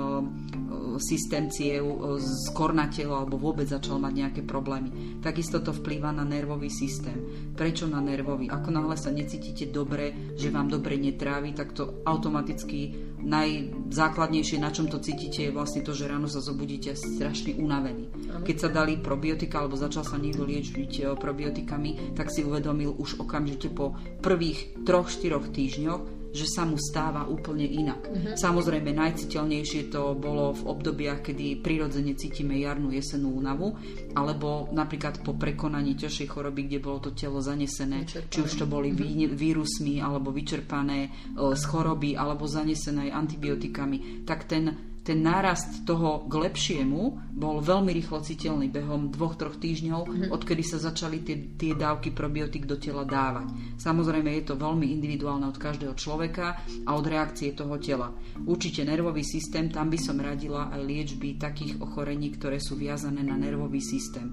systém 1.01 1.49
ciev 1.49 1.81
e, 1.81 2.21
skornatel 2.53 3.09
alebo 3.09 3.41
vôbec 3.41 3.65
začal 3.65 3.97
mať 3.97 4.13
nejaké 4.13 4.41
problémy. 4.45 5.21
Takisto 5.25 5.57
to 5.57 5.73
vplýva 5.73 6.13
na 6.13 6.22
nervový 6.23 6.71
systém. 6.71 7.15
Prečo 7.53 7.87
na 7.87 7.99
nervový? 7.99 8.49
Ako 8.49 8.71
náhle 8.71 8.97
sa 8.97 9.11
necítite 9.13 9.69
dobre, 9.69 10.35
že 10.39 10.49
vám 10.49 10.67
dobre 10.71 10.97
netrávi, 10.97 11.53
tak 11.53 11.75
to 11.75 12.03
automaticky 12.03 13.13
najzákladnejšie, 13.23 14.59
na 14.59 14.69
čom 14.69 14.91
to 14.91 14.99
cítite, 14.99 15.47
je 15.47 15.55
vlastne 15.55 15.79
to, 15.79 15.95
že 15.95 16.11
ráno 16.11 16.27
sa 16.27 16.43
zobudíte 16.43 16.91
strašne 16.95 17.55
unavený. 17.55 18.11
Keď 18.43 18.55
sa 18.59 18.69
dali 18.71 18.99
probiotika, 18.99 19.63
alebo 19.63 19.79
začal 19.79 20.03
sa 20.03 20.19
niekto 20.19 20.43
liečiť 20.43 20.91
eh, 20.99 21.05
probiotikami, 21.15 22.15
tak 22.15 22.29
si 22.29 22.43
uvedomil 22.43 22.91
už 22.99 23.23
okamžite 23.23 23.71
po 23.71 23.95
prvých 24.19 24.83
troch, 24.83 25.07
štyroch 25.07 25.47
týždňoch, 25.51 26.22
že 26.33 26.49
sa 26.49 26.65
mu 26.65 26.81
stáva 26.81 27.29
úplne 27.29 27.63
inak. 27.63 28.01
Uh-huh. 28.09 28.33
Samozrejme, 28.33 28.89
najciteľnejšie 28.89 29.93
to 29.93 30.17
bolo 30.17 30.57
v 30.57 30.65
obdobiach, 30.65 31.21
kedy 31.21 31.61
prirodzene 31.61 32.17
cítime 32.17 32.57
jarnú 32.57 32.89
jesenú 32.89 33.37
únavu, 33.37 33.77
alebo 34.17 34.73
napríklad 34.73 35.21
po 35.21 35.37
prekonaní 35.37 35.93
ťažšej 35.93 36.27
choroby, 36.33 36.65
kde 36.65 36.79
bolo 36.81 36.99
to 36.99 37.13
telo 37.13 37.37
zanesené, 37.37 38.09
vyčerpané. 38.09 38.31
či 38.33 38.39
už 38.41 38.51
to 38.57 38.65
boli 38.65 38.89
uh-huh. 38.89 39.29
vírusmi, 39.37 40.01
alebo 40.01 40.33
vyčerpané 40.33 41.13
uh, 41.37 41.53
z 41.53 41.63
choroby, 41.69 42.17
alebo 42.17 42.49
zanesené 42.49 43.13
antibiotikami, 43.13 44.25
tak 44.25 44.49
ten 44.49 44.92
ten 45.03 45.19
nárast 45.19 45.83
toho 45.83 46.23
k 46.31 46.33
lepšiemu 46.47 47.35
bol 47.35 47.59
veľmi 47.59 47.91
rýchlo 47.91 48.23
citeľný 48.23 48.71
behom 48.71 49.11
dvoch, 49.11 49.35
troch 49.35 49.59
týždňov, 49.59 50.01
mm-hmm. 50.07 50.29
odkedy 50.31 50.63
sa 50.63 50.79
začali 50.79 51.19
tie, 51.19 51.37
tie 51.59 51.75
dávky 51.75 52.15
probiotik 52.15 52.63
do 52.63 52.79
tela 52.79 53.03
dávať. 53.03 53.51
Samozrejme 53.75 54.31
je 54.39 54.43
to 54.47 54.55
veľmi 54.55 54.87
individuálne 54.95 55.43
od 55.43 55.59
každého 55.59 55.91
človeka 55.99 56.63
a 56.87 56.89
od 56.95 57.05
reakcie 57.05 57.51
toho 57.51 57.75
tela. 57.83 58.15
Určite 58.47 58.87
nervový 58.87 59.27
systém, 59.27 59.67
tam 59.67 59.91
by 59.91 59.99
som 59.99 60.23
radila 60.23 60.71
aj 60.71 60.81
liečby 60.87 61.35
takých 61.35 61.83
ochorení, 61.83 62.31
ktoré 62.31 62.63
sú 62.63 62.79
viazané 62.79 63.27
na 63.27 63.35
nervový 63.35 63.83
systém. 63.83 64.31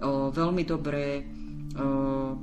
O, 0.00 0.28
veľmi 0.28 0.68
dobré 0.68 1.24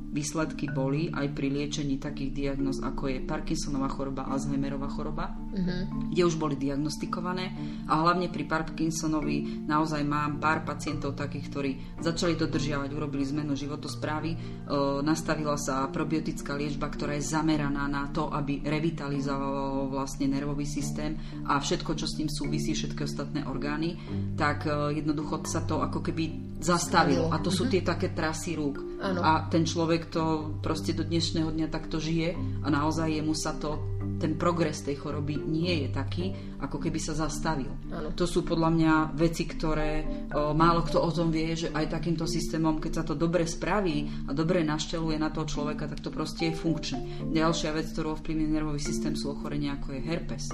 výsledky 0.07 0.71
boli 0.71 1.11
aj 1.11 1.35
pri 1.35 1.51
liečení 1.51 1.99
takých 1.99 2.31
diagnóz, 2.31 2.79
ako 2.79 3.11
je 3.11 3.19
Parkinsonová 3.27 3.91
choroba, 3.91 4.23
Alzheimerová 4.31 4.87
choroba, 4.87 5.35
uh-huh. 5.35 6.09
kde 6.15 6.23
už 6.23 6.39
boli 6.39 6.55
diagnostikované 6.55 7.51
a 7.91 8.01
hlavne 8.01 8.31
pri 8.31 8.47
Parkinsonovi 8.47 9.67
naozaj 9.67 10.01
mám 10.07 10.39
pár 10.39 10.63
pacientov 10.63 11.19
takých, 11.19 11.45
ktorí 11.51 11.71
začali 11.99 12.39
dodržiavať, 12.39 12.89
urobili 12.95 13.27
zmenu 13.27 13.51
životosprávy, 13.53 14.63
nastavila 15.03 15.59
sa 15.59 15.91
probiotická 15.91 16.55
liečba, 16.55 16.87
ktorá 16.87 17.19
je 17.19 17.27
zameraná 17.27 17.83
na 17.85 18.07
to, 18.09 18.31
aby 18.31 18.63
revitalizovalo 18.63 19.91
vlastne 19.91 20.31
nervový 20.31 20.63
systém 20.63 21.19
a 21.45 21.59
všetko, 21.59 21.91
čo 21.99 22.07
s 22.07 22.15
ním 22.15 22.31
súvisí, 22.31 22.71
všetky 22.73 23.03
ostatné 23.03 23.43
orgány, 23.43 23.99
tak 24.39 24.65
jednoducho 24.95 25.43
sa 25.45 25.67
to 25.67 25.83
ako 25.83 25.99
keby 25.99 26.55
zastavilo. 26.63 27.29
A 27.29 27.43
to 27.43 27.51
sú 27.51 27.67
uh-huh. 27.67 27.75
tie 27.75 27.81
také 27.83 28.15
trasy 28.15 28.55
rúk. 28.55 28.97
Ano. 28.97 29.16
A 29.21 29.45
ten 29.49 29.63
človek 29.65 30.09
to 30.09 30.55
proste 30.61 30.93
do 30.93 31.03
dnešného 31.05 31.49
dňa 31.51 31.67
takto 31.69 31.97
žije 31.97 32.35
a 32.63 32.67
naozaj 32.67 33.09
jemu 33.09 33.33
sa 33.33 33.55
to, 33.57 33.97
ten 34.17 34.33
progres 34.33 34.81
tej 34.81 34.97
choroby 34.97 35.37
nie 35.37 35.85
je 35.85 35.87
taký, 35.93 36.25
ako 36.57 36.81
keby 36.81 36.97
sa 36.97 37.13
zastavil. 37.13 37.69
Ano. 37.93 38.09
To 38.17 38.25
sú 38.25 38.41
podľa 38.41 38.69
mňa 38.73 38.93
veci, 39.13 39.45
ktoré 39.45 40.25
o, 40.33 40.57
málo 40.57 40.81
kto 40.81 40.97
o 40.97 41.09
tom 41.13 41.29
vie, 41.29 41.53
že 41.53 41.69
aj 41.69 41.93
takýmto 41.93 42.25
systémom, 42.25 42.81
keď 42.81 42.91
sa 42.91 43.03
to 43.05 43.13
dobre 43.13 43.45
spraví 43.45 44.25
a 44.25 44.33
dobre 44.33 44.65
našteluje 44.65 45.21
na 45.21 45.29
toho 45.29 45.45
človeka, 45.45 45.85
tak 45.85 46.01
to 46.01 46.09
proste 46.09 46.49
je 46.49 46.57
funkčné. 46.57 47.29
Ďalšia 47.29 47.77
vec, 47.77 47.93
ktorú 47.93 48.17
ovplyvňuje 48.17 48.49
nervový 48.49 48.81
systém, 48.81 49.13
sú 49.13 49.37
ochorenia 49.37 49.77
ako 49.77 49.93
je 49.93 50.01
herpes. 50.01 50.49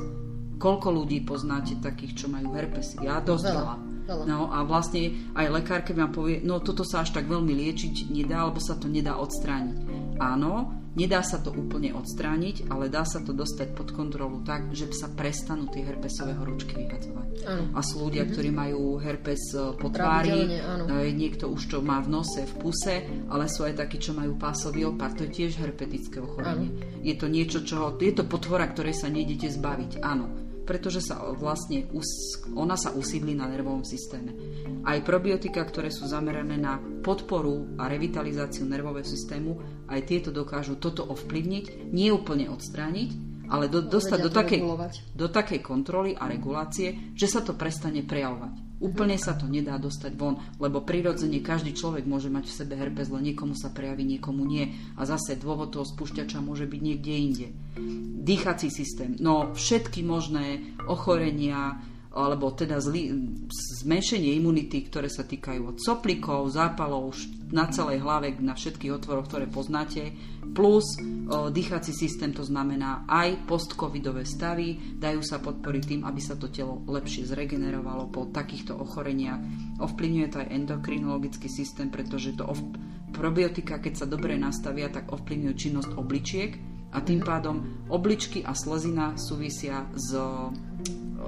Koľko 0.59 0.87
ľudí 0.91 1.23
poznáte 1.23 1.79
takých, 1.79 2.23
čo 2.23 2.25
majú 2.27 2.51
herpesy? 2.55 2.99
Ja 3.03 3.23
dosť 3.23 3.47
veľa 3.47 3.92
Veľa. 4.03 4.23
No 4.27 4.51
a 4.51 4.67
vlastne 4.67 5.31
aj 5.33 5.47
lekárke 5.47 5.95
vám 5.95 6.11
povie, 6.11 6.43
no 6.43 6.59
toto 6.59 6.83
sa 6.83 7.07
až 7.07 7.15
tak 7.15 7.25
veľmi 7.31 7.55
liečiť 7.55 8.11
nedá, 8.11 8.43
alebo 8.43 8.59
sa 8.59 8.75
to 8.75 8.91
nedá 8.91 9.15
odstrániť. 9.15 9.77
Áno, 10.19 10.83
nedá 10.93 11.25
sa 11.25 11.41
to 11.41 11.49
úplne 11.49 11.95
odstrániť, 11.95 12.69
ale 12.69 12.91
dá 12.91 13.07
sa 13.07 13.23
to 13.23 13.33
dostať 13.33 13.73
pod 13.73 13.95
kontrolu 13.95 14.45
tak, 14.45 14.69
že 14.75 14.91
sa 14.93 15.09
prestanú 15.09 15.71
tie 15.71 15.81
herpesové 15.81 16.37
horúčky 16.37 16.77
vyhadzovať. 16.77 17.27
Áno. 17.49 17.63
A 17.73 17.79
sú 17.81 18.05
ľudia, 18.05 18.29
ktorí 18.29 18.53
majú 18.53 19.01
herpes 19.01 19.57
e, 19.57 19.73
po 19.75 19.89
tvári, 19.89 20.61
áno. 20.61 20.85
e, 21.01 21.09
niekto 21.11 21.49
už 21.49 21.65
to 21.65 21.77
má 21.81 21.99
v 22.03 22.13
nose, 22.13 22.45
v 22.45 22.53
puse, 22.61 22.95
ale 23.27 23.49
sú 23.49 23.65
aj 23.65 23.83
takí, 23.83 23.97
čo 23.97 24.13
majú 24.13 24.37
pásový 24.37 24.85
opar, 24.85 25.17
to 25.17 25.25
je 25.25 25.31
tiež 25.43 25.57
herpetické 25.57 26.21
ochorenie. 26.21 26.71
Je 27.01 27.17
to 27.17 27.25
niečo, 27.25 27.65
čo, 27.65 27.97
je 27.97 28.13
to 28.13 28.23
potvora, 28.27 28.69
ktorej 28.69 28.93
sa 28.93 29.09
nejdete 29.09 29.49
zbaviť, 29.49 30.03
áno 30.03 30.42
pretože 30.63 31.03
sa 31.03 31.19
vlastne 31.35 31.87
us, 31.91 32.39
ona 32.55 32.79
sa 32.79 32.95
usídli 32.95 33.35
na 33.35 33.47
nervovom 33.47 33.83
systéme. 33.83 34.33
Aj 34.83 34.99
probiotika, 35.03 35.63
ktoré 35.63 35.91
sú 35.91 36.07
zamerané 36.07 36.55
na 36.55 36.79
podporu 36.79 37.75
a 37.79 37.87
revitalizáciu 37.91 38.67
nervového 38.67 39.05
systému, 39.05 39.59
aj 39.91 39.99
tieto 40.07 40.29
dokážu 40.31 40.79
toto 40.79 41.03
ovplyvniť, 41.03 41.91
nie 41.91 42.09
úplne 42.09 42.47
odstrániť, 42.51 43.09
ale 43.51 43.67
do, 43.67 43.83
dostať 43.83 44.19
do 44.23 44.31
takej, 44.31 44.59
regulovať. 44.63 44.93
do 45.13 45.27
takej 45.27 45.59
kontroly 45.59 46.11
a 46.15 46.25
regulácie, 46.25 47.13
že 47.13 47.27
sa 47.27 47.43
to 47.43 47.53
prestane 47.53 48.01
prejavovať. 48.01 48.72
Úplne 48.83 49.15
sa 49.15 49.39
to 49.39 49.47
nedá 49.47 49.79
dostať 49.79 50.11
von, 50.19 50.35
lebo 50.59 50.83
prirodzene 50.83 51.39
každý 51.39 51.71
človek 51.71 52.03
môže 52.03 52.27
mať 52.27 52.51
v 52.51 52.57
sebe 52.59 52.73
herpes, 52.75 53.07
len 53.07 53.31
niekomu 53.31 53.55
sa 53.55 53.71
prejaví, 53.71 54.03
niekomu 54.03 54.43
nie. 54.43 54.75
A 54.99 55.07
zase 55.07 55.39
dôvod 55.39 55.71
toho 55.71 55.87
spúšťača 55.87 56.43
môže 56.43 56.67
byť 56.67 56.81
niekde 56.83 57.13
inde. 57.15 57.47
Dýchací 58.27 58.67
systém, 58.67 59.15
no 59.23 59.55
všetky 59.55 60.03
možné 60.03 60.75
ochorenia, 60.83 61.79
alebo 62.13 62.53
teda 62.53 62.77
zlý, 62.77 63.09
zmenšenie 63.81 64.37
imunity, 64.37 64.85
ktoré 64.85 65.09
sa 65.09 65.25
týkajú 65.25 65.73
od 65.73 65.77
soplikov, 65.81 66.45
zápalov 66.53 67.17
na 67.49 67.65
celej 67.73 68.05
hlave, 68.05 68.37
na 68.37 68.53
všetkých 68.53 68.93
otvoroch, 68.93 69.25
ktoré 69.25 69.49
poznáte, 69.49 70.13
plus 70.53 70.85
o, 70.93 71.49
dýchací 71.49 71.89
systém, 71.89 72.29
to 72.29 72.45
znamená 72.45 73.09
aj 73.09 73.49
postcovidové 73.49 74.29
stavy, 74.29 74.97
dajú 75.01 75.25
sa 75.25 75.41
podporiť 75.41 75.83
tým, 75.89 76.01
aby 76.05 76.21
sa 76.21 76.37
to 76.37 76.53
telo 76.53 76.85
lepšie 76.85 77.25
zregenerovalo 77.25 78.13
po 78.13 78.29
takýchto 78.29 78.77
ochoreniach. 78.77 79.41
Ovplyvňuje 79.81 80.27
to 80.29 80.37
aj 80.45 80.53
endokrinologický 80.53 81.49
systém, 81.49 81.89
pretože 81.89 82.37
to 82.37 82.45
ov- 82.45 82.77
probiotika, 83.09 83.81
keď 83.81 83.93
sa 83.93 84.09
dobre 84.09 84.37
nastavia, 84.37 84.89
tak 84.89 85.09
ovplyvňujú 85.09 85.53
činnosť 85.53 85.91
obličiek 85.97 86.51
a 86.93 87.01
tým 87.01 87.25
pádom 87.25 87.89
obličky 87.89 88.45
a 88.45 88.53
slezina 88.53 89.17
súvisia 89.17 89.89
s 89.97 90.13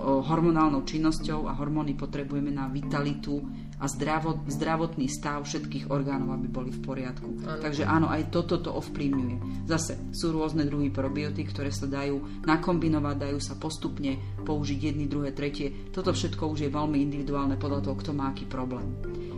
hormonálnou 0.05 0.85
činnosťou 0.85 1.49
a 1.49 1.57
hormóny 1.57 1.97
potrebujeme 1.97 2.53
na 2.53 2.69
vitalitu 2.69 3.41
a 3.81 3.89
zdravot, 3.89 4.45
zdravotný 4.47 5.09
stav 5.09 5.43
všetkých 5.43 5.89
orgánov, 5.89 6.37
aby 6.37 6.47
boli 6.47 6.69
v 6.71 6.79
poriadku. 6.79 7.27
Áno. 7.43 7.59
Takže 7.59 7.83
áno, 7.83 8.07
aj 8.07 8.29
toto 8.29 8.61
to 8.61 8.69
ovplyvňuje. 8.71 9.65
Zase 9.65 10.13
sú 10.15 10.31
rôzne 10.31 10.63
druhy 10.63 10.93
probiotik, 10.93 11.51
ktoré 11.51 11.73
sa 11.73 11.89
dajú 11.89 12.45
nakombinovať, 12.45 13.15
dajú 13.17 13.39
sa 13.41 13.57
postupne 13.57 14.15
použiť 14.45 14.79
jedny, 14.93 15.09
druhé, 15.09 15.33
tretie. 15.33 15.91
Toto 15.91 16.13
všetko 16.13 16.53
už 16.53 16.69
je 16.69 16.69
veľmi 16.71 17.01
individuálne 17.01 17.57
podľa 17.57 17.89
toho, 17.89 17.95
kto 17.99 18.11
má 18.13 18.31
aký 18.31 18.47
problém. 18.47 18.85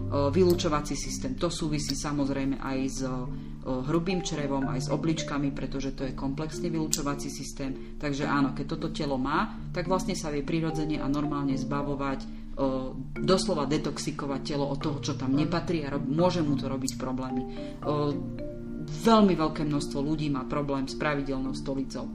Vylúčovací 0.07 0.95
systém, 0.95 1.35
to 1.35 1.51
súvisí 1.51 1.97
samozrejme 1.97 2.61
aj 2.61 2.77
s 2.87 2.99
hrubým 3.67 4.23
črevom, 4.23 4.63
aj 4.71 4.87
s 4.87 4.89
obličkami, 4.89 5.51
pretože 5.51 5.91
to 5.91 6.07
je 6.07 6.15
komplexne 6.15 6.71
vylúčovací 6.71 7.27
systém. 7.27 7.99
Takže 7.99 8.23
áno, 8.23 8.55
keď 8.55 8.65
toto 8.77 8.87
telo 8.95 9.19
má, 9.19 9.59
tak 9.75 9.91
vlastne 9.91 10.15
sa 10.15 10.31
vie 10.31 10.41
prirodzene 10.41 11.03
a 11.03 11.11
normálne 11.11 11.59
zbavovať, 11.59 12.19
o, 12.23 12.27
doslova 13.19 13.67
detoxikovať 13.67 14.41
telo 14.55 14.71
od 14.71 14.79
toho, 14.79 15.03
čo 15.03 15.19
tam 15.19 15.35
nepatrí 15.35 15.83
a 15.83 15.91
rob, 15.91 16.07
môže 16.07 16.39
mu 16.39 16.55
to 16.55 16.71
robiť 16.71 16.95
problémy. 16.95 17.43
O, 17.83 18.15
veľmi 18.87 19.35
veľké 19.35 19.67
množstvo 19.67 19.99
ľudí 19.99 20.31
má 20.31 20.47
problém 20.47 20.87
s 20.87 20.95
pravidelnou 20.95 21.51
stolicou. 21.51 22.07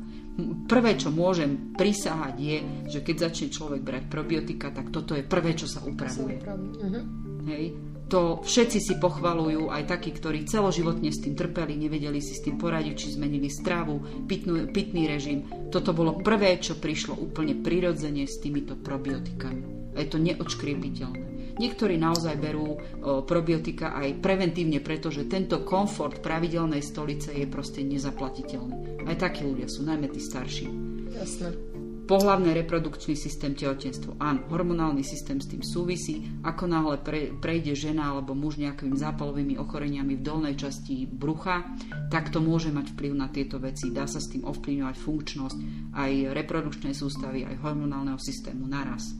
Prvé, 0.65 0.97
čo 0.97 1.13
môžem 1.13 1.77
prisahať, 1.77 2.35
je, 2.41 2.57
že 2.89 2.99
keď 3.05 3.29
začne 3.29 3.53
človek 3.53 3.85
brať 3.85 4.05
probiotika, 4.09 4.73
tak 4.73 4.89
toto 4.89 5.13
je 5.13 5.21
prvé, 5.21 5.53
čo 5.53 5.69
sa 5.69 5.85
upravuje. 5.85 6.41
Mhm. 6.81 7.01
Hej. 7.45 7.92
To 8.13 8.45
všetci 8.45 8.79
si 8.79 8.95
pochvalujú, 9.01 9.73
aj 9.73 9.89
takí, 9.89 10.13
ktorí 10.13 10.45
celoživotne 10.45 11.09
s 11.09 11.25
tým 11.25 11.33
trpeli, 11.33 11.81
nevedeli 11.81 12.21
si 12.21 12.37
s 12.37 12.45
tým 12.45 12.61
poradiť, 12.61 12.93
či 12.93 13.17
zmenili 13.17 13.49
stravu, 13.49 14.29
pitnú, 14.29 14.69
pitný 14.69 15.09
režim. 15.09 15.49
Toto 15.73 15.97
bolo 15.97 16.21
prvé, 16.21 16.61
čo 16.61 16.77
prišlo 16.77 17.17
úplne 17.17 17.57
prirodzene 17.57 18.29
s 18.29 18.37
týmito 18.37 18.77
probiotikami. 18.77 19.97
A 19.97 20.05
je 20.05 20.09
to 20.13 20.21
neodškriepiteľné. 20.21 21.57
Niektorí 21.57 21.97
naozaj 21.97 22.37
berú 22.37 22.77
o, 22.77 22.79
probiotika 23.25 23.97
aj 23.97 24.21
preventívne, 24.21 24.85
pretože 24.85 25.25
tento 25.25 25.65
komfort 25.65 26.21
pravidelnej 26.21 26.85
stolice 26.85 27.33
je 27.33 27.49
proste 27.49 27.81
nezaplatiteľný. 27.81 29.09
Aj 29.09 29.17
takí 29.17 29.49
ľudia 29.49 29.73
sú, 29.73 29.89
najmä 29.89 30.13
tí 30.13 30.21
starší. 30.21 30.69
Jasné. 31.17 31.72
Pohlavný 32.03 32.51
reprodukčný 32.51 33.15
systém 33.15 33.55
tehotenstvo. 33.55 34.19
Áno, 34.19 34.43
hormonálny 34.51 35.07
systém 35.07 35.39
s 35.39 35.47
tým 35.47 35.63
súvisí. 35.63 36.27
Ako 36.43 36.67
náhle 36.67 36.99
pre, 36.99 37.31
prejde 37.31 37.79
žena 37.79 38.11
alebo 38.11 38.35
muž 38.35 38.59
nejakými 38.59 38.99
zápalovými 38.99 39.55
ochoreniami 39.57 40.19
v 40.19 40.25
dolnej 40.27 40.55
časti 40.59 41.07
brucha, 41.07 41.63
tak 42.11 42.35
to 42.35 42.43
môže 42.43 42.75
mať 42.75 42.93
vplyv 42.99 43.13
na 43.15 43.31
tieto 43.31 43.63
veci. 43.63 43.95
Dá 43.95 44.11
sa 44.11 44.19
s 44.19 44.35
tým 44.35 44.43
ovplyvňovať 44.43 44.97
funkčnosť 44.99 45.59
aj 45.95 46.11
reprodukčnej 46.35 46.95
sústavy, 46.95 47.47
aj 47.47 47.63
hormonálneho 47.63 48.19
systému 48.19 48.67
naraz 48.67 49.15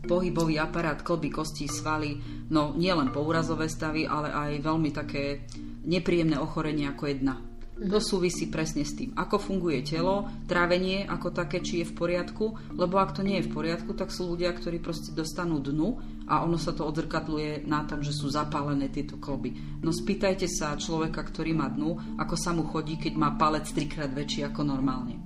pohybový 0.00 0.56
aparát, 0.58 0.96
klby, 1.04 1.28
kosti, 1.30 1.68
svaly, 1.68 2.16
no 2.50 2.72
nielen 2.74 3.12
pourazové 3.12 3.68
stavy, 3.68 4.08
ale 4.08 4.32
aj 4.32 4.64
veľmi 4.64 4.90
také 4.90 5.44
nepríjemné 5.84 6.40
ochorenie 6.40 6.88
ako 6.88 7.04
jedna. 7.06 7.49
To 7.80 7.96
súvisí 7.96 8.52
presne 8.52 8.84
s 8.84 8.92
tým, 8.92 9.16
ako 9.16 9.40
funguje 9.40 9.80
telo, 9.80 10.28
trávenie 10.44 11.08
ako 11.08 11.32
také, 11.32 11.64
či 11.64 11.80
je 11.80 11.88
v 11.88 11.96
poriadku, 11.96 12.76
lebo 12.76 13.00
ak 13.00 13.16
to 13.16 13.24
nie 13.24 13.40
je 13.40 13.48
v 13.48 13.54
poriadku, 13.56 13.96
tak 13.96 14.12
sú 14.12 14.36
ľudia, 14.36 14.52
ktorí 14.52 14.84
proste 14.84 15.16
dostanú 15.16 15.64
dnu 15.64 15.96
a 16.28 16.44
ono 16.44 16.60
sa 16.60 16.76
to 16.76 16.84
odzrkadluje 16.84 17.64
na 17.64 17.88
tom, 17.88 18.04
že 18.04 18.12
sú 18.12 18.28
zapálené 18.28 18.92
tieto 18.92 19.16
kloby. 19.16 19.80
No 19.80 19.96
spýtajte 19.96 20.44
sa 20.44 20.76
človeka, 20.76 21.24
ktorý 21.24 21.56
má 21.56 21.72
dnu, 21.72 22.20
ako 22.20 22.36
sa 22.36 22.52
mu 22.52 22.68
chodí, 22.68 23.00
keď 23.00 23.16
má 23.16 23.32
palec 23.40 23.64
trikrát 23.72 24.12
väčší 24.12 24.44
ako 24.44 24.60
normálne. 24.60 25.16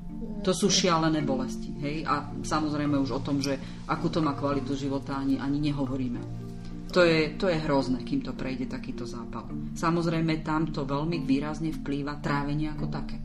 To 0.46 0.54
sú 0.54 0.70
šialené 0.70 1.26
bolesti. 1.26 1.74
Hej? 1.82 2.06
A 2.06 2.38
samozrejme 2.38 2.94
už 3.02 3.18
o 3.18 3.20
tom, 3.24 3.42
že 3.42 3.58
akú 3.90 4.12
to 4.12 4.22
má 4.22 4.36
kvalitu 4.38 4.78
života, 4.78 5.18
ani, 5.18 5.42
ani 5.42 5.58
nehovoríme. 5.58 6.43
To 6.94 7.02
je, 7.02 7.34
to 7.34 7.50
je 7.50 7.58
hrozné, 7.58 8.06
kým 8.06 8.22
to 8.22 8.38
prejde 8.38 8.70
takýto 8.70 9.02
zápal. 9.02 9.50
Samozrejme, 9.74 10.46
tam 10.46 10.70
to 10.70 10.86
veľmi 10.86 11.26
výrazne 11.26 11.74
vplýva 11.74 12.22
trávenie 12.22 12.70
ako 12.70 12.86
také. 12.86 13.18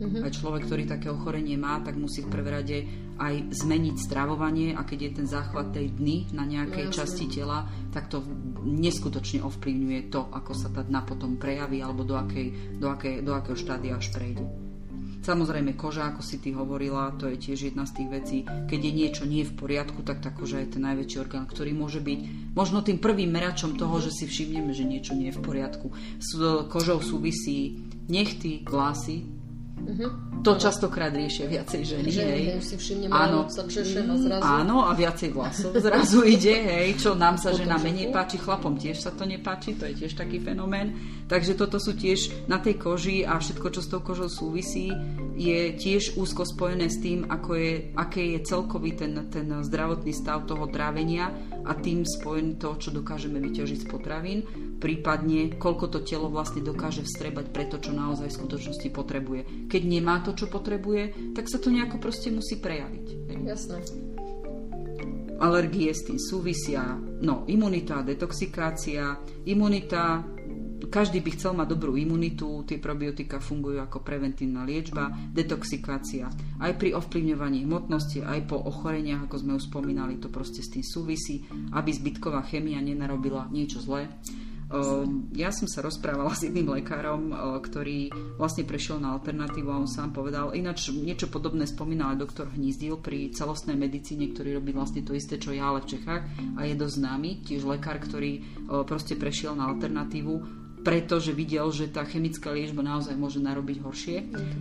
Mm-hmm. 0.00 0.24
Aj 0.24 0.32
človek, 0.32 0.64
ktorý 0.64 0.84
také 0.88 1.12
ochorenie 1.12 1.60
má, 1.60 1.78
tak 1.84 2.00
musí 2.00 2.24
v 2.24 2.32
prvé 2.32 2.48
rade 2.50 2.78
aj 3.20 3.52
zmeniť 3.52 3.96
stravovanie 4.00 4.72
a 4.72 4.82
keď 4.88 4.98
je 4.98 5.10
ten 5.20 5.26
záchvat 5.28 5.76
tej 5.76 5.92
dny 5.92 6.32
na 6.32 6.48
nejakej 6.48 6.88
No, 6.88 6.94
časti 6.96 7.28
tela, 7.28 7.68
tak 7.92 8.08
to 8.08 8.24
neskutočne 8.64 9.44
ovplyvňuje 9.44 10.08
to, 10.08 10.32
ako 10.32 10.52
sa 10.56 10.72
tá 10.72 10.80
dna 10.80 11.04
potom 11.04 11.36
prejaví 11.36 11.84
alebo 11.84 12.08
do, 12.08 12.16
akej, 12.16 12.80
do, 12.80 12.88
akej, 12.88 13.20
do 13.20 13.36
akého 13.36 13.54
štádia 13.60 14.00
až 14.00 14.08
prejde. 14.08 14.71
Samozrejme, 15.22 15.78
koža, 15.78 16.10
ako 16.10 16.18
si 16.18 16.42
ty 16.42 16.50
hovorila, 16.50 17.14
to 17.14 17.30
je 17.30 17.38
tiež 17.38 17.70
jedna 17.70 17.86
z 17.86 18.02
tých 18.02 18.08
vecí. 18.10 18.38
Keď 18.42 18.80
je 18.82 18.92
niečo 18.92 19.22
nie 19.22 19.46
v 19.46 19.54
poriadku, 19.54 20.02
tak 20.02 20.18
tá 20.18 20.34
koža 20.34 20.58
je 20.66 20.74
ten 20.74 20.82
najväčší 20.82 21.22
orgán, 21.22 21.46
ktorý 21.46 21.70
môže 21.78 22.02
byť 22.02 22.52
možno 22.58 22.82
tým 22.82 22.98
prvým 22.98 23.30
meračom 23.30 23.78
toho, 23.78 24.02
že 24.02 24.10
si 24.10 24.26
všimneme, 24.26 24.74
že 24.74 24.82
niečo 24.82 25.14
nie 25.14 25.30
je 25.30 25.38
v 25.38 25.44
poriadku. 25.46 25.94
S 26.18 26.34
kožou 26.66 26.98
súvisí 26.98 27.86
nechty, 28.10 28.66
vlasy. 29.86 30.32
To 30.42 30.58
častokrát 30.58 31.14
riešia 31.14 31.46
viacej 31.46 31.82
ženy. 31.86 32.08
Že 32.10 32.22
hej. 32.26 32.42
si 32.58 32.74
všimnem, 32.74 33.10
Áno. 33.14 33.46
a 33.46 34.14
zrazu... 34.18 34.42
Áno, 34.42 34.76
a 34.82 34.90
viacej 34.90 35.30
vlasov 35.30 35.70
zrazu 35.78 36.26
ide, 36.34 36.50
hej, 36.50 36.98
čo 36.98 37.14
nám 37.14 37.38
sa 37.38 37.54
žena 37.54 37.78
menej 37.78 38.10
páči, 38.10 38.42
chlapom 38.42 38.74
tiež 38.74 38.98
sa 38.98 39.14
to 39.14 39.22
nepáči, 39.22 39.78
to 39.78 39.86
je 39.86 40.02
tiež 40.02 40.18
taký 40.18 40.42
fenomén. 40.42 40.98
Takže 41.30 41.54
toto 41.54 41.78
sú 41.78 41.94
tiež 41.94 42.50
na 42.50 42.58
tej 42.58 42.74
koži 42.74 43.22
a 43.22 43.38
všetko, 43.38 43.66
čo 43.70 43.80
s 43.86 43.88
tou 43.88 44.02
kožou 44.02 44.26
súvisí, 44.26 44.90
je 45.38 45.72
tiež 45.78 46.18
úzko 46.18 46.42
spojené 46.42 46.90
s 46.90 46.98
tým, 46.98 47.24
ako 47.30 47.50
je, 47.54 47.72
aké 47.94 48.22
je 48.36 48.38
celkový 48.42 48.98
ten, 48.98 49.14
ten 49.30 49.46
zdravotný 49.62 50.10
stav 50.10 50.44
toho 50.44 50.68
trávenia 50.68 51.30
a 51.62 51.72
tým 51.78 52.02
spojený 52.02 52.58
to, 52.58 52.74
čo 52.82 52.90
dokážeme 52.90 53.38
vyťažiť 53.38 53.78
z 53.78 53.86
potravín, 53.86 54.42
prípadne 54.82 55.54
koľko 55.56 55.86
to 55.94 55.98
telo 56.02 56.26
vlastne 56.26 56.60
dokáže 56.60 57.06
vstrebať 57.06 57.54
pre 57.54 57.70
to, 57.70 57.78
čo 57.78 57.94
naozaj 57.94 58.28
v 58.28 58.38
skutočnosti 58.42 58.88
potrebuje. 58.90 59.70
Keď 59.72 59.82
nemá 59.88 60.20
to, 60.20 60.36
čo 60.36 60.52
potrebuje, 60.52 61.32
tak 61.32 61.48
sa 61.48 61.56
to 61.56 61.72
nejako 61.72 61.96
proste 61.96 62.28
musí 62.28 62.60
prejaviť. 62.60 63.06
Jasné. 63.48 63.80
Alergie 65.40 65.88
s 65.88 66.04
tým 66.04 66.20
súvisia. 66.20 66.84
No, 67.24 67.48
imunita, 67.48 68.04
detoxikácia. 68.04 69.16
Imunita 69.48 70.20
každý 70.92 71.24
by 71.24 71.30
chcel 71.32 71.56
mať 71.56 71.72
dobrú 71.72 71.96
imunitu, 71.96 72.68
tie 72.68 72.76
probiotika 72.76 73.40
fungujú 73.40 73.80
ako 73.80 74.04
preventívna 74.04 74.68
liečba, 74.68 75.08
detoxikácia. 75.32 76.28
Aj 76.60 76.72
pri 76.76 76.92
ovplyvňovaní 76.92 77.64
hmotnosti, 77.64 78.20
aj 78.20 78.44
po 78.44 78.60
ochoreniach, 78.60 79.24
ako 79.24 79.36
sme 79.40 79.56
už 79.56 79.72
spomínali, 79.72 80.20
to 80.20 80.28
proste 80.28 80.60
s 80.60 80.68
tým 80.68 80.84
súvisí, 80.84 81.48
aby 81.72 81.90
zbytková 81.96 82.44
chemia 82.44 82.82
nenarobila 82.84 83.48
niečo 83.48 83.80
zlé. 83.80 84.12
Ehm, 84.72 85.28
ja 85.36 85.52
som 85.52 85.68
sa 85.68 85.84
rozprávala 85.84 86.32
s 86.32 86.48
jedným 86.48 86.72
lekárom, 86.72 87.28
eh, 87.28 87.36
ktorý 87.60 87.98
vlastne 88.40 88.64
prešiel 88.64 88.96
na 88.96 89.12
alternatívu 89.12 89.68
a 89.68 89.76
on 89.84 89.88
sám 89.88 90.16
povedal, 90.16 90.56
ináč 90.56 90.88
niečo 90.88 91.28
podobné 91.28 91.68
spomínal 91.68 92.16
aj 92.16 92.22
doktor 92.24 92.46
Hnízdil 92.48 92.96
pri 92.96 93.36
celostnej 93.36 93.76
medicíne, 93.76 94.32
ktorý 94.32 94.56
robí 94.56 94.72
vlastne 94.72 95.04
to 95.04 95.12
isté, 95.12 95.36
čo 95.36 95.52
ja, 95.52 95.68
ale 95.68 95.84
v 95.84 95.90
Čechách 95.92 96.24
a 96.56 96.60
je 96.64 96.74
dosť 96.74 96.94
známy, 97.04 97.30
tiež 97.44 97.68
lekár, 97.68 98.00
ktorý 98.00 98.32
eh, 98.40 98.42
proste 98.88 99.14
prešiel 99.20 99.52
na 99.52 99.68
alternatívu 99.68 100.64
pretože 100.82 101.30
videl, 101.30 101.70
že 101.70 101.94
tá 101.94 102.02
chemická 102.02 102.50
liečba 102.50 102.82
naozaj 102.82 103.14
môže 103.14 103.38
narobiť 103.38 103.86
horšie. 103.86 104.16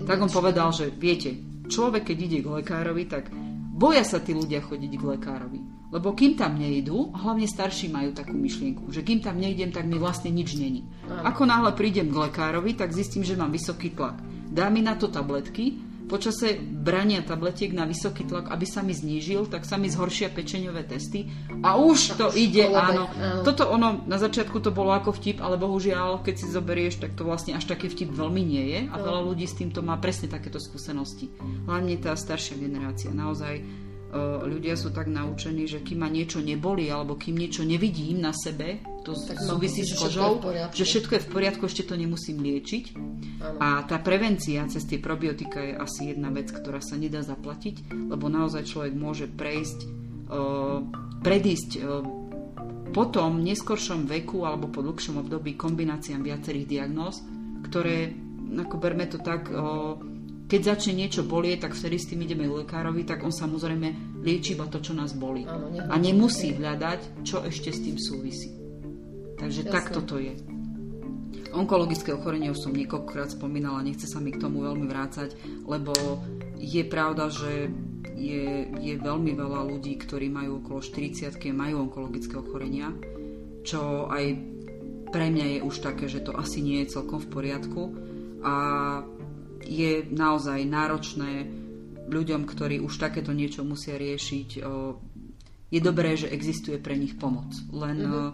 Tak 0.05 0.21
on 0.21 0.29
povedal, 0.29 0.69
že 0.69 0.93
viete, 0.93 1.33
človek 1.65 2.13
keď 2.13 2.17
ide 2.21 2.39
k 2.45 2.61
lekárovi, 2.61 3.09
tak 3.09 3.33
boja 3.73 4.05
sa 4.05 4.21
tí 4.21 4.37
ľudia 4.37 4.61
chodiť 4.61 5.01
k 5.01 5.03
lekárovi. 5.17 5.80
Lebo 5.91 6.15
kým 6.15 6.39
tam 6.39 6.55
nejdú, 6.55 7.11
hlavne 7.11 7.43
starší 7.43 7.91
majú 7.91 8.15
takú 8.15 8.31
myšlienku, 8.31 8.87
že 8.95 9.03
kým 9.03 9.19
tam 9.19 9.35
nejdem, 9.35 9.75
tak 9.75 9.83
mi 9.83 9.99
vlastne 9.99 10.31
nič 10.31 10.55
není. 10.55 10.87
Ako 11.03 11.43
náhle 11.43 11.75
prídem 11.75 12.07
k 12.07 12.31
lekárovi, 12.31 12.79
tak 12.79 12.95
zistím, 12.95 13.27
že 13.27 13.35
mám 13.35 13.51
vysoký 13.51 13.91
tlak. 13.91 14.23
Dá 14.47 14.71
mi 14.71 14.79
na 14.79 14.95
to 14.95 15.11
tabletky, 15.11 15.91
počase 16.11 16.59
brania 16.59 17.23
tabletiek 17.23 17.71
na 17.71 17.87
vysoký 17.87 18.27
tlak, 18.27 18.51
aby 18.51 18.67
sa 18.67 18.83
mi 18.83 18.91
znížil, 18.91 19.47
tak 19.47 19.63
sa 19.63 19.79
mi 19.79 19.87
zhoršia 19.87 20.27
pečeňové 20.27 20.83
testy 20.83 21.31
a 21.63 21.79
už 21.79 22.19
to 22.19 22.27
ide, 22.35 22.67
áno. 22.67 23.07
Toto 23.47 23.71
ono, 23.71 24.03
na 24.03 24.19
začiatku 24.19 24.59
to 24.59 24.75
bolo 24.75 24.91
ako 24.91 25.15
vtip, 25.15 25.39
ale 25.39 25.55
bohužiaľ, 25.55 26.19
keď 26.19 26.35
si 26.35 26.47
zoberieš, 26.51 26.99
tak 26.99 27.15
to 27.15 27.23
vlastne 27.23 27.55
až 27.55 27.63
taký 27.63 27.87
vtip 27.87 28.11
veľmi 28.11 28.43
nie 28.43 28.63
je 28.75 28.79
a 28.91 28.95
veľa 28.99 29.23
ľudí 29.23 29.47
s 29.47 29.55
týmto 29.55 29.79
má 29.79 29.95
presne 30.03 30.27
takéto 30.27 30.59
skúsenosti. 30.59 31.31
Hlavne 31.67 31.95
tá 31.95 32.11
staršia 32.15 32.59
generácia. 32.59 33.15
Naozaj 33.15 33.63
ľudia 34.43 34.75
sú 34.75 34.91
tak 34.91 35.07
naučení, 35.07 35.63
že 35.71 35.79
kým 35.79 36.03
ma 36.03 36.09
niečo 36.11 36.43
neboli 36.43 36.91
alebo 36.91 37.15
kým 37.15 37.39
niečo 37.39 37.63
nevidím 37.63 38.19
na 38.19 38.35
sebe, 38.35 38.83
to 39.07 39.15
tak 39.15 39.39
súvisí 39.39 39.87
s 39.87 39.95
kožou, 39.95 40.43
že 40.75 40.83
všetko 40.83 41.11
je 41.15 41.25
v 41.25 41.29
poriadku, 41.31 41.63
ešte 41.65 41.87
to 41.87 41.95
nemusím 41.95 42.43
liečiť. 42.43 42.85
Ano. 42.91 43.57
A 43.57 43.67
tá 43.87 43.97
prevencia 44.03 44.67
cez 44.67 44.83
tie 44.85 44.99
probiotika 44.99 45.63
je 45.63 45.73
asi 45.79 46.11
jedna 46.13 46.29
vec, 46.29 46.51
ktorá 46.51 46.83
sa 46.83 46.99
nedá 46.99 47.23
zaplatiť, 47.23 47.87
lebo 48.11 48.27
naozaj 48.27 48.67
človek 48.67 48.93
môže 48.93 49.25
prejsť, 49.31 49.79
uh, 50.29 50.83
predísť 51.23 51.69
uh, 51.79 52.03
po 52.91 53.07
tom 53.07 53.39
neskoršom 53.41 54.05
veku 54.05 54.43
alebo 54.43 54.67
po 54.67 54.83
dlhšom 54.83 55.23
období 55.23 55.55
kombináciám 55.55 56.21
viacerých 56.21 56.67
diagnóz, 56.67 57.23
ktoré, 57.71 58.11
ako 58.59 58.75
berme 58.75 59.07
to 59.07 59.23
tak, 59.23 59.47
uh, 59.49 59.95
keď 60.51 60.75
začne 60.75 60.99
niečo 60.99 61.23
bolieť, 61.23 61.63
tak 61.63 61.79
vtedy 61.79 61.95
s 61.95 62.11
tým 62.11 62.27
ideme 62.27 62.43
k 62.43 62.67
lekárovi, 62.67 63.07
tak 63.07 63.23
on 63.23 63.31
samozrejme 63.31 64.19
lieči 64.19 64.59
iba 64.59 64.67
to, 64.67 64.83
čo 64.83 64.91
nás 64.91 65.15
bolí. 65.15 65.47
Áno, 65.47 65.71
a 65.71 65.95
nemusí 65.95 66.51
hľadať, 66.51 67.23
čo 67.23 67.39
ešte 67.39 67.71
s 67.71 67.79
tým 67.79 67.95
súvisí. 67.95 68.51
Takže 69.39 69.63
Jasne. 69.63 69.71
takto 69.71 70.03
to 70.03 70.19
je. 70.19 70.35
Onkologické 71.55 72.11
ochorenie 72.11 72.51
už 72.51 72.67
som 72.67 72.75
niekoľkokrát 72.75 73.31
spomínala, 73.31 73.79
nechce 73.79 74.11
sa 74.11 74.19
mi 74.19 74.35
k 74.35 74.43
tomu 74.43 74.67
veľmi 74.67 74.91
vrácať, 74.91 75.39
lebo 75.63 76.19
je 76.59 76.83
pravda, 76.83 77.31
že 77.31 77.71
je, 78.19 78.67
je 78.75 78.93
veľmi 78.99 79.31
veľa 79.31 79.71
ľudí, 79.71 79.95
ktorí 80.03 80.27
majú 80.27 80.59
okolo 80.59 80.83
40 80.83 81.31
majú 81.55 81.87
onkologické 81.87 82.35
ochorenia, 82.35 82.91
čo 83.63 84.11
aj 84.11 84.35
pre 85.15 85.31
mňa 85.31 85.45
je 85.47 85.59
už 85.63 85.75
také, 85.79 86.11
že 86.11 86.19
to 86.19 86.35
asi 86.35 86.59
nie 86.59 86.83
je 86.83 86.99
celkom 86.99 87.23
v 87.23 87.31
poriadku. 87.31 87.81
A 88.41 88.53
je 89.65 90.05
naozaj 90.09 90.59
náročné 90.65 91.47
ľuďom, 92.11 92.43
ktorí 92.43 92.83
už 92.83 92.99
takéto 92.99 93.31
niečo 93.31 93.63
musia 93.63 93.95
riešiť. 93.95 94.49
Je 95.71 95.79
dobré, 95.79 96.19
že 96.19 96.27
existuje 96.27 96.75
pre 96.81 96.99
nich 96.99 97.15
pomoc. 97.15 97.47
Len 97.71 97.97
mm-hmm. 98.03 98.29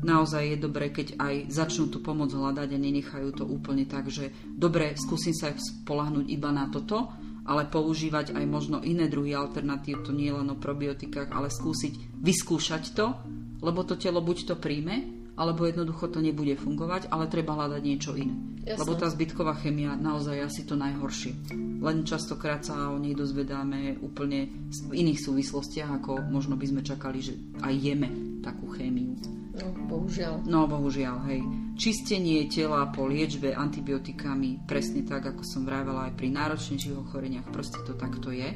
naozaj 0.00 0.56
je 0.56 0.58
dobré, 0.58 0.88
keď 0.88 1.20
aj 1.20 1.34
začnú 1.52 1.92
tú 1.92 2.00
pomoc 2.00 2.32
hľadať 2.32 2.68
a 2.72 2.78
nenechajú 2.80 3.28
to 3.36 3.44
úplne 3.44 3.84
tak, 3.84 4.08
že 4.08 4.32
dobre, 4.48 4.96
skúsim 4.96 5.36
sa 5.36 5.52
spolahnúť 5.52 6.26
iba 6.32 6.48
na 6.48 6.72
toto, 6.72 7.12
ale 7.44 7.68
používať 7.68 8.32
aj 8.32 8.44
možno 8.48 8.80
iné 8.80 9.04
druhy 9.04 9.36
alternatív, 9.36 10.00
to 10.00 10.16
nie 10.16 10.32
len 10.32 10.48
o 10.48 10.56
probiotikách, 10.56 11.28
ale 11.28 11.52
skúsiť 11.52 12.16
vyskúšať 12.24 12.96
to, 12.96 13.12
lebo 13.60 13.84
to 13.84 14.00
telo 14.00 14.24
buď 14.24 14.48
to 14.48 14.54
príjme, 14.56 15.23
alebo 15.34 15.66
jednoducho 15.66 16.06
to 16.14 16.22
nebude 16.22 16.54
fungovať, 16.54 17.10
ale 17.10 17.26
treba 17.26 17.58
hľadať 17.58 17.82
niečo 17.82 18.14
iné. 18.14 18.34
Jasne. 18.64 18.80
Lebo 18.80 18.92
tá 18.94 19.10
zbytková 19.10 19.58
chemia 19.58 19.98
naozaj 19.98 20.46
asi 20.46 20.62
to 20.62 20.78
najhoršie. 20.78 21.34
Len 21.82 22.06
častokrát 22.06 22.62
sa 22.62 22.88
o 22.88 22.96
nej 22.96 23.12
dozvedáme 23.18 23.98
úplne 24.00 24.48
v 24.70 24.92
iných 24.94 25.20
súvislostiach, 25.20 25.90
ako 26.00 26.30
možno 26.30 26.54
by 26.54 26.66
sme 26.70 26.82
čakali, 26.86 27.18
že 27.20 27.34
aj 27.60 27.74
jeme 27.76 28.08
takú 28.40 28.70
chémiu. 28.72 29.18
No, 29.54 29.70
bohužiaľ. 29.86 30.34
No, 30.50 30.66
bohužiaľ, 30.66 31.16
hej. 31.30 31.42
Čistenie 31.78 32.46
tela 32.50 32.90
po 32.90 33.06
liečbe 33.06 33.54
antibiotikami, 33.54 34.66
presne 34.66 35.06
tak, 35.06 35.30
ako 35.30 35.42
som 35.46 35.62
vravela 35.62 36.10
aj 36.10 36.18
pri 36.18 36.28
náročnejších 36.30 36.94
ochoreniach, 36.94 37.46
proste 37.50 37.78
to 37.86 37.94
takto 37.94 38.34
je. 38.34 38.50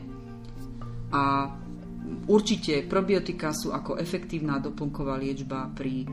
A 1.14 1.22
určite 2.26 2.82
probiotika 2.86 3.54
sú 3.54 3.70
ako 3.70 3.98
efektívna 3.98 4.58
doplnková 4.58 5.18
liečba 5.18 5.70
pri 5.70 6.06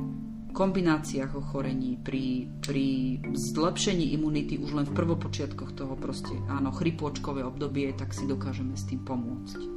kombináciách 0.55 1.35
ochorení, 1.35 1.99
pri, 1.99 2.47
pri 2.63 3.19
zlepšení 3.35 4.15
imunity 4.15 4.55
už 4.55 4.71
len 4.71 4.87
v 4.87 4.95
prvopočiatkoch 4.95 5.75
toho 5.75 5.99
proste, 5.99 6.31
áno, 6.47 6.71
chrypôčkové 6.71 7.43
obdobie, 7.43 7.91
tak 7.91 8.15
si 8.15 8.23
dokážeme 8.23 8.79
s 8.79 8.87
tým 8.87 9.03
pomôcť. 9.03 9.74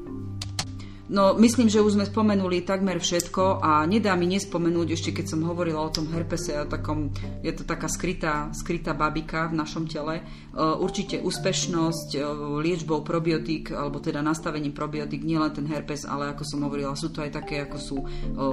No, 1.09 1.33
myslím, 1.41 1.73
že 1.73 1.81
už 1.81 1.97
sme 1.97 2.05
spomenuli 2.05 2.69
takmer 2.69 3.01
všetko 3.01 3.65
a 3.65 3.89
nedá 3.89 4.13
mi 4.13 4.29
nespomenúť, 4.29 4.89
ešte 4.93 5.11
keď 5.17 5.33
som 5.33 5.41
hovorila 5.49 5.81
o 5.81 5.89
tom 5.89 6.05
herpese 6.13 6.53
a 6.53 6.69
takom, 6.69 7.09
je 7.41 7.49
to 7.57 7.65
taká 7.65 7.89
skrytá, 7.89 8.53
skrytá 8.53 8.93
babika 8.93 9.49
v 9.49 9.57
našom 9.57 9.89
tele. 9.89 10.21
E, 10.21 10.23
určite 10.61 11.25
úspešnosť 11.25 12.09
e, 12.13 12.21
liečbou 12.61 13.01
probiotík, 13.01 13.73
alebo 13.73 14.05
teda 14.05 14.21
nastavením 14.21 14.77
probiotík, 14.77 15.25
nielen 15.25 15.49
ten 15.49 15.65
herpes, 15.65 16.05
ale 16.05 16.29
ako 16.37 16.45
som 16.45 16.61
hovorila, 16.69 16.93
sú 16.93 17.09
to 17.09 17.25
aj 17.25 17.41
také, 17.41 17.65
ako 17.65 17.79
sú 17.81 17.97
e, 18.05 18.07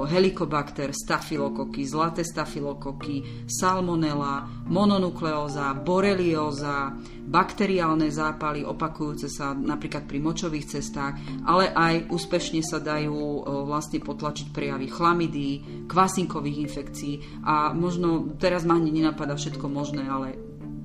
helikobakter, 0.07 0.95
stafilokoky, 0.95 1.83
zlaté 1.83 2.23
stafilokoky, 2.23 3.51
salmonella, 3.51 4.63
mononukleóza, 4.71 5.75
borelioza, 5.83 6.95
bakteriálne 7.25 8.07
zápaly 8.13 8.61
opakujúce 8.61 9.25
sa 9.27 9.57
napríklad 9.57 10.05
pri 10.05 10.21
močových 10.21 10.77
cestách, 10.77 11.17
ale 11.43 11.73
aj 11.73 12.13
úspešne 12.13 12.61
sa 12.61 12.77
dajú 12.77 13.43
vlastne 13.65 13.97
potlačiť 13.97 14.53
prejavy 14.53 14.87
chlamidí, 14.87 15.51
kvasinkových 15.89 16.57
infekcií 16.69 17.13
a 17.41 17.73
možno 17.73 18.37
teraz 18.37 18.63
ma 18.63 18.77
ani 18.77 18.93
nenapadá 18.93 19.33
všetko 19.33 19.65
možné, 19.65 20.05
ale 20.05 20.37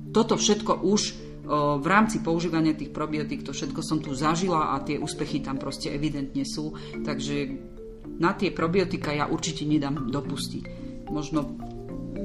toto 0.09 0.35
všetko 0.35 0.81
už 0.81 1.01
v 1.81 1.85
rámci 1.87 2.23
používania 2.23 2.77
tých 2.77 2.93
probiotík, 2.95 3.43
to 3.43 3.51
všetko 3.51 3.81
som 3.83 3.99
tu 3.99 4.15
zažila 4.15 4.73
a 4.73 4.81
tie 4.81 4.97
úspechy 4.97 5.43
tam 5.43 5.61
proste 5.61 5.91
evidentne 5.91 6.45
sú, 6.47 6.73
takže 7.05 7.69
na 8.21 8.37
tie 8.37 8.53
probiotika 8.53 9.11
ja 9.11 9.25
určite 9.27 9.65
nedám 9.65 10.09
dopustiť. 10.09 10.63
Možno 11.09 11.57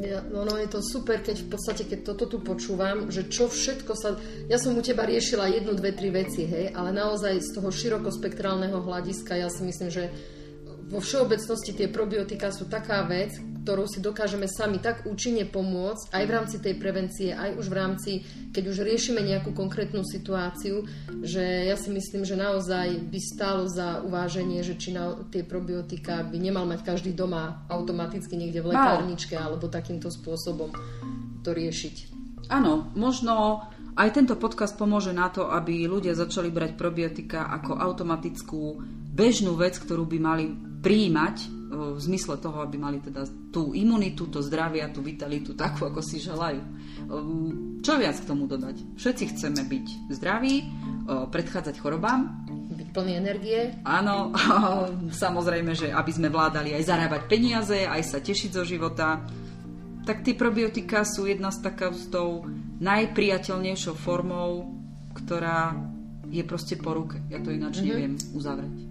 ja, 0.03 0.20
no, 0.28 0.44
no 0.44 0.61
je 0.61 0.68
to 0.68 0.84
super, 0.84 1.22
keď 1.24 1.47
v 1.47 1.49
podstate, 1.49 1.82
keď 1.88 2.12
toto 2.12 2.28
tu 2.28 2.38
počúvam, 2.42 3.09
že 3.09 3.28
čo 3.30 3.49
všetko 3.49 3.92
sa... 3.97 4.20
Ja 4.51 4.61
som 4.61 4.76
u 4.76 4.82
teba 4.84 5.09
riešila 5.09 5.49
jednu, 5.49 5.72
dve, 5.78 5.97
tri 5.97 6.12
veci, 6.12 6.44
hej, 6.44 6.74
ale 6.76 6.92
naozaj 6.92 7.40
z 7.40 7.51
toho 7.57 7.72
širokospektrálneho 7.72 8.76
hľadiska 8.82 9.38
ja 9.38 9.49
si 9.49 9.64
myslím, 9.64 9.88
že 9.88 10.12
vo 10.87 11.03
všeobecnosti 11.03 11.74
tie 11.74 11.91
probiotika 11.91 12.55
sú 12.55 12.70
taká 12.70 13.03
vec, 13.07 13.34
ktorou 13.66 13.91
si 13.91 13.99
dokážeme 13.99 14.47
sami 14.47 14.78
tak 14.78 15.11
účinne 15.11 15.43
pomôcť, 15.43 16.14
aj 16.14 16.22
v 16.22 16.34
rámci 16.39 16.57
tej 16.62 16.78
prevencie, 16.78 17.34
aj 17.34 17.59
už 17.59 17.66
v 17.66 17.74
rámci, 17.74 18.11
keď 18.55 18.64
už 18.70 18.87
riešime 18.87 19.18
nejakú 19.26 19.51
konkrétnu 19.51 20.07
situáciu, 20.07 20.87
že 21.26 21.66
ja 21.66 21.74
si 21.74 21.91
myslím, 21.91 22.22
že 22.22 22.39
naozaj 22.39 23.11
by 23.11 23.18
stálo 23.18 23.66
za 23.66 24.07
uváženie, 24.07 24.62
že 24.62 24.78
či 24.78 24.95
na 24.95 25.18
tie 25.34 25.43
probiotika 25.43 26.22
by 26.22 26.39
nemal 26.39 26.62
mať 26.62 26.87
každý 26.87 27.11
doma 27.11 27.66
automaticky 27.66 28.39
niekde 28.39 28.62
v 28.62 28.70
lekárničke 28.70 29.34
alebo 29.34 29.66
takýmto 29.66 30.14
spôsobom 30.14 30.70
to 31.43 31.51
riešiť. 31.51 32.14
Áno, 32.47 32.95
možno 32.95 33.66
aj 33.99 34.14
tento 34.14 34.39
podcast 34.39 34.78
pomôže 34.78 35.11
na 35.11 35.26
to, 35.26 35.51
aby 35.51 35.91
ľudia 35.91 36.14
začali 36.14 36.55
brať 36.55 36.78
probiotika 36.78 37.51
ako 37.51 37.74
automatickú 37.74 38.78
bežnú 39.11 39.59
vec, 39.59 39.74
ktorú 39.82 40.07
by 40.07 40.18
mali 40.22 40.47
prijímať 40.87 41.37
v 41.66 41.99
zmysle 41.99 42.39
toho, 42.39 42.62
aby 42.62 42.78
mali 42.78 43.03
teda 43.03 43.26
tú 43.51 43.74
imunitu, 43.74 44.30
to 44.30 44.39
zdravie 44.39 44.87
a 44.87 44.93
tú 44.93 45.03
vitalitu 45.03 45.59
takú, 45.59 45.91
ako 45.91 45.99
si 45.99 46.22
želajú. 46.22 46.62
Čo 47.82 47.99
viac 47.99 48.16
k 48.22 48.28
tomu 48.28 48.47
dodať? 48.47 48.95
Všetci 48.95 49.34
chceme 49.34 49.66
byť 49.66 49.87
zdraví, 50.14 50.62
predchádzať 51.34 51.82
chorobám. 51.82 52.47
Byť 52.70 52.89
plný 52.95 53.12
energie. 53.18 53.74
Áno, 53.82 54.30
samozrejme, 55.26 55.74
že 55.74 55.91
aby 55.91 56.12
sme 56.14 56.30
vládali 56.30 56.70
aj 56.70 56.87
zarábať 56.87 57.22
peniaze, 57.26 57.82
aj 57.82 58.03
sa 58.07 58.18
tešiť 58.22 58.51
zo 58.55 58.62
života. 58.62 59.26
tak 60.07 60.22
tie 60.22 60.39
probiotika 60.39 61.03
sú 61.03 61.26
jedna 61.26 61.51
z 61.51 61.66
taká 61.66 61.91
s 61.91 62.07
tou 62.07 62.47
najpriateľnejšou 62.78 63.99
formou, 63.99 64.70
ktorá 65.18 65.74
je 66.30 66.47
proste 66.47 66.78
po 66.78 66.95
ruke. 66.95 67.18
Ja 67.26 67.43
to 67.43 67.51
ináč 67.51 67.82
mm-hmm. 67.82 67.91
neviem 67.91 68.14
uzavrieť. 68.30 68.86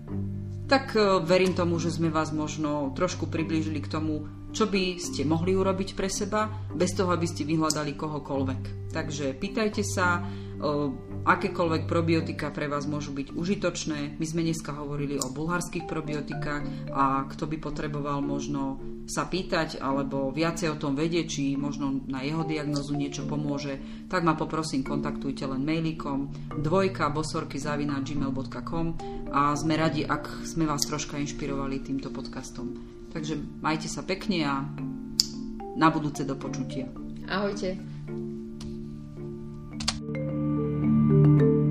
Tak 0.65 0.97
uh, 0.97 1.21
verím 1.21 1.53
tomu, 1.53 1.77
že 1.77 1.93
sme 1.93 2.09
vás 2.09 2.33
možno 2.33 2.89
trošku 2.97 3.29
priblížili 3.29 3.81
k 3.85 3.91
tomu, 3.91 4.25
čo 4.49 4.65
by 4.65 4.97
ste 4.97 5.27
mohli 5.27 5.53
urobiť 5.53 5.93
pre 5.93 6.07
seba, 6.07 6.47
bez 6.73 6.95
toho, 6.95 7.11
aby 7.11 7.27
ste 7.27 7.43
vyhľadali 7.43 7.93
kohokoľvek. 7.93 8.89
Takže 8.95 9.35
pýtajte 9.35 9.83
sa, 9.83 10.23
akékoľvek 11.25 11.83
probiotika 11.89 12.53
pre 12.53 12.69
vás 12.69 12.85
môžu 12.85 13.13
byť 13.13 13.33
užitočné. 13.33 14.17
My 14.17 14.25
sme 14.25 14.45
dneska 14.45 14.77
hovorili 14.77 15.17
o 15.17 15.33
bulharských 15.33 15.89
probiotikách 15.89 16.93
a 16.93 17.25
kto 17.25 17.49
by 17.49 17.57
potreboval 17.57 18.21
možno 18.21 18.77
sa 19.05 19.29
pýtať 19.29 19.81
alebo 19.81 20.33
viacej 20.33 20.73
o 20.73 20.79
tom 20.81 20.97
vedieť, 20.97 21.25
či 21.29 21.43
možno 21.57 22.05
na 22.09 22.25
jeho 22.25 22.41
diagnozu 22.41 22.97
niečo 22.97 23.25
pomôže, 23.29 23.77
tak 24.09 24.25
ma 24.25 24.33
poprosím, 24.33 24.81
kontaktujte 24.81 25.45
len 25.45 25.61
mailíkom 25.61 26.33
dvojka 26.61 27.13
bosorky 27.13 27.61
zavina 27.61 28.01
gmail.com 28.01 28.87
a 29.29 29.53
sme 29.53 29.73
radi, 29.77 30.01
ak 30.05 30.45
sme 30.45 30.65
vás 30.65 30.85
troška 30.89 31.21
inšpirovali 31.21 31.85
týmto 31.85 32.09
podcastom. 32.09 32.73
Takže 33.13 33.37
majte 33.61 33.87
sa 33.87 34.01
pekne 34.01 34.39
a 34.43 34.65
na 35.77 35.87
budúce 35.93 36.25
do 36.25 36.35
počutia. 36.35 36.89
Ahojte. 37.29 37.94
Thank 41.07 41.41
you. 41.41 41.64